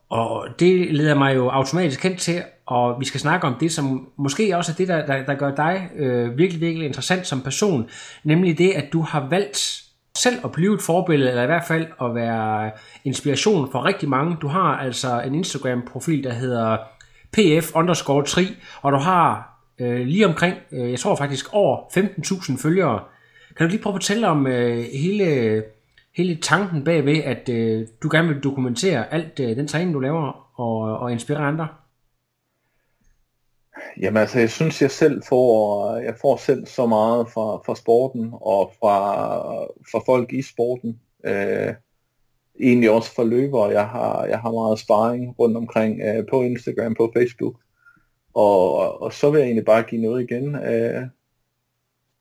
Og 0.10 0.48
det 0.60 0.96
leder 0.96 1.16
mig 1.16 1.36
jo 1.36 1.50
automatisk 1.50 2.04
hen 2.04 2.18
til, 2.18 2.44
og 2.66 3.00
vi 3.00 3.06
skal 3.06 3.20
snakke 3.20 3.48
om 3.48 3.56
det, 3.60 3.72
som 3.72 4.10
måske 4.18 4.58
også 4.58 4.72
er 4.72 4.76
det, 4.76 4.88
der, 4.88 5.06
der, 5.06 5.26
der 5.26 5.36
gør 5.36 5.56
dig 5.56 5.90
øh, 5.96 6.38
virkelig, 6.38 6.62
virkelig 6.62 6.86
interessant 6.86 7.28
som 7.28 7.42
person, 7.42 7.90
nemlig 8.24 8.58
det, 8.58 8.72
at 8.72 8.94
du 8.94 9.02
har 9.02 9.28
valgt 9.30 9.87
selv 10.18 10.36
at 10.44 10.52
blive 10.52 10.76
et 10.76 10.82
forbillede, 10.82 11.30
eller 11.30 11.44
i 11.44 11.46
hvert 11.46 11.66
fald 11.68 11.88
at 12.02 12.16
være 12.16 12.72
inspiration 13.04 13.72
for 13.72 13.86
rigtig 13.86 14.10
mange. 14.10 14.38
Du 14.42 14.48
har 14.48 14.78
altså 14.78 15.22
en 15.22 15.36
Instagram-profil, 15.36 16.24
der 16.24 16.34
hedder 16.34 16.78
pf 17.34 17.76
underscore 17.76 18.24
3, 18.26 18.42
og 18.82 18.92
du 18.92 18.98
har 18.98 19.58
øh, 19.80 20.08
lige 20.08 20.28
omkring, 20.28 20.56
øh, 20.72 20.92
jeg 20.92 21.00
tror 21.00 21.16
faktisk 21.16 21.54
over 21.54 21.78
15.000 21.78 22.62
følgere. 22.64 23.00
Kan 23.58 23.68
du 23.68 23.72
lige 23.72 23.82
prøve 23.82 23.92
at 23.92 23.96
fortælle 23.96 24.28
om 24.28 24.48
øh, 24.48 24.86
hele, 24.94 25.64
hele 26.18 26.36
tanken 26.36 26.84
bagved, 26.84 27.24
at 27.24 27.50
øh, 27.50 27.88
du 28.04 28.10
gerne 28.12 28.28
vil 28.28 28.44
dokumentere 28.44 29.14
alt 29.14 29.40
øh, 29.40 29.56
den 29.56 29.68
træning, 29.68 29.94
du 29.94 30.00
laver, 30.00 30.60
og, 30.60 31.00
og 31.00 31.12
inspirere 31.12 31.48
andre? 31.48 31.68
Jamen 34.02 34.18
altså, 34.18 34.40
jeg 34.40 34.50
synes, 34.50 34.82
jeg 34.82 34.92
selv 34.92 35.24
får, 35.30 35.96
jeg 35.98 36.16
får 36.22 36.38
selv 36.38 36.66
så 36.66 36.86
meget 36.86 37.28
fra, 37.30 37.58
fra 37.66 37.76
sporten 37.76 38.30
og 38.34 38.72
fra, 38.80 39.50
fra 39.64 40.00
folk 40.06 40.34
i 40.34 40.42
sporten. 40.42 41.00
Øh, 41.26 41.74
egentlig 42.60 42.90
også 42.90 43.16
for 43.16 43.24
løbere. 43.24 43.66
Jeg 43.66 43.88
har, 43.88 44.26
jeg 44.26 44.40
har 44.40 44.52
meget 44.52 44.80
sparring 44.80 45.40
rundt 45.40 45.58
omkring 45.58 46.02
øh, 46.02 46.26
på 46.30 46.42
Instagram, 46.42 46.96
på 46.96 47.12
Facebook. 47.16 47.56
Og, 48.34 49.02
og 49.02 49.14
så 49.14 49.32
vil 49.32 49.40
jeg 49.40 49.46
egentlig 49.46 49.66
bare 49.66 49.84
give 49.84 50.02
noget 50.02 50.24
igen. 50.24 50.56
Øh, 50.56 51.04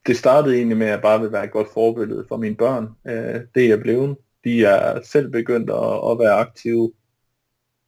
det 0.07 0.16
startede 0.16 0.57
egentlig 0.57 0.76
med, 0.76 0.87
at 0.87 0.92
jeg 0.92 1.02
bare 1.02 1.20
vil 1.20 1.33
være 1.33 1.44
et 1.44 1.50
godt 1.50 1.68
forbillede 1.72 2.24
for 2.29 2.37
mine 2.37 2.57
børn. 2.57 2.88
Øh, 3.07 3.40
det 3.55 3.64
er 3.64 3.68
jeg 3.68 3.81
blevet. 3.81 4.16
De 4.44 4.64
er 4.64 5.02
selv 5.02 5.31
begyndt 5.31 5.70
at, 5.70 6.11
at 6.11 6.18
være 6.18 6.33
aktive 6.33 6.92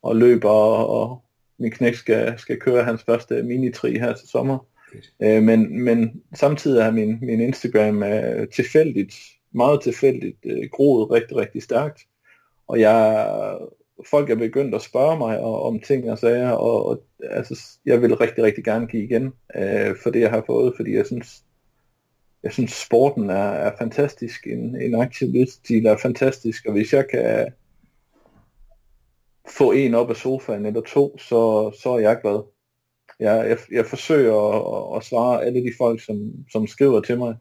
og 0.03 0.17
løber, 0.17 0.51
og 0.51 1.23
min 1.59 1.71
knæk 1.71 1.95
skal, 1.95 2.39
skal 2.39 2.61
køre 2.61 2.85
hans 2.85 3.03
første 3.03 3.43
mini-tri 3.43 3.99
her 3.99 4.13
til 4.13 4.29
sommer. 4.29 4.59
Øh, 5.23 5.43
men, 5.43 5.83
men 5.83 6.23
samtidig 6.35 6.81
er 6.81 6.91
min, 6.91 7.19
min 7.23 7.41
Instagram 7.41 8.03
er 8.03 8.45
tilfældigt, 8.45 9.15
meget 9.53 9.83
tilfældigt 9.83 10.39
øh, 10.45 10.69
groet 10.73 11.11
rigtig, 11.11 11.37
rigtig 11.37 11.63
stærkt. 11.63 12.03
Og 12.69 12.81
jeg, 12.81 13.29
folk 14.11 14.31
er 14.31 14.35
begyndt 14.35 14.75
at 14.75 14.83
spørge 14.83 15.19
mig 15.19 15.41
og, 15.41 15.63
om 15.63 15.81
ting 15.81 16.11
og 16.11 16.19
sager, 16.19 16.51
og, 16.51 16.87
og 16.87 17.03
altså, 17.23 17.79
jeg 17.87 18.03
vil 18.03 18.17
rigtig, 18.17 18.45
rigtig 18.45 18.65
gerne 18.65 18.87
give 18.87 19.05
igen 19.05 19.33
øh, 19.57 19.97
for 20.03 20.11
det, 20.11 20.21
jeg 20.21 20.31
har 20.31 20.45
fået, 20.47 20.73
fordi 20.77 20.95
jeg 20.95 21.07
synes, 21.07 21.43
jeg 22.43 22.53
synes 22.53 22.73
sporten 22.73 23.31
er, 23.31 23.51
er 23.51 23.73
fantastisk, 23.79 24.47
en, 24.47 24.83
en 24.83 24.95
aktiv 24.95 25.29
livsstil 25.29 25.87
er 25.87 25.97
fantastisk, 25.97 26.67
og 26.67 26.73
hvis 26.73 26.93
jeg 26.93 27.09
kan 27.09 27.47
få 29.51 29.73
en 29.73 29.95
op 29.95 30.11
af 30.11 30.17
sofaen 30.17 30.67
eller 30.67 30.81
to, 30.81 31.19
så, 31.19 31.71
så 31.83 31.91
er 31.91 31.99
jeg 31.99 32.21
glad. 32.23 32.43
Jeg, 33.21 33.49
jeg, 33.49 33.59
jeg 33.73 33.87
forsøger 33.87 34.35
at, 34.35 34.97
at 34.97 35.05
svare 35.05 35.45
alle 35.45 35.61
de 35.61 35.73
folk, 35.79 36.05
som, 36.05 36.33
som 36.53 36.67
skriver 36.67 37.01
til 37.01 37.19
mig, 37.19 37.37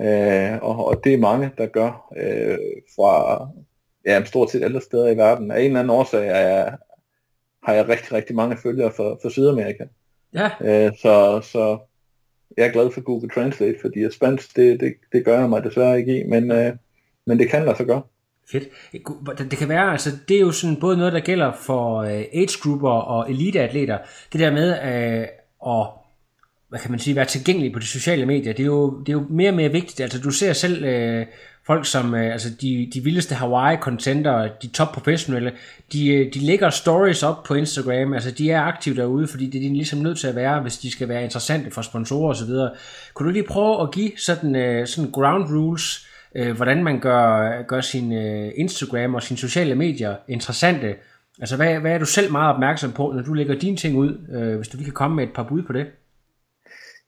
øh, 0.00 0.58
og, 0.62 0.86
og 0.86 1.04
det 1.04 1.14
er 1.14 1.18
mange, 1.18 1.50
der 1.58 1.66
gør, 1.66 2.12
øh, 2.16 2.58
fra 2.96 3.48
ja, 4.06 4.24
stort 4.24 4.50
set 4.50 4.62
alle 4.62 4.80
steder 4.80 5.08
i 5.08 5.16
verden. 5.16 5.50
Af 5.50 5.60
en 5.60 5.66
eller 5.66 5.80
anden 5.80 5.90
årsag 5.90 6.28
er 6.28 6.48
jeg, 6.48 6.76
har 7.62 7.74
jeg 7.74 7.88
rigtig, 7.88 8.12
rigtig 8.12 8.36
mange 8.36 8.56
følgere 8.56 8.92
for, 8.92 9.18
for 9.22 9.28
Sydamerika. 9.28 9.84
Ja. 10.34 10.50
Øh, 10.60 10.92
så, 10.96 11.40
så 11.42 11.78
jeg 12.56 12.66
er 12.66 12.72
glad 12.72 12.90
for 12.90 13.00
Google 13.00 13.30
Translate, 13.30 13.78
fordi 13.80 14.02
at 14.02 14.12
spansk, 14.12 14.56
det, 14.56 14.80
det, 14.80 14.94
det 15.12 15.24
gør 15.24 15.38
jeg 15.38 15.48
mig 15.50 15.64
desværre 15.64 15.98
ikke 15.98 16.20
i, 16.20 16.24
men, 16.24 16.50
øh, 16.50 16.76
men 17.26 17.38
det 17.38 17.48
kan 17.48 17.64
lade 17.64 17.76
sig 17.76 17.86
gøre. 17.86 18.02
Fedt. 18.52 18.68
Det 19.50 19.58
kan 19.58 19.68
være, 19.68 19.92
altså 19.92 20.10
det 20.28 20.36
er 20.36 20.40
jo 20.40 20.52
sådan 20.52 20.76
både 20.76 20.96
noget, 20.96 21.12
der 21.12 21.20
gælder 21.20 21.52
for 21.52 21.98
øh, 21.98 22.24
age-grupper 22.32 22.90
og 22.90 23.30
eliteatleter. 23.30 23.98
Det 24.32 24.40
der 24.40 24.50
med 24.50 24.70
øh, 24.70 25.26
at 25.66 25.86
hvad 26.70 26.80
kan 26.80 26.90
man 26.90 27.00
sige, 27.00 27.16
være 27.16 27.24
tilgængelig 27.24 27.72
på 27.72 27.78
de 27.78 27.86
sociale 27.86 28.26
medier, 28.26 28.52
det 28.52 28.62
er 28.62 28.66
jo, 28.66 29.00
det 29.00 29.08
er 29.08 29.12
jo 29.12 29.26
mere 29.30 29.50
og 29.50 29.56
mere 29.56 29.72
vigtigt. 29.72 30.00
Altså 30.00 30.20
du 30.20 30.30
ser 30.30 30.52
selv 30.52 30.84
øh, 30.84 31.26
folk 31.66 31.86
som, 31.86 32.14
øh, 32.14 32.32
altså 32.32 32.50
de, 32.60 32.90
de 32.94 33.04
vildeste 33.04 33.34
Hawaii-contenter, 33.34 34.48
de 34.62 34.68
top 34.68 34.92
professionelle, 34.92 35.52
de, 35.92 36.08
øh, 36.08 36.34
de 36.34 36.38
lægger 36.38 36.70
stories 36.70 37.22
op 37.22 37.42
på 37.42 37.54
Instagram, 37.54 38.12
altså 38.12 38.30
de 38.30 38.50
er 38.50 38.60
aktive 38.60 38.96
derude, 38.96 39.28
fordi 39.28 39.46
det 39.46 39.58
er 39.58 39.68
de 39.68 39.74
ligesom 39.74 39.98
nødt 39.98 40.18
til 40.18 40.26
at 40.26 40.36
være, 40.36 40.60
hvis 40.60 40.78
de 40.78 40.90
skal 40.90 41.08
være 41.08 41.24
interessante 41.24 41.70
for 41.70 41.82
sponsorer 41.82 42.30
osv. 42.30 42.50
Kunne 43.14 43.28
du 43.28 43.32
lige 43.32 43.46
prøve 43.48 43.82
at 43.82 43.90
give 43.92 44.10
sådan, 44.16 44.56
øh, 44.56 44.86
sådan 44.86 45.10
ground 45.10 45.44
rules, 45.54 46.06
øh, 46.34 46.56
hvordan 46.56 46.84
man 46.84 47.00
gør, 47.00 47.62
gør 47.62 47.80
sin 47.80 48.12
øh, 48.12 48.52
Instagram 48.54 49.14
og 49.14 49.22
sine 49.22 49.38
sociale 49.38 49.74
medier 49.74 50.16
interessante? 50.28 50.96
Altså 51.40 51.56
hvad, 51.56 51.78
hvad 51.78 51.92
er 51.92 51.98
du 51.98 52.04
selv 52.04 52.32
meget 52.32 52.54
opmærksom 52.54 52.92
på, 52.92 53.12
når 53.12 53.22
du 53.22 53.32
lægger 53.32 53.58
dine 53.58 53.76
ting 53.76 53.96
ud, 53.96 54.26
øh, 54.32 54.56
hvis 54.56 54.68
du 54.68 54.76
lige 54.76 54.84
kan 54.84 54.94
komme 54.94 55.16
med 55.16 55.24
et 55.24 55.32
par 55.34 55.46
bud 55.48 55.62
på 55.62 55.72
det? 55.72 55.86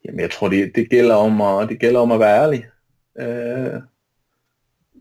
Jamen 0.05 0.20
jeg 0.20 0.31
tror, 0.31 0.49
det, 0.49 0.73
det, 0.77 0.91
gælder, 0.91 1.14
om 1.14 1.41
at, 1.41 1.68
det 1.68 1.79
gælder 1.79 2.01
om 2.01 2.12
at 2.12 2.20
være 2.20 2.43
ærlig. 2.43 2.66
Øh, 3.20 3.81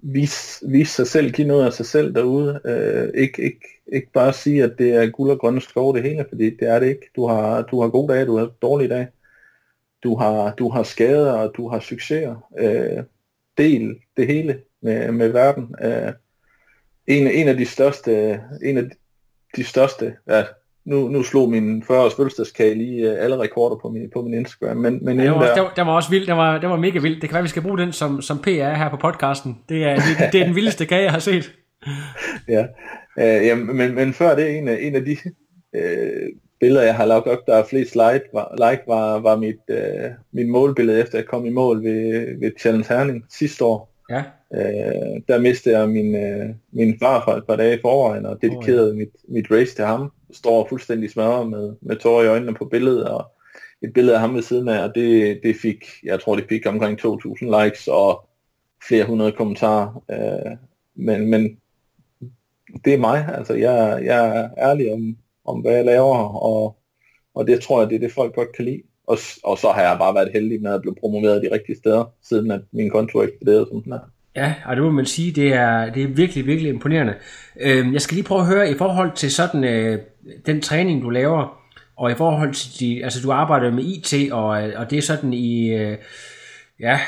vise, 0.02 0.68
vise 0.68 0.94
sig 0.94 1.08
selv, 1.08 1.32
give 1.32 1.48
noget 1.48 1.66
af 1.66 1.74
sig 1.74 1.86
selv 1.86 2.16
derude. 2.16 2.62
Øh, 2.66 3.22
ikke, 3.22 3.44
ikke, 3.44 3.68
ikke 3.94 4.12
bare 4.12 4.34
sige, 4.34 4.64
at 4.64 4.74
det 4.78 4.96
er 4.96 5.10
guld 5.10 5.32
og 5.32 5.40
grønne 5.40 5.62
skov 5.62 5.96
det 5.96 6.04
hele, 6.04 6.26
fordi 6.30 6.50
det 6.50 6.68
er 6.68 6.80
det 6.80 6.88
ikke. 6.88 7.10
Du 7.16 7.28
har, 7.28 7.62
du 7.62 7.82
har 7.82 7.90
gode 7.90 8.14
dage, 8.14 8.26
du 8.26 8.38
har 8.38 8.46
dårlige 8.62 8.90
dage. 8.90 9.08
Du 10.04 10.16
har, 10.16 10.54
du 10.54 10.70
har 10.70 10.84
skader, 10.84 11.32
og 11.32 11.54
du 11.58 11.70
har 11.70 11.80
succeser. 11.80 12.36
Øh, 12.60 13.04
del 13.62 13.96
det 14.18 14.28
hele 14.28 14.60
med, 14.82 15.12
med 15.12 15.30
verden. 15.30 15.76
Øh, 15.84 16.14
en, 17.08 17.28
en 17.28 17.48
af 17.48 17.58
de 17.58 17.66
største, 17.66 18.40
en 18.64 18.78
af 18.78 18.84
de 19.56 19.64
største, 19.64 20.14
ja, 20.30 20.44
nu, 20.86 21.08
nu 21.08 21.24
slog 21.24 21.50
min 21.50 21.84
40-års 21.84 22.16
fødselsdagskage 22.16 22.76
lige 22.76 23.12
øh, 23.12 23.24
alle 23.24 23.40
rekorder 23.40 23.76
på 23.76 23.90
min, 23.90 24.10
på 24.14 24.22
min 24.22 24.34
Instagram. 24.34 24.78
Men, 24.78 25.06
men 25.06 25.18
Ja, 25.18 25.24
det, 25.24 25.32
var, 25.32 25.56
der, 25.56 25.74
det, 25.76 25.86
var, 25.86 25.96
også 25.96 26.10
vildt. 26.10 26.28
Det 26.28 26.36
var, 26.36 26.58
det 26.58 26.70
var 26.70 26.78
mega 26.78 27.00
vildt. 27.00 27.22
Det 27.22 27.30
kan 27.30 27.34
være, 27.34 27.44
vi 27.44 27.50
skal 27.50 27.62
bruge 27.62 27.78
den 27.78 27.92
som, 27.92 28.22
som 28.22 28.40
PR 28.40 28.74
her 28.74 28.90
på 28.90 28.98
podcasten. 28.98 29.58
Det 29.70 29.84
er, 29.84 29.96
det, 29.96 30.34
det 30.34 30.42
er 30.42 30.46
den 30.46 30.56
vildeste 30.56 30.86
kage, 30.86 31.04
jeg 31.04 31.12
har 31.12 31.20
set. 31.20 31.52
ja. 32.56 32.66
Øh, 33.20 33.46
ja, 33.48 33.56
men, 33.56 33.96
men 33.96 34.14
før 34.14 34.36
det, 34.36 34.58
en 34.58 34.68
af, 34.68 34.78
en 34.82 34.96
af 34.96 35.06
de 35.06 35.18
øh, 35.76 36.30
billeder, 36.62 36.86
jeg 36.86 36.96
har 36.96 37.06
lagt 37.06 37.28
op, 37.28 37.48
der 37.48 37.56
er 37.56 37.64
flest 37.64 37.96
like, 37.96 38.26
var, 38.34 38.70
like 38.70 38.84
var, 38.88 39.20
var 39.20 39.36
mit, 39.36 39.62
øh, 39.68 40.12
mit 40.32 40.50
målbillede, 40.50 41.00
efter 41.00 41.18
jeg 41.18 41.28
kom 41.28 41.46
i 41.46 41.50
mål 41.50 41.84
ved, 41.84 42.40
ved 42.40 42.52
Challenge 42.60 42.88
Herning 42.90 43.26
sidste 43.30 43.66
år. 43.66 43.92
Ja, 44.10 44.24
Øh, 44.54 45.22
der 45.28 45.40
mistede 45.40 45.80
jeg 45.80 45.90
min, 45.90 46.16
øh, 46.16 46.50
min 46.72 47.00
far 47.00 47.24
for 47.24 47.32
et 47.32 47.46
par 47.48 47.56
dage 47.56 47.78
i 47.78 47.82
forvejen, 47.82 48.26
og 48.26 48.42
dedikerede 48.42 48.92
oh, 48.92 48.98
ja. 48.98 49.00
mit, 49.00 49.10
mit 49.28 49.52
race 49.52 49.76
til 49.76 49.86
ham. 49.86 50.12
Står 50.32 50.68
fuldstændig 50.70 51.10
smadret 51.10 51.50
med, 51.50 51.76
med 51.82 51.96
tårer 51.96 52.24
i 52.24 52.28
øjnene 52.28 52.54
på 52.54 52.66
billedet, 52.66 53.08
og 53.08 53.26
et 53.82 53.94
billede 53.94 54.16
af 54.16 54.22
ham 54.22 54.36
ved 54.36 54.42
siden 54.42 54.68
af, 54.68 54.84
og 54.84 54.96
det, 54.96 55.40
det 55.44 55.56
fik, 55.56 55.86
jeg 56.04 56.20
tror 56.20 56.36
det 56.36 56.46
fik 56.50 56.66
omkring 56.68 57.00
2.000 57.06 57.64
likes 57.64 57.88
og 57.88 58.30
flere 58.88 59.06
hundrede 59.06 59.32
kommentarer. 59.32 60.04
Øh, 60.12 60.58
men, 60.96 61.28
men 61.28 61.58
det 62.86 62.94
er 62.94 62.98
mig, 62.98 63.30
altså 63.38 63.54
jeg, 63.54 64.02
jeg 64.06 64.38
er 64.38 64.50
ærlig 64.58 64.94
om, 64.94 65.18
om 65.46 65.60
hvad 65.60 65.76
jeg 65.76 65.86
laver, 65.86 66.44
og, 66.44 66.78
og 67.36 67.48
det 67.48 67.62
tror 67.62 67.82
jeg, 67.82 67.90
det 67.90 67.96
er 67.96 68.00
det 68.00 68.12
folk 68.12 68.36
godt 68.36 68.56
kan 68.56 68.66
lide. 68.66 68.82
Og, 69.08 69.18
og 69.44 69.58
så 69.58 69.72
har 69.72 69.82
jeg 69.82 69.98
bare 70.00 70.16
været 70.16 70.32
heldig 70.34 70.62
med 70.62 70.74
at 70.74 70.82
blive 70.82 70.96
promoveret 70.96 71.42
de 71.42 71.56
rigtige 71.56 71.78
steder, 71.78 72.06
siden 72.24 72.52
at 72.52 72.62
min 72.72 72.90
konto 72.90 73.22
eksploderede 73.24 73.68
som 73.72 73.84
den 73.84 73.92
er. 73.94 74.00
Ja, 74.36 74.56
og 74.66 74.76
det 74.76 74.84
må 74.84 74.92
man 74.92 75.06
sige, 75.06 75.32
det 75.32 75.54
er, 75.54 75.94
det 75.94 76.04
er 76.04 76.08
virkelig, 76.08 76.46
virkelig 76.46 76.70
imponerende. 76.70 77.16
Øhm, 77.60 77.94
jeg 77.94 78.02
skal 78.02 78.16
lige 78.16 78.26
prøve 78.26 78.42
at 78.42 78.48
høre, 78.48 78.72
i 78.72 78.78
forhold 78.78 79.12
til 79.16 79.32
sådan 79.32 79.64
øh, 79.64 80.00
den 80.46 80.62
træning, 80.62 81.02
du 81.02 81.10
laver, 81.10 81.62
og 81.98 82.12
i 82.12 82.16
forhold 82.16 82.54
til, 82.54 82.80
de, 82.80 83.04
altså 83.04 83.22
du 83.24 83.32
arbejder 83.32 83.72
med 83.72 83.84
IT, 83.84 84.32
og, 84.32 84.48
og 84.50 84.90
det 84.90 84.98
er 84.98 85.02
sådan 85.02 85.34
i, 85.34 85.70
øh, 85.70 85.98
ja, 86.80 87.00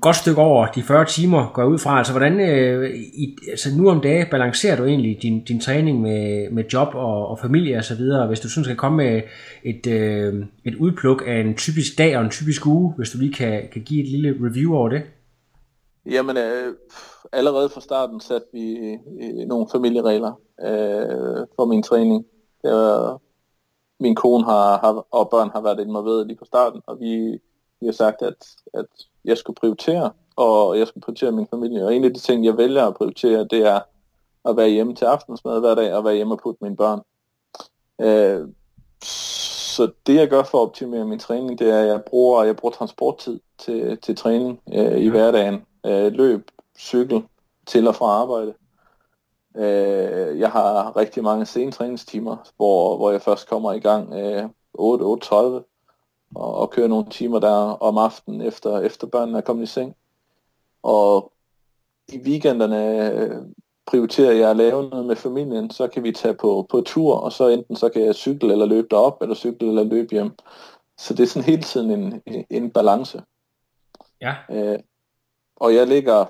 godt 0.00 0.16
stykke 0.16 0.40
over 0.40 0.66
de 0.66 0.82
40 0.82 1.04
timer, 1.04 1.50
går 1.54 1.62
jeg 1.62 1.70
ud 1.70 1.78
fra. 1.78 1.98
Altså 1.98 2.12
hvordan, 2.12 2.40
øh, 2.40 2.90
i, 2.94 3.36
altså 3.50 3.68
nu 3.76 3.90
om 3.90 4.00
dagen, 4.00 4.26
balancerer 4.30 4.76
du 4.76 4.84
egentlig 4.84 5.18
din, 5.22 5.44
din 5.44 5.60
træning 5.60 6.00
med, 6.00 6.50
med 6.50 6.64
job 6.72 6.88
og, 6.94 7.28
og 7.28 7.38
familie 7.38 7.76
og 7.76 7.84
så 7.84 7.94
videre, 7.94 8.26
hvis 8.26 8.40
du 8.40 8.48
synes, 8.48 8.66
skal 8.66 8.76
komme 8.76 8.96
med 8.96 9.22
et, 9.64 9.86
øh, 9.86 10.44
et 10.64 10.74
udpluk 10.74 11.22
af 11.26 11.40
en 11.40 11.54
typisk 11.54 11.98
dag 11.98 12.16
og 12.16 12.24
en 12.24 12.30
typisk 12.30 12.66
uge, 12.66 12.94
hvis 12.96 13.10
du 13.10 13.18
lige 13.18 13.32
kan, 13.32 13.62
kan 13.72 13.82
give 13.82 14.02
et 14.02 14.10
lille 14.10 14.48
review 14.48 14.74
over 14.74 14.88
det? 14.88 15.02
Jamen, 16.06 16.36
øh, 16.36 16.74
allerede 17.32 17.68
fra 17.68 17.80
starten 17.80 18.20
satte 18.20 18.46
vi 18.52 18.76
øh, 19.22 19.46
nogle 19.46 19.66
familieregler 19.72 20.32
øh, 20.60 21.46
for 21.56 21.64
min 21.64 21.82
træning. 21.82 22.26
Det 22.62 22.72
var, 22.72 23.20
min 24.00 24.14
kone 24.14 24.44
har, 24.44 24.78
har, 24.78 25.06
og 25.10 25.30
børn 25.30 25.50
har 25.50 25.60
været 25.60 25.80
involveret 25.80 26.26
lige 26.26 26.38
fra 26.38 26.46
starten, 26.46 26.80
og 26.86 27.00
vi, 27.00 27.38
vi 27.80 27.86
har 27.86 27.92
sagt, 27.92 28.22
at, 28.22 28.34
at 28.74 28.86
jeg 29.24 29.38
skulle 29.38 29.54
prioritere, 29.54 30.10
og 30.36 30.78
jeg 30.78 30.88
skulle 30.88 31.02
prioritere 31.02 31.32
min 31.32 31.46
familie. 31.46 31.84
Og 31.84 31.94
en 31.94 32.04
af 32.04 32.14
de 32.14 32.20
ting, 32.20 32.44
jeg 32.44 32.56
vælger 32.56 32.86
at 32.86 32.94
prioritere, 32.94 33.44
det 33.44 33.66
er 33.66 33.80
at 34.44 34.56
være 34.56 34.68
hjemme 34.68 34.94
til 34.94 35.04
aftensmad 35.04 35.60
hver 35.60 35.74
dag, 35.74 35.94
og 35.94 36.04
være 36.04 36.14
hjemme 36.14 36.34
og 36.34 36.40
putte 36.42 36.64
mine 36.64 36.76
børn. 36.76 37.00
Øh, 38.00 38.48
så 39.76 39.90
det 40.06 40.14
jeg 40.14 40.28
gør 40.28 40.42
for 40.42 40.58
at 40.58 40.62
optimere 40.62 41.04
min 41.04 41.18
træning, 41.18 41.58
det 41.58 41.70
er, 41.70 41.80
at 41.80 41.86
jeg 41.86 42.04
bruger, 42.04 42.44
jeg 42.44 42.56
bruger 42.56 42.72
transporttid 42.72 43.40
til, 43.58 43.98
til 43.98 44.16
træning 44.16 44.60
øh, 44.74 44.98
i 44.98 45.08
hverdagen 45.08 45.62
øh, 45.86 46.12
løb, 46.12 46.50
cykel 46.78 47.22
til 47.66 47.88
og 47.88 47.94
fra 47.94 48.06
arbejde. 48.06 48.54
Øh, 49.56 50.40
jeg 50.40 50.50
har 50.50 50.96
rigtig 50.96 51.22
mange 51.22 51.46
sentræningstimer, 51.46 52.36
hvor, 52.56 52.96
hvor 52.96 53.10
jeg 53.10 53.22
først 53.22 53.48
kommer 53.48 53.72
i 53.72 53.80
gang 53.80 54.14
øh, 54.14 54.44
8-8.30 54.78 55.73
og, 56.34 56.54
og 56.54 56.70
kører 56.70 56.88
nogle 56.88 57.10
timer 57.10 57.38
der 57.38 57.82
om 57.82 57.98
aftenen, 57.98 58.40
efter, 58.40 58.80
efter 58.80 59.06
børnene 59.06 59.38
er 59.38 59.42
kommet 59.42 59.62
i 59.62 59.66
seng. 59.66 59.96
Og 60.82 61.32
i 62.08 62.18
weekenderne 62.18 63.10
øh, 63.12 63.42
prioriterer 63.86 64.32
jeg 64.32 64.50
at 64.50 64.56
lave 64.56 64.88
noget 64.88 65.06
med 65.06 65.16
familien, 65.16 65.70
så 65.70 65.88
kan 65.88 66.02
vi 66.02 66.12
tage 66.12 66.34
på, 66.34 66.66
på 66.70 66.80
tur, 66.80 67.14
og 67.14 67.32
så 67.32 67.48
enten 67.48 67.76
så 67.76 67.88
kan 67.88 68.04
jeg 68.04 68.14
cykle 68.14 68.52
eller 68.52 68.66
løbe 68.66 68.86
derop, 68.90 69.22
eller 69.22 69.34
cykle 69.34 69.68
eller 69.68 69.84
løbe 69.84 70.10
hjem. 70.10 70.30
Så 70.98 71.14
det 71.14 71.22
er 71.22 71.26
sådan 71.26 71.48
hele 71.48 71.62
tiden 71.62 71.90
en, 71.90 72.22
en, 72.26 72.44
en 72.50 72.70
balance. 72.70 73.22
Ja. 74.20 74.34
Øh, 74.50 74.78
og 75.56 75.74
jeg 75.74 75.86
ligger 75.86 76.26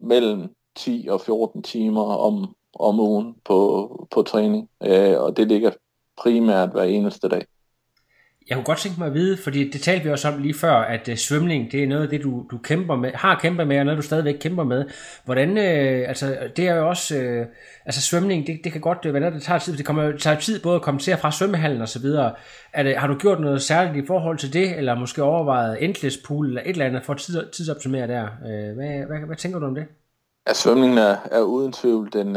mellem 0.00 0.54
10 0.76 1.06
og 1.10 1.20
14 1.20 1.62
timer 1.62 2.02
om, 2.02 2.54
om 2.74 3.00
ugen 3.00 3.36
på, 3.44 4.08
på 4.10 4.22
træning, 4.22 4.70
øh, 4.82 5.20
og 5.20 5.36
det 5.36 5.48
ligger 5.48 5.70
primært 6.16 6.70
hver 6.70 6.82
eneste 6.82 7.28
dag. 7.28 7.46
Jeg 8.48 8.56
kunne 8.56 8.64
godt 8.64 8.78
tænke 8.78 8.98
mig 8.98 9.06
at 9.06 9.14
vide, 9.14 9.36
fordi 9.36 9.70
det 9.70 9.80
talte 9.80 10.04
vi 10.04 10.10
også 10.10 10.28
om 10.28 10.42
lige 10.42 10.54
før, 10.54 10.72
at 10.72 11.08
uh, 11.08 11.14
svømning, 11.14 11.72
det 11.72 11.82
er 11.82 11.86
noget 11.86 12.02
af 12.02 12.08
det, 12.08 12.22
du, 12.22 12.46
du 12.50 12.58
kæmper 12.58 12.96
med, 12.96 13.10
har 13.14 13.38
kæmpet 13.38 13.66
med, 13.66 13.78
og 13.78 13.84
noget, 13.84 13.96
du 13.96 14.02
stadigvæk 14.02 14.36
kæmper 14.40 14.64
med. 14.64 14.84
Hvordan, 15.24 15.50
uh, 15.50 16.08
altså, 16.08 16.38
det 16.56 16.68
er 16.68 16.74
jo 16.74 16.88
også, 16.88 17.16
uh, 17.16 17.46
altså 17.86 18.02
svømning, 18.02 18.46
det, 18.46 18.60
det 18.64 18.72
kan 18.72 18.80
godt 18.80 18.98
være 19.04 19.20
noget, 19.20 19.34
det 19.34 19.42
tager 19.42 19.58
tid, 19.58 19.76
det 19.76 19.86
kommer, 19.86 20.02
det 20.02 20.20
tager 20.20 20.40
tid 20.40 20.62
både 20.62 20.74
at 20.74 20.82
komme 20.82 21.00
til 21.00 21.12
og 21.12 21.18
fra 21.18 21.32
svømmehallen 21.32 21.82
og 21.82 21.88
så 21.88 21.98
videre. 21.98 22.34
Er 22.72 22.82
det, 22.82 22.96
har 22.96 23.06
du 23.06 23.14
gjort 23.18 23.40
noget 23.40 23.62
særligt 23.62 24.04
i 24.04 24.06
forhold 24.06 24.38
til 24.38 24.52
det, 24.52 24.78
eller 24.78 24.94
måske 24.94 25.22
overvejet 25.22 25.84
endless 25.84 26.18
pool, 26.26 26.46
eller 26.48 26.60
et 26.60 26.68
eller 26.68 26.86
andet, 26.86 27.04
for 27.04 27.12
at 27.12 27.18
tids, 27.18 27.56
tidsoptimere 27.56 28.06
der? 28.06 28.22
Uh, 28.22 28.76
hvad, 28.76 29.06
hvad, 29.06 29.26
hvad, 29.26 29.36
tænker 29.36 29.58
du 29.58 29.66
om 29.66 29.74
det? 29.74 29.84
Ja, 30.48 30.52
svømningen 30.52 30.98
er, 30.98 31.16
er 31.32 31.40
uden 31.40 31.72
tvivl 31.72 32.12
den, 32.12 32.36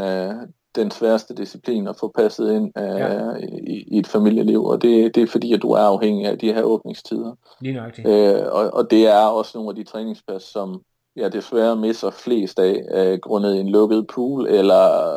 den 0.74 0.90
sværeste 0.90 1.34
disciplin 1.34 1.88
at 1.88 1.96
få 1.96 2.08
passet 2.08 2.52
ind 2.52 2.72
øh, 2.78 2.98
ja. 2.98 3.34
i, 3.66 3.84
i 3.86 3.98
et 3.98 4.06
familieliv, 4.06 4.64
og 4.64 4.82
det, 4.82 5.14
det 5.14 5.22
er 5.22 5.26
fordi, 5.26 5.52
at 5.52 5.62
du 5.62 5.70
er 5.70 5.80
afhængig 5.80 6.26
af 6.26 6.38
de 6.38 6.52
her 6.52 6.62
åbningstider. 6.62 7.34
Lige 7.60 7.74
nøjagtigt. 7.74 8.08
Øh, 8.08 8.46
og, 8.52 8.70
og 8.74 8.90
det 8.90 9.06
er 9.06 9.24
også 9.24 9.58
nogle 9.58 9.70
af 9.70 9.76
de 9.76 9.84
træningspas, 9.84 10.42
som 10.42 10.82
jeg 11.16 11.32
desværre 11.32 11.76
misser 11.76 12.10
flest 12.10 12.58
af, 12.58 12.82
øh, 12.94 13.18
grundet 13.18 13.60
en 13.60 13.68
lukket 13.68 14.06
pool, 14.06 14.46
eller 14.46 15.08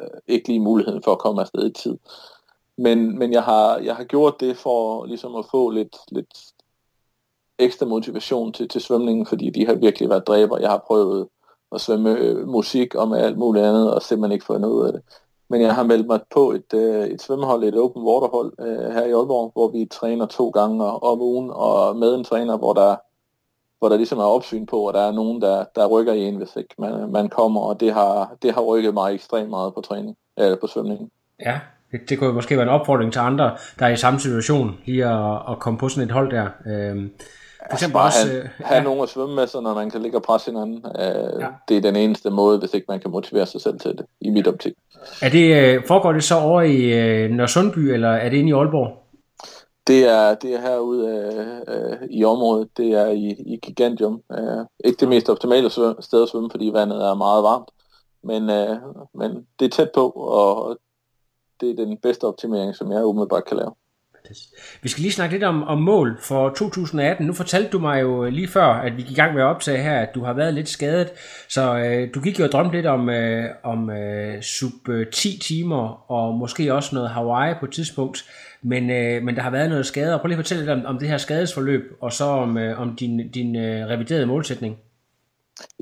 øh, 0.00 0.08
ikke 0.26 0.48
lige 0.48 0.60
muligheden 0.60 1.02
for 1.02 1.12
at 1.12 1.18
komme 1.18 1.40
afsted 1.40 1.66
i 1.66 1.72
tid. 1.72 1.96
Men, 2.78 3.18
men 3.18 3.32
jeg, 3.32 3.42
har, 3.42 3.78
jeg 3.78 3.96
har 3.96 4.04
gjort 4.04 4.40
det 4.40 4.56
for 4.56 5.04
ligesom 5.04 5.36
at 5.36 5.44
få 5.50 5.70
lidt, 5.70 5.96
lidt 6.12 6.38
ekstra 7.58 7.86
motivation 7.86 8.52
til, 8.52 8.68
til 8.68 8.80
svømningen, 8.80 9.26
fordi 9.26 9.50
de 9.50 9.66
har 9.66 9.74
virkelig 9.74 10.08
været 10.08 10.26
dræber. 10.26 10.58
Jeg 10.58 10.70
har 10.70 10.84
prøvet 10.86 11.28
og 11.74 11.80
svømme 11.80 12.18
øh, 12.18 12.48
musik 12.48 12.94
og 12.94 13.08
med 13.08 13.18
alt 13.18 13.38
muligt 13.38 13.64
andet, 13.64 13.94
og 13.94 14.02
simpelthen 14.02 14.32
ikke 14.32 14.44
fået 14.44 14.60
noget 14.60 14.74
ud 14.74 14.86
af 14.86 14.92
det. 14.92 15.02
Men 15.48 15.60
jeg 15.60 15.74
har 15.74 15.82
meldt 15.82 16.06
mig 16.06 16.20
på 16.34 16.50
et, 16.50 16.74
øh, 16.74 17.04
et 17.06 17.22
svømmehold, 17.22 17.64
et 17.64 17.78
open 17.78 18.02
waterhold 18.02 18.52
øh, 18.60 18.92
her 18.92 19.04
i 19.04 19.12
Aalborg, 19.12 19.50
hvor 19.52 19.68
vi 19.68 19.88
træner 19.90 20.26
to 20.26 20.50
gange 20.50 20.84
om 20.84 21.20
ugen, 21.20 21.50
og 21.52 21.96
med 21.96 22.14
en 22.14 22.24
træner, 22.24 22.56
hvor 22.56 22.72
der, 22.72 22.96
hvor 23.78 23.88
der 23.88 23.96
ligesom 23.96 24.18
er 24.18 24.24
opsyn 24.24 24.66
på, 24.66 24.76
og 24.76 24.94
der 24.94 25.00
er 25.00 25.12
nogen, 25.12 25.42
der, 25.42 25.64
der 25.76 25.86
rykker 25.86 26.12
i 26.12 26.22
en, 26.22 26.36
hvis 26.36 26.56
ikke 26.56 26.74
man, 26.78 27.12
man 27.12 27.28
kommer, 27.28 27.60
og 27.60 27.80
det 27.80 27.92
har, 27.92 28.34
det 28.42 28.54
har 28.54 28.60
rykket 28.60 28.94
mig 28.94 29.14
ekstremt 29.14 29.50
meget 29.50 29.74
på 29.74 29.80
træning, 29.80 30.16
eller 30.36 30.56
på 30.60 30.66
svømningen. 30.66 31.10
Ja, 31.40 31.60
det, 31.92 32.00
det 32.08 32.18
kunne 32.18 32.32
måske 32.32 32.56
være 32.56 32.62
en 32.62 32.68
opfordring 32.80 33.12
til 33.12 33.20
andre, 33.20 33.56
der 33.78 33.86
er 33.86 33.90
i 33.90 33.96
samme 33.96 34.20
situation, 34.20 34.78
lige 34.84 35.06
at, 35.06 35.34
at 35.50 35.58
komme 35.58 35.78
på 35.78 35.88
sådan 35.88 36.08
et 36.08 36.14
hold 36.14 36.30
der. 36.30 36.48
Øh, 36.66 37.08
for 37.70 37.76
eksempel 37.76 38.00
altså 38.00 38.20
også... 38.20 38.32
Have, 38.32 38.50
have 38.58 38.76
ja. 38.76 38.82
nogen 38.82 39.02
at 39.02 39.08
svømme 39.08 39.34
med, 39.34 39.46
så 39.46 39.60
når 39.60 39.74
man 39.74 39.90
kan 39.90 40.02
ligge 40.02 40.18
og 40.18 40.22
presse 40.22 40.50
hinanden. 40.50 40.84
Øh, 40.98 41.40
ja. 41.40 41.48
Det 41.68 41.76
er 41.76 41.80
den 41.80 41.96
eneste 41.96 42.30
måde, 42.30 42.58
hvis 42.58 42.74
ikke 42.74 42.86
man 42.88 43.00
kan 43.00 43.10
motivere 43.10 43.46
sig 43.46 43.60
selv 43.60 43.78
til 43.78 43.90
det, 43.90 44.06
i 44.20 44.30
mit 44.30 44.48
optik. 44.48 44.72
Er 45.22 45.28
det, 45.28 45.56
øh, 45.56 45.86
foregår 45.86 46.12
det 46.12 46.24
så 46.24 46.38
over 46.38 46.62
i 46.62 46.76
øh, 46.76 47.30
Nørresundby, 47.30 47.78
eller 47.78 48.08
er 48.08 48.28
det 48.28 48.36
inde 48.36 48.48
i 48.48 48.52
Aalborg? 48.52 49.04
Det 49.86 50.04
er, 50.04 50.34
det 50.34 50.54
er 50.54 50.60
herude 50.60 51.08
øh, 51.08 51.74
øh, 51.76 52.08
i 52.10 52.24
området. 52.24 52.68
Det 52.76 52.92
er 52.92 53.06
i, 53.06 53.28
i 53.46 53.58
Gigantium. 53.62 54.22
Øh, 54.32 54.64
ikke 54.84 55.00
det 55.00 55.08
mest 55.08 55.30
optimale 55.30 55.70
sted 55.70 56.22
at 56.22 56.28
svømme, 56.28 56.50
fordi 56.50 56.70
vandet 56.72 57.04
er 57.04 57.14
meget 57.14 57.42
varmt. 57.42 57.68
Men, 58.22 58.50
øh, 58.50 58.76
men 59.14 59.46
det 59.58 59.64
er 59.64 59.70
tæt 59.70 59.90
på, 59.94 60.08
og 60.10 60.78
det 61.60 61.70
er 61.70 61.74
den 61.84 61.96
bedste 61.96 62.24
optimering, 62.24 62.76
som 62.76 62.92
jeg 62.92 63.04
umiddelbart 63.04 63.44
kan 63.44 63.56
lave. 63.56 63.72
Vi 64.82 64.88
skal 64.88 65.02
lige 65.02 65.12
snakke 65.12 65.34
lidt 65.34 65.44
om, 65.44 65.62
om 65.62 65.82
mål 65.82 66.18
for 66.20 66.48
2018. 66.48 67.26
Nu 67.26 67.32
fortalte 67.32 67.70
du 67.70 67.78
mig 67.78 68.00
jo 68.00 68.24
lige 68.24 68.48
før, 68.48 68.64
at 68.64 68.96
vi 68.96 69.02
gik 69.02 69.10
i 69.10 69.14
gang 69.14 69.34
med 69.34 69.42
at 69.42 69.46
optage 69.46 69.82
her, 69.82 70.00
at 70.00 70.14
du 70.14 70.24
har 70.24 70.32
været 70.32 70.54
lidt 70.54 70.68
skadet. 70.68 71.08
Så 71.48 71.76
øh, 71.76 72.08
du 72.14 72.20
gik 72.20 72.38
jo 72.38 72.44
og 72.44 72.52
drømte 72.52 72.76
lidt 72.76 72.86
om, 72.86 73.10
øh, 73.10 73.44
om 73.62 73.90
øh, 73.90 74.42
sub 74.42 74.88
10 75.12 75.38
timer, 75.38 76.10
og 76.10 76.34
måske 76.34 76.74
også 76.74 76.94
noget 76.94 77.10
Hawaii 77.10 77.54
på 77.60 77.66
et 77.66 77.72
tidspunkt. 77.72 78.24
Men, 78.62 78.90
øh, 78.90 79.22
men 79.22 79.36
der 79.36 79.42
har 79.42 79.50
været 79.50 79.68
noget 79.68 79.86
skade, 79.86 80.14
og 80.14 80.20
Prøv 80.20 80.28
lige 80.28 80.38
at 80.38 80.44
fortælle 80.44 80.62
lidt 80.62 80.70
om, 80.70 80.84
om 80.86 80.98
det 80.98 81.08
her 81.08 81.18
skadesforløb, 81.18 81.82
og 82.00 82.12
så 82.12 82.24
om, 82.24 82.58
øh, 82.58 82.80
om 82.80 82.96
din, 82.96 83.30
din 83.30 83.56
øh, 83.56 83.86
reviderede 83.86 84.26
målsætning. 84.26 84.76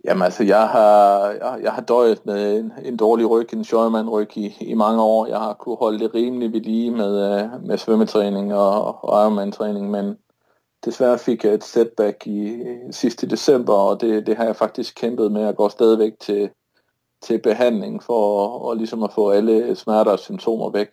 Jamen 0.04 0.22
altså, 0.22 0.44
jeg 0.44 0.68
har, 0.68 1.26
jeg, 1.30 1.60
jeg 1.62 1.72
har 1.72 1.82
døjet 1.82 2.26
med 2.26 2.58
en, 2.58 2.72
en 2.84 2.96
dårlig 2.96 3.30
ryg, 3.30 3.54
en 3.54 3.64
Scheuermann-ryg 3.64 4.36
i, 4.36 4.56
i 4.60 4.74
mange 4.74 5.02
år. 5.02 5.26
Jeg 5.26 5.38
har 5.38 5.54
kunne 5.54 5.76
holde 5.76 5.98
det 5.98 6.14
rimelig 6.14 6.52
ved 6.52 6.60
lige 6.60 6.90
med, 6.90 7.42
øh, 7.42 7.64
med 7.64 7.78
svømmetræning 7.78 8.54
og, 8.54 9.04
og 9.04 9.22
Ironman-træning, 9.22 9.90
men 9.90 10.16
desværre 10.84 11.18
fik 11.18 11.44
jeg 11.44 11.54
et 11.54 11.64
setback 11.64 12.26
i 12.26 12.48
øh, 12.48 12.92
sidste 12.92 13.26
december, 13.28 13.74
og 13.74 14.00
det, 14.00 14.26
det 14.26 14.36
har 14.36 14.44
jeg 14.44 14.56
faktisk 14.56 14.94
kæmpet 14.94 15.32
med 15.32 15.42
at 15.42 15.56
gå 15.56 15.68
stadigvæk 15.68 16.12
til, 16.20 16.50
til 17.22 17.38
behandling 17.38 18.02
for 18.02 18.44
at, 18.44 18.62
og 18.62 18.76
ligesom 18.76 19.02
at 19.02 19.12
få 19.12 19.30
alle 19.30 19.76
smerter 19.76 20.12
og 20.12 20.18
symptomer 20.18 20.70
væk. 20.70 20.88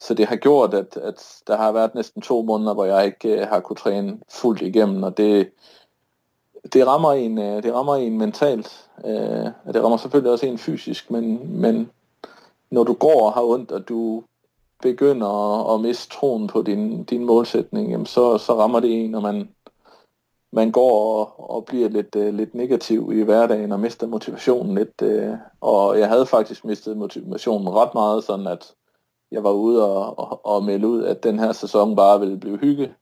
Så 0.00 0.14
det 0.14 0.26
har 0.26 0.36
gjort, 0.36 0.74
at, 0.74 0.96
at 0.96 1.42
der 1.46 1.56
har 1.56 1.72
været 1.72 1.94
næsten 1.94 2.22
to 2.22 2.42
måneder, 2.42 2.74
hvor 2.74 2.84
jeg 2.84 3.06
ikke 3.06 3.40
øh, 3.40 3.48
har 3.48 3.60
kunne 3.60 3.76
træne 3.76 4.18
fuldt 4.30 4.62
igennem, 4.62 5.02
og 5.02 5.16
det, 5.16 5.50
det 6.72 6.86
rammer 6.86 7.12
en, 7.12 7.38
øh, 7.38 7.62
det 7.62 7.74
rammer 7.74 7.96
en 7.96 8.18
mentalt. 8.18 8.90
Øh, 9.04 9.46
og 9.64 9.74
det 9.74 9.82
rammer 9.82 9.96
selvfølgelig 9.96 10.32
også 10.32 10.46
en 10.46 10.58
fysisk, 10.58 11.10
men, 11.10 11.52
men 11.60 11.90
når 12.70 12.84
du 12.84 12.92
går 12.92 13.26
og 13.26 13.32
har 13.32 13.42
ondt, 13.42 13.72
og 13.72 13.88
du 13.88 14.22
begynder 14.82 15.26
at, 15.28 15.74
at 15.74 15.80
miste 15.80 16.16
troen 16.16 16.46
på 16.46 16.62
din, 16.62 17.04
din 17.04 17.24
målsætning, 17.24 17.90
jamen 17.90 18.06
så, 18.06 18.38
så 18.38 18.54
rammer 18.54 18.80
det 18.80 19.04
en, 19.04 19.10
når 19.10 19.20
man, 19.20 19.48
man 20.52 20.72
går 20.72 21.18
og, 21.18 21.50
og 21.50 21.64
bliver 21.64 21.88
lidt, 21.88 22.16
øh, 22.16 22.34
lidt 22.34 22.54
negativ 22.54 23.12
i 23.14 23.22
hverdagen 23.22 23.72
og 23.72 23.80
mister 23.80 24.06
motivationen 24.06 24.74
lidt. 24.74 25.02
Uh, 25.02 25.38
og 25.60 25.98
jeg 25.98 26.08
havde 26.08 26.26
faktisk 26.26 26.64
mistet 26.64 26.96
motivationen 26.96 27.68
ret 27.68 27.94
meget, 27.94 28.24
sådan 28.24 28.46
at 28.46 28.74
jeg 29.30 29.44
var 29.44 29.52
ude 29.52 29.84
og, 29.84 30.18
og, 30.18 30.46
og 30.46 30.64
melde 30.64 30.88
ud, 30.88 31.04
at 31.04 31.22
den 31.22 31.38
her 31.38 31.52
sæson 31.52 31.96
bare 31.96 32.20
ville 32.20 32.36
blive 32.36 32.58
hygge. 32.58 32.94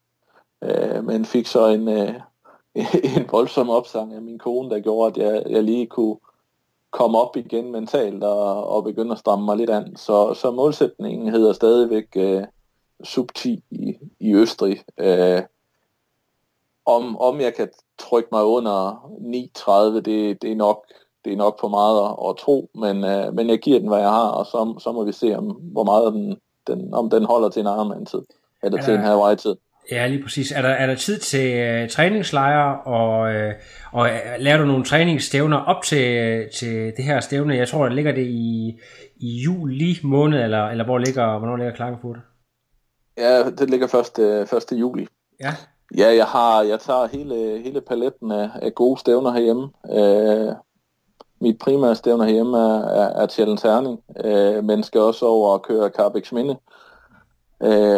Uh, 0.63 1.05
men 1.05 1.25
fik 1.25 1.47
så 1.47 1.67
en, 1.67 1.89
uh, 1.89 2.15
en 3.17 3.27
voldsom 3.31 3.71
opsang 3.71 4.15
af 4.15 4.23
min 4.23 4.39
kone, 4.39 4.71
der 4.71 4.81
gjorde, 4.81 5.23
at 5.23 5.27
jeg, 5.27 5.43
jeg 5.51 5.63
lige 5.63 5.87
kunne 5.87 6.17
komme 6.91 7.19
op 7.19 7.37
igen 7.37 7.73
mentalt 7.73 8.25
og, 8.25 8.69
og 8.69 8.85
begynde 8.85 9.13
at 9.13 9.19
stramme 9.19 9.45
mig 9.45 9.57
lidt 9.57 9.71
an. 9.71 9.97
Så, 9.97 10.35
så 10.35 10.51
målsætningen 10.51 11.29
hedder 11.29 11.53
stadigvæk 11.53 12.17
uh, 12.17 12.43
sub 13.05 13.35
10 13.35 13.65
i, 13.71 13.97
i 14.21 14.35
Østrig. 14.35 14.83
Uh, 15.03 15.43
om, 16.87 17.17
om 17.21 17.41
jeg 17.41 17.55
kan 17.55 17.69
trykke 17.99 18.29
mig 18.33 18.45
under 18.45 18.93
9.30, 19.93 19.95
det, 19.95 20.43
det, 20.43 20.53
er 20.53 20.57
nok, 20.57 20.85
det 21.25 21.33
er 21.33 21.37
nok 21.37 21.61
for 21.61 21.69
meget 21.69 22.05
at, 22.05 22.31
at 22.31 22.37
tro, 22.37 22.71
men, 22.75 22.97
uh, 22.97 23.35
men 23.35 23.49
jeg 23.49 23.59
giver 23.59 23.79
den, 23.79 23.89
hvad 23.89 23.99
jeg 23.99 24.11
har, 24.11 24.29
og 24.29 24.47
så, 24.47 24.75
så 24.79 24.93
må 24.93 25.05
vi 25.05 25.13
se, 25.13 25.39
om, 25.39 25.45
hvor 25.45 25.85
meget 25.85 26.13
den, 26.13 26.41
den, 26.67 26.95
om 26.95 27.11
den 27.11 27.25
holder 27.25 27.49
til 27.49 27.61
en 27.61 27.67
Ironman-tid, 27.67 28.23
eller 28.63 28.79
ja. 28.79 28.85
til 28.85 28.95
en 28.95 29.01
Hawaii-tid. 29.01 29.57
Ja, 29.91 30.07
lige 30.07 30.23
præcis. 30.23 30.53
Er 30.53 30.63
der, 30.63 30.69
er 30.69 30.87
der 30.87 30.95
tid 30.95 31.19
til 31.19 31.83
uh, 31.83 31.89
træningslejre, 31.89 32.81
og, 32.81 33.21
uh, 33.21 33.53
og 33.93 34.01
uh, 34.01 34.43
lærer 34.43 34.59
du 34.59 34.65
nogle 34.65 34.85
træningsstævner 34.85 35.57
op 35.57 35.83
til, 35.83 36.49
til 36.55 36.93
det 36.97 37.05
her 37.05 37.21
stævne? 37.21 37.57
Jeg 37.57 37.69
tror, 37.69 37.85
det 37.85 37.95
ligger 37.95 38.13
det 38.13 38.27
i, 38.27 38.79
i 39.17 39.43
juli 39.45 39.97
måned, 40.03 40.43
eller, 40.43 40.67
eller 40.67 40.85
hvor 40.85 40.99
ligger, 40.99 41.39
hvornår 41.39 41.57
ligger 41.57 41.75
Klagenfurt? 41.75 42.17
Ja, 43.19 43.51
det 43.51 43.71
ligger 43.71 43.87
først, 43.87 44.19
uh, 44.19 44.75
1. 44.75 44.81
juli. 44.81 45.07
Ja. 45.41 45.55
Ja, 45.97 46.15
jeg 46.17 46.27
har, 46.27 46.63
jeg 46.63 46.81
tager 46.81 47.07
hele, 47.07 47.63
hele 47.65 47.81
paletten 47.81 48.33
af, 48.33 48.51
af 48.63 48.75
gode 48.75 49.01
stævner 49.01 49.31
herhjemme. 49.33 49.69
Uh, 49.85 50.55
mit 51.41 51.59
primære 51.59 51.95
stævner 51.95 52.25
herhjemme 52.25 52.59
er, 52.59 52.83
er, 52.83 53.23
er 53.23 53.27
Challenge 53.27 53.69
Herning, 53.69 54.01
uh, 54.25 54.65
men 54.65 54.83
skal 54.83 55.01
også 55.01 55.27
over 55.27 55.53
og 55.53 55.63
køre 55.63 55.89
Carbex 55.89 56.33
Minde 56.33 56.55
øh, 56.55 56.59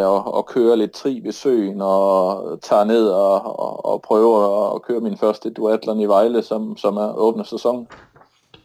og, 0.03 0.33
og 0.33 0.45
køre 0.45 0.77
lidt 0.77 0.91
tri 0.91 1.21
ved 1.23 1.31
søen 1.31 1.81
og 1.81 2.59
tager 2.61 2.83
ned 2.83 3.07
og, 3.07 3.59
og, 3.59 3.85
og 3.85 4.01
prøver 4.01 4.75
at 4.75 4.81
køre 4.81 4.99
min 4.99 5.17
første 5.17 5.49
duatlon 5.49 5.99
i 5.99 6.05
Vejle, 6.05 6.43
som, 6.43 6.77
som 6.77 6.97
er 6.97 7.13
åbne 7.13 7.45
sæson. 7.45 7.87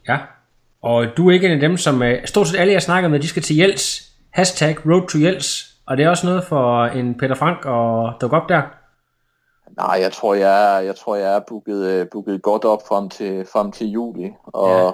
Ja, 0.09 0.19
og 0.83 1.05
du 1.17 1.29
er 1.29 1.33
ikke 1.33 1.47
en 1.47 1.53
af 1.53 1.61
dem, 1.61 1.77
som 1.77 2.03
øh, 2.03 2.27
stort 2.27 2.47
set 2.47 2.59
alle 2.59 2.73
jeg 2.73 2.83
snakker 2.83 3.09
med, 3.09 3.21
de 3.21 3.29
skal 3.29 3.43
til 3.43 3.57
Jels. 3.57 4.13
Hashtag 4.33 4.77
Road 4.87 5.09
to 5.09 5.19
Jels. 5.19 5.75
Og 5.87 5.97
det 5.97 6.05
er 6.05 6.11
også 6.11 6.27
noget 6.27 6.45
for 6.45 6.85
en 6.85 7.19
Peter 7.19 7.35
Frank 7.35 7.59
at 7.59 8.21
dukke 8.21 8.37
op 8.37 8.49
der? 8.49 8.63
Nej, 9.77 9.99
jeg 10.03 10.13
tror, 10.13 10.35
jeg 10.35 10.77
er, 10.77 10.81
jeg 10.81 10.97
tror, 10.97 11.17
jeg 11.17 11.37
er 11.37 11.41
booket, 11.49 11.87
øh, 11.87 12.07
booket 12.13 12.43
godt 12.43 12.65
op 12.65 12.89
frem 12.89 13.09
til, 13.09 13.47
frem 13.53 13.73
til 13.73 13.87
juli. 13.87 14.31
Og 14.47 14.69
ja. 14.69 14.91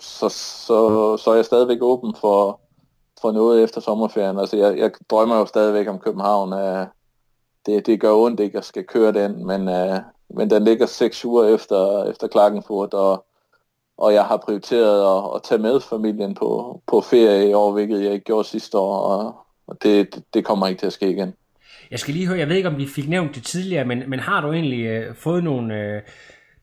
så, 0.00 0.28
så, 0.28 1.16
så 1.16 1.30
er 1.30 1.34
jeg 1.34 1.44
stadigvæk 1.44 1.78
åben 1.80 2.14
for, 2.20 2.60
for 3.20 3.32
noget 3.32 3.62
efter 3.62 3.80
sommerferien. 3.80 4.38
Altså, 4.38 4.56
jeg, 4.56 4.78
jeg 4.78 4.90
drømmer 5.10 5.38
jo 5.38 5.46
stadigvæk 5.46 5.88
om 5.88 5.98
København. 5.98 6.52
Uh, 6.52 6.86
det, 7.66 7.86
det 7.86 8.00
gør 8.00 8.12
ondt 8.12 8.40
ikke 8.40 8.58
at 8.58 8.64
skal 8.64 8.84
køre 8.84 9.12
den, 9.12 9.46
men, 9.46 9.68
uh, 9.68 9.98
men 10.30 10.50
den 10.50 10.64
ligger 10.64 10.86
seks 10.86 11.24
uger 11.24 11.54
efter, 11.54 12.04
efter 12.04 12.28
Klagenfurt, 12.28 12.94
og, 12.94 13.26
og 13.98 14.14
jeg 14.14 14.24
har 14.24 14.36
prioriteret 14.36 15.18
at, 15.18 15.30
at 15.34 15.42
tage 15.42 15.62
med 15.62 15.80
familien 15.80 16.34
på, 16.34 16.80
på 16.86 17.00
ferie 17.00 17.50
i 17.50 17.52
år, 17.52 17.72
hvilket 17.72 18.04
jeg 18.04 18.12
ikke 18.12 18.24
gjorde 18.24 18.48
sidste 18.48 18.78
år, 18.78 18.98
og, 18.98 19.36
og 19.66 19.82
det, 19.82 20.24
det 20.34 20.44
kommer 20.44 20.66
ikke 20.66 20.78
til 20.78 20.86
at 20.86 20.92
ske 20.92 21.10
igen. 21.10 21.34
Jeg 21.90 21.98
skal 21.98 22.14
lige 22.14 22.26
høre, 22.26 22.38
jeg 22.38 22.48
ved 22.48 22.56
ikke, 22.56 22.68
om 22.68 22.76
vi 22.76 22.86
fik 22.86 23.08
nævnt 23.08 23.34
det 23.34 23.44
tidligere, 23.44 23.84
men, 23.84 24.02
men 24.06 24.20
har 24.20 24.40
du 24.40 24.52
egentlig 24.52 24.84
øh, 24.84 25.14
fået 25.14 25.44
nogle 25.44 25.74
øh, 25.74 26.02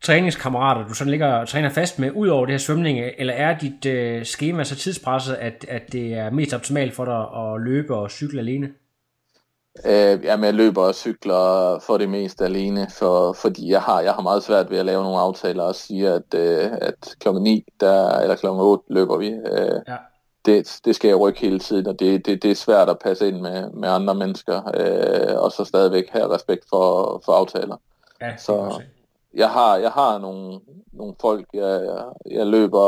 træningskammerater, 0.02 0.88
du 0.88 0.94
sådan 0.94 1.12
ligger 1.12 1.34
og 1.34 1.48
træner 1.48 1.70
fast 1.70 2.00
med, 2.00 2.12
ud 2.12 2.28
over 2.28 2.46
det 2.46 2.54
her 2.54 2.60
svømning, 2.60 3.00
eller 3.18 3.34
er 3.34 3.58
dit 3.58 3.86
øh, 3.86 4.24
schema 4.24 4.64
så 4.64 4.76
tidspresset, 4.76 5.34
at, 5.34 5.66
at 5.70 5.92
det 5.92 6.14
er 6.14 6.30
mest 6.30 6.54
optimalt 6.54 6.94
for 6.94 7.06
dig 7.06 7.44
at 7.44 7.62
løbe 7.62 7.96
og 7.96 8.12
cykle 8.12 8.40
alene? 8.40 8.70
Øh, 9.86 10.24
jamen, 10.24 10.46
jeg 10.46 10.54
løber 10.54 10.82
og 10.82 10.96
cykler 10.96 11.80
for 11.80 11.98
det 11.98 12.10
meste 12.10 12.46
alene, 12.46 12.88
for, 13.00 13.34
fordi 13.34 13.72
jeg 13.72 13.82
har, 13.82 14.02
jeg 14.02 14.14
har 14.14 14.22
meget 14.22 14.44
svært 14.44 14.70
ved 14.70 14.78
at 14.78 14.86
lave 14.86 15.04
nogle 15.04 15.20
aftaler 15.20 15.64
og 15.64 15.76
sige, 15.76 16.10
at, 16.10 16.34
øh, 16.36 16.72
at 16.82 17.16
klokken 17.20 17.44
9 17.44 17.66
der, 17.80 18.20
eller 18.20 18.36
klokken 18.36 18.62
8 18.62 18.84
løber 18.90 19.18
vi. 19.18 19.28
Øh, 19.28 19.82
ja. 19.88 19.96
det, 20.46 20.80
det 20.86 20.96
skal 20.96 21.08
jeg 21.08 21.20
rykke 21.20 21.40
hele 21.40 21.60
tiden, 21.60 21.88
og 21.88 22.00
det, 22.00 22.26
det, 22.26 22.44
det 22.44 22.52
er 22.52 22.56
svært 22.56 22.90
at 22.90 23.00
passe 23.00 23.28
ind 23.28 23.42
med, 23.42 23.70
med 23.70 23.90
andre 23.90 24.16
mennesker, 24.16 24.58
øh, 24.58 25.42
og 25.42 25.52
så 25.52 25.66
stadigvæk 25.66 26.10
have 26.10 26.34
respekt 26.34 26.66
for, 26.70 27.22
for 27.26 27.32
aftaler. 27.32 27.78
Ja, 28.22 28.38
så, 28.38 28.82
jeg 29.36 29.50
har, 29.50 29.78
jeg 29.78 29.92
har 29.92 30.20
nogle, 30.20 30.60
nogle 30.94 31.14
folk, 31.22 31.46
jeg, 31.54 32.04
jeg 32.32 32.48
løber 32.48 32.80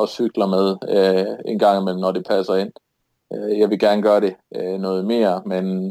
og 0.00 0.08
cykler 0.08 0.46
med 0.46 0.76
øh, 0.96 1.52
en 1.52 1.58
gang 1.58 1.82
imellem, 1.82 2.00
når 2.00 2.12
det 2.12 2.26
passer 2.26 2.54
ind. 2.54 2.72
Øh, 3.34 3.58
jeg 3.58 3.70
vil 3.70 3.78
gerne 3.78 4.02
gøre 4.02 4.20
det 4.20 4.34
øh, 4.56 4.80
noget 4.80 5.04
mere, 5.04 5.42
men 5.46 5.90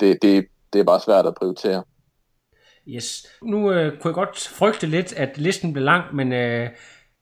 det, 0.00 0.18
det, 0.22 0.46
det 0.72 0.80
er 0.80 0.84
bare 0.84 1.00
svært 1.00 1.26
at 1.26 1.34
prioritere. 1.34 1.82
Yes. 2.88 3.26
Nu 3.42 3.72
øh, 3.72 4.00
kunne 4.00 4.08
jeg 4.08 4.14
godt 4.14 4.48
frygte 4.48 4.86
lidt, 4.86 5.12
at 5.12 5.38
listen 5.38 5.72
blev 5.72 5.84
lang, 5.84 6.14
men 6.14 6.32
øh, 6.32 6.68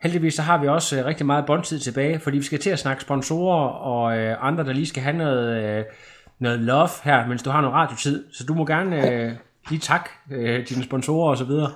heldigvis 0.02 0.34
så 0.34 0.42
har 0.42 0.60
vi 0.60 0.68
også 0.68 0.98
øh, 0.98 1.04
rigtig 1.04 1.26
meget 1.26 1.46
båndtid 1.46 1.78
tilbage, 1.78 2.20
fordi 2.20 2.36
vi 2.36 2.44
skal 2.44 2.58
til 2.58 2.70
at 2.70 2.78
snakke 2.78 3.02
sponsorer 3.02 3.68
og 3.68 4.18
øh, 4.18 4.36
andre, 4.40 4.64
der 4.64 4.72
lige 4.72 4.86
skal 4.86 5.02
have 5.02 5.16
noget, 5.16 5.62
øh, 5.62 5.84
noget 6.38 6.60
love 6.60 6.88
her, 7.04 7.26
mens 7.26 7.42
du 7.42 7.50
har 7.50 7.60
noget 7.60 7.74
radiotid. 7.74 8.24
Så 8.32 8.44
du 8.44 8.54
må 8.54 8.66
gerne 8.66 9.10
øh, 9.10 9.32
lige 9.70 9.80
tak 9.80 10.08
øh, 10.30 10.68
dine 10.68 10.84
sponsorer 10.84 11.30
og 11.30 11.36
så 11.36 11.44
videre. 11.44 11.72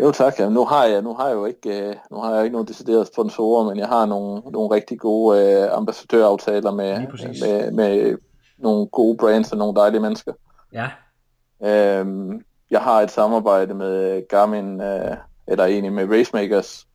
Jo 0.00 0.10
tak. 0.10 0.38
Ja. 0.38 0.48
Nu 0.48 0.64
har 0.64 0.84
jeg 0.84 1.02
nu 1.02 1.14
har 1.14 1.26
jeg 1.26 1.34
jo 1.34 1.44
ikke 1.44 1.88
øh, 1.88 1.94
nu 2.10 2.16
har 2.16 2.34
jeg 2.34 2.44
ikke 2.44 2.52
nogen 2.52 2.68
deciderede 2.68 3.06
sponsorer, 3.06 3.64
men 3.64 3.78
jeg 3.78 3.88
har 3.88 4.06
nogle, 4.06 4.42
nogle 4.50 4.74
rigtig 4.74 4.98
gode 4.98 5.42
øh, 5.42 5.72
ambassadøraftaler 5.72 6.70
med, 6.70 7.06
med, 7.40 7.70
med 7.72 8.18
nogle 8.58 8.86
gode 8.86 9.16
brands 9.16 9.52
og 9.52 9.58
nogle 9.58 9.80
dejlige 9.80 10.00
mennesker. 10.00 10.32
Ja. 10.72 10.88
Øhm, 11.62 12.44
jeg 12.70 12.80
har 12.80 13.00
et 13.00 13.10
samarbejde 13.10 13.74
med 13.74 14.28
Garmin, 14.28 14.80
øh, 14.80 15.16
eller 15.46 15.64
egentlig 15.64 15.92
med 15.92 16.18
Racemakers, 16.18 16.86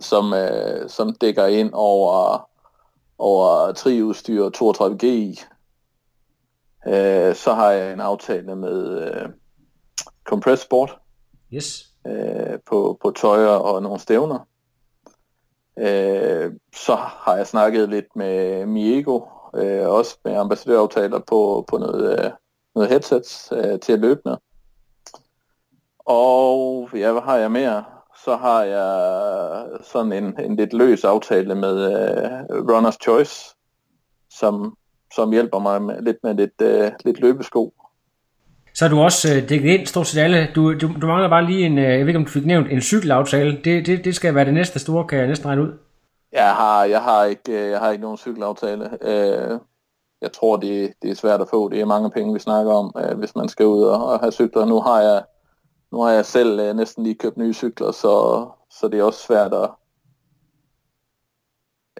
som, 0.00 0.32
øh, 0.32 0.88
som 0.88 1.14
dækker 1.14 1.46
ind 1.46 1.70
over, 1.72 2.48
over 3.18 3.72
triudstyr 3.72 4.50
32G 4.56 5.44
Øh, 6.86 7.34
så 7.34 7.54
har 7.54 7.70
jeg 7.70 7.92
en 7.92 8.00
aftale 8.00 8.56
med 8.56 9.00
øh, 9.00 9.28
Compress 10.24 10.62
Sport. 10.62 10.98
Yes. 11.52 11.86
Øh, 12.06 12.58
på, 12.66 12.98
på 13.02 13.10
tøjer 13.10 13.48
og 13.48 13.82
nogle 13.82 14.00
stævner. 14.00 14.38
Øh, 15.78 16.52
så 16.76 16.94
har 16.94 17.36
jeg 17.36 17.46
snakket 17.46 17.88
lidt 17.88 18.16
med 18.16 18.66
Miego, 18.66 19.20
øh, 19.54 19.88
også 19.88 20.18
med 20.24 20.34
ambassadøraftaler 20.34 21.18
på, 21.18 21.64
på 21.68 21.78
noget, 21.78 22.24
øh, 22.24 22.30
noget 22.74 22.90
headsets 22.90 23.52
øh, 23.56 23.80
til 23.80 23.92
at 23.92 23.98
løbe 23.98 24.20
med. 24.24 24.36
Og 25.98 26.88
ja, 26.94 27.12
hvad 27.12 27.22
har 27.22 27.36
jeg 27.36 27.50
mere? 27.50 27.84
Så 28.24 28.36
har 28.36 28.62
jeg 28.62 29.66
sådan 29.82 30.12
en, 30.12 30.40
en 30.40 30.56
lidt 30.56 30.72
løs 30.72 31.04
aftale 31.04 31.54
med 31.54 31.92
øh, 31.92 32.40
Runner's 32.48 32.98
Choice, 33.02 33.56
som 34.30 34.76
som 35.14 35.32
hjælper 35.32 35.58
mig 35.58 35.82
med, 35.82 36.02
lidt 36.02 36.16
med 36.22 36.34
lidt, 36.34 36.60
øh, 36.62 36.92
lidt 37.04 37.20
løbesko. 37.20 37.74
Så 38.74 38.84
er 38.84 38.88
du 38.88 39.00
også 39.00 39.34
øh, 39.34 39.48
dækket 39.48 39.70
ind 39.70 39.86
stort 39.86 40.06
set 40.06 40.20
alle. 40.20 40.48
Du, 40.54 40.72
du, 40.72 40.88
du 41.00 41.06
mangler 41.06 41.28
bare 41.28 41.46
lige 41.46 41.66
en, 41.66 41.78
øh, 41.78 41.84
jeg 41.84 42.00
ved 42.00 42.06
ikke 42.06 42.18
om 42.18 42.24
du 42.24 42.30
fik 42.30 42.46
nævnt, 42.46 42.72
en 42.72 42.80
cykelaftale. 42.80 43.60
Det, 43.64 43.86
det, 43.86 44.04
det 44.04 44.14
skal 44.14 44.34
være 44.34 44.44
det 44.44 44.54
næste 44.54 44.78
store, 44.78 45.06
kan 45.06 45.18
jeg 45.18 45.26
næsten 45.26 45.48
regne 45.48 45.62
ud. 45.62 45.72
Jeg 46.32 46.54
har, 46.54 46.84
jeg 46.84 47.02
har, 47.02 47.24
ikke, 47.24 47.52
øh, 47.52 47.70
jeg 47.70 47.78
har 47.78 47.90
ikke 47.90 48.02
nogen 48.02 48.16
cykelaftale. 48.16 48.90
Øh, 49.02 49.58
jeg 50.20 50.32
tror, 50.32 50.56
det, 50.56 50.92
det 51.02 51.10
er 51.10 51.14
svært 51.14 51.40
at 51.40 51.48
få. 51.48 51.68
Det 51.68 51.80
er 51.80 51.84
mange 51.84 52.10
penge, 52.10 52.32
vi 52.32 52.38
snakker 52.38 52.72
om, 52.72 52.92
øh, 52.96 53.18
hvis 53.18 53.36
man 53.36 53.48
skal 53.48 53.66
ud 53.66 53.82
og, 53.82 54.06
og 54.06 54.20
have 54.20 54.32
cykler. 54.32 54.64
Nu 54.64 54.80
har 54.80 55.00
jeg, 55.00 55.24
nu 55.92 56.00
har 56.00 56.10
jeg 56.10 56.26
selv 56.26 56.60
øh, 56.60 56.76
næsten 56.76 57.04
lige 57.04 57.14
købt 57.14 57.36
nye 57.36 57.54
cykler, 57.54 57.90
så, 57.90 58.46
så 58.70 58.88
det 58.88 59.00
er 59.00 59.04
også 59.04 59.22
svært 59.26 59.54
at, 59.54 59.70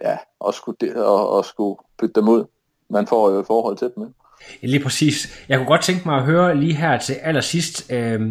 ja, 0.01 0.17
at 0.47 0.53
skulle, 0.53 0.77
at, 0.81 1.39
at 1.39 1.45
skulle 1.45 1.77
bytte 1.99 2.21
dem 2.21 2.29
ud. 2.29 2.45
Man 2.89 3.07
får 3.07 3.31
jo 3.31 3.39
et 3.39 3.47
forhold 3.47 3.77
til 3.77 3.91
dem. 3.95 4.03
Ikke? 4.03 4.15
Ja, 4.63 4.67
lige 4.67 4.83
præcis. 4.83 5.45
Jeg 5.49 5.57
kunne 5.57 5.67
godt 5.67 5.81
tænke 5.81 6.01
mig 6.05 6.17
at 6.17 6.23
høre 6.23 6.57
lige 6.57 6.75
her 6.75 6.97
til 6.97 7.13
allersidst, 7.13 7.91
øh, 7.91 8.21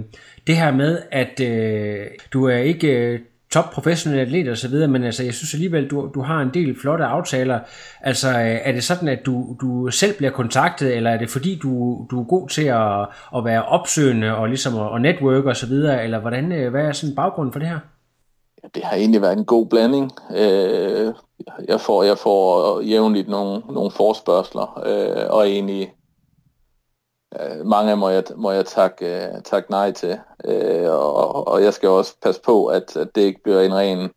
det 0.47 0.57
her 0.57 0.73
med, 0.73 1.03
at 1.13 1.41
øh, 1.41 2.07
du 2.33 2.45
er 2.45 2.57
ikke 2.57 2.89
øh, 2.89 3.21
top 3.55 3.71
professionel 3.71 4.21
atlet 4.21 4.49
og 4.49 4.59
så 4.59 4.69
videre, 4.69 4.89
men 4.89 5.05
altså, 5.05 5.25
jeg 5.25 5.35
synes 5.35 5.55
alligevel, 5.55 5.91
du, 5.91 6.11
du 6.15 6.23
har 6.23 6.41
en 6.41 6.51
del 6.55 6.81
flotte 6.81 7.05
aftaler. 7.05 7.59
Altså, 8.01 8.29
øh, 8.29 8.61
er 8.65 8.73
det 8.73 8.85
sådan, 8.85 9.09
at 9.09 9.27
du, 9.27 9.57
du 9.61 9.91
selv 9.91 10.17
bliver 10.17 10.31
kontaktet, 10.31 10.97
eller 10.97 11.11
er 11.11 11.19
det 11.19 11.31
fordi, 11.31 11.59
du, 11.63 12.07
du 12.11 12.21
er 12.21 12.25
god 12.25 12.49
til 12.49 12.65
at, 12.65 13.01
at 13.37 13.45
være 13.45 13.65
opsøgende 13.65 14.37
og 14.37 14.49
ligesom 14.49 14.79
at, 14.81 14.95
at 14.95 15.01
network 15.01 15.45
og 15.45 15.57
så 15.57 15.67
videre, 15.67 16.05
eller 16.05 16.21
hvordan, 16.21 16.53
øh, 16.53 16.71
hvad 16.71 16.85
er 16.85 16.93
sådan 16.93 17.15
baggrunden 17.15 17.53
for 17.53 17.59
det 17.59 17.69
her? 17.69 17.79
Ja, 18.63 18.69
det 18.75 18.85
har 18.85 18.97
egentlig 18.97 19.23
været 19.23 19.39
en 19.39 19.45
god 19.45 19.67
blanding. 19.67 20.13
Øh, 20.37 21.15
jeg 21.69 21.81
får, 21.81 22.03
jeg 22.03 22.19
får 22.19 22.81
jævnligt 22.81 23.29
nogle, 23.29 23.63
nogle 23.69 23.91
forspørgseler, 23.91 24.83
øh, 24.87 25.27
og 25.31 25.49
egentlig 25.49 25.95
øh, 27.41 27.67
mange 27.67 27.97
må 27.97 28.09
jeg, 28.09 28.25
må 28.37 28.51
jeg 28.51 28.67
takke, 28.67 29.27
øh, 29.27 29.43
takke 29.45 29.71
nej 29.71 29.93
til. 29.93 30.19
Øh, 30.45 30.91
og, 30.91 31.49
og 31.49 31.63
jeg 31.63 31.75
skal 31.75 31.89
også 31.89 32.15
passe 32.23 32.41
på, 32.41 32.67
at, 32.67 32.97
at 32.97 33.09
det 33.15 33.23
ikke 33.23 33.43
bliver 33.43 33.61
en 33.61 33.75
ren 33.75 34.11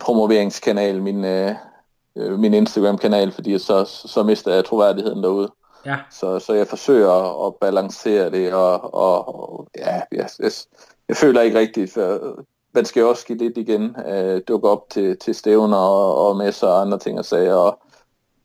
promoveringskanal, 0.00 1.02
min, 1.02 1.24
øh, 1.24 1.54
min 2.16 2.54
Instagram-kanal, 2.54 3.32
fordi 3.32 3.58
så, 3.58 3.84
så 3.84 4.22
mister 4.22 4.54
jeg 4.54 4.64
troværdigheden 4.64 5.22
derude. 5.22 5.52
Ja. 5.86 5.96
Så, 6.10 6.38
så 6.38 6.52
jeg 6.52 6.66
forsøger 6.66 7.46
at 7.46 7.54
balancere 7.60 8.30
det, 8.30 8.54
og, 8.54 8.94
og, 8.94 9.28
og 9.28 9.68
ja, 9.78 10.00
jeg, 10.12 10.28
jeg, 10.38 10.52
jeg 11.08 11.16
føler 11.16 11.40
ikke 11.40 11.58
rigtigt, 11.58 11.92
for 11.92 12.36
man 12.74 12.84
skal 12.84 13.00
jo 13.00 13.08
også 13.08 13.26
give 13.26 13.38
lidt 13.38 13.58
igen, 13.58 13.96
øh, 14.08 14.40
dukke 14.48 14.68
op 14.68 14.90
til, 14.90 15.18
til 15.18 15.34
stævner 15.34 15.76
og, 15.76 16.28
og 16.28 16.36
messer 16.36 16.66
og 16.66 16.80
andre 16.80 16.98
ting 16.98 17.18
og 17.18 17.24
sager, 17.24 17.54
og, 17.54 17.78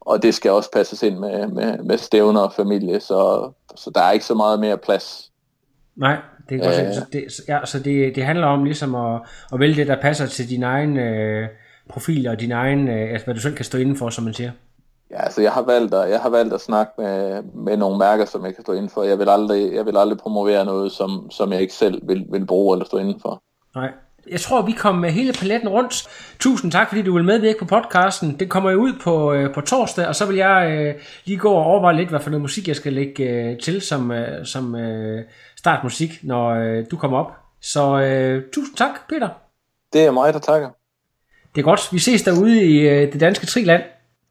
og 0.02 0.24
det 0.24 0.34
skal 0.34 0.52
også 0.52 0.72
passes 0.72 1.04
ind 1.04 1.20
med, 1.20 1.48
med, 1.48 1.78
med 1.84 1.98
stævner 1.98 2.42
og 2.42 2.54
familie, 2.54 3.00
så, 3.00 3.52
så 3.76 3.92
der 3.96 4.02
er 4.02 4.12
ikke 4.12 4.26
så 4.26 4.34
meget 4.34 4.60
mere 4.60 4.78
plads. 4.78 5.32
Nej, 5.96 6.18
det 6.50 6.56
er 6.56 6.64
godt 6.64 6.88
øh, 6.88 6.94
så 6.94 7.06
det, 7.14 7.24
ja, 7.48 7.66
så 7.66 7.80
det, 7.80 8.16
det 8.16 8.26
handler 8.26 8.48
om 8.48 8.64
ligesom 8.64 8.96
at, 8.96 9.22
at 9.54 9.60
vælge 9.60 9.76
det, 9.76 9.88
der 9.88 10.02
passer 10.02 10.26
til 10.26 10.50
din 10.50 10.64
egen 10.64 10.98
øh, 10.98 11.48
profil 11.90 12.28
og 12.28 12.40
din 12.40 12.52
egen, 12.52 12.88
øh, 12.88 13.12
altså 13.12 13.26
hvad 13.26 13.36
du 13.36 13.42
selv 13.42 13.56
kan 13.56 13.66
stå 13.66 13.78
indenfor, 13.78 14.10
som 14.10 14.24
man 14.24 14.34
siger. 14.34 14.52
Ja, 15.12 15.22
altså 15.22 15.42
jeg 15.42 15.52
har 15.52 15.62
valgt 15.62 15.94
at, 15.94 16.10
jeg 16.10 16.20
har 16.20 16.30
valgt 16.30 16.54
at 16.54 16.62
snakke 16.62 16.92
med, 16.98 17.44
med 17.44 17.78
nogle 17.78 17.98
mærker, 17.98 18.26
som 18.26 18.46
jeg 18.46 18.56
kan 18.56 18.64
stå 18.64 18.74
indenfor. 18.74 19.04
Jeg 19.04 19.20
vil 19.20 19.30
aldrig, 19.30 19.74
jeg 19.74 19.86
vil 19.86 19.98
aldrig 19.98 20.18
promovere 20.18 20.66
noget, 20.66 20.92
som, 20.92 21.32
som 21.32 21.52
jeg 21.52 21.62
ikke 21.62 21.74
selv 21.74 22.08
vil, 22.08 22.26
vil 22.32 22.46
bruge 22.46 22.76
eller 22.76 22.86
stå 22.86 22.98
indenfor. 22.98 23.42
Nej, 23.76 23.92
jeg 24.32 24.42
tror, 24.42 24.62
vi 24.62 24.72
kom 24.72 24.96
med 24.96 25.12
hele 25.12 25.34
paletten 25.34 25.70
rundt. 25.70 26.08
Tusind 26.40 26.72
tak, 26.72 26.88
fordi 26.88 27.02
du 27.02 27.14
vil 27.14 27.24
medvirke 27.24 27.60
på 27.60 27.66
podcasten. 27.66 28.40
Det 28.40 28.50
kommer 28.50 28.72
jo 28.72 28.78
ud 28.78 28.94
på, 29.04 29.34
øh, 29.34 29.54
på 29.54 29.62
torsdag, 29.62 30.08
og 30.08 30.16
så 30.16 30.26
vil 30.26 30.36
jeg 30.36 30.70
øh, 30.72 30.96
lige 31.26 31.38
gå 31.38 31.52
og 31.52 31.64
overveje 31.64 31.96
lidt, 31.96 32.10
hvad 32.10 32.20
for 32.20 32.30
noget 32.30 32.42
musik, 32.42 32.68
jeg 32.68 32.76
skal 32.76 32.94
lægge 32.94 33.24
øh, 33.24 33.60
til 33.60 33.82
som, 33.82 34.12
øh, 34.12 34.46
som 34.46 34.76
øh, 34.76 35.24
startmusik, 35.58 36.20
når 36.24 36.50
øh, 36.50 36.86
du 36.92 36.98
kommer 36.98 37.18
op. 37.18 37.32
Så 37.62 38.00
øh, 38.00 38.44
tusind 38.54 38.76
tak, 38.78 39.08
Peter. 39.10 39.30
Det 39.94 40.06
er 40.06 40.12
mig, 40.12 40.34
der 40.34 40.40
takker. 40.40 40.70
Det 41.56 41.62
er 41.62 41.66
godt. 41.66 41.90
Vi 41.92 42.00
ses 42.00 42.22
derude 42.22 42.64
i 42.64 42.80
øh, 42.80 43.14
det 43.14 43.20
danske 43.20 43.46
triland. 43.46 43.84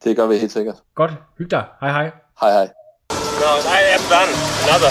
Det 0.05 0.16
gør 0.16 0.26
vi 0.26 0.36
helt 0.36 0.53
sikkert. 0.53 0.76
Godt. 0.94 1.12
Hyg 1.38 1.51
dig. 1.51 1.64
Hej 1.80 1.90
hej. 1.90 2.11
Hej 2.40 2.53
hej. 2.53 2.68
No, 3.42 3.53
I 3.78 3.80
am 3.97 4.05
done. 4.14 4.32
Another. 4.64 4.90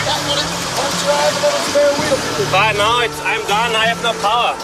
But 2.56 2.72
now 2.78 2.99
it's, 3.06 3.20
I'm 3.32 3.43
done. 3.47 3.72
I 3.76 3.86
have 3.86 4.01
no 4.03 4.14
power. 4.28 4.56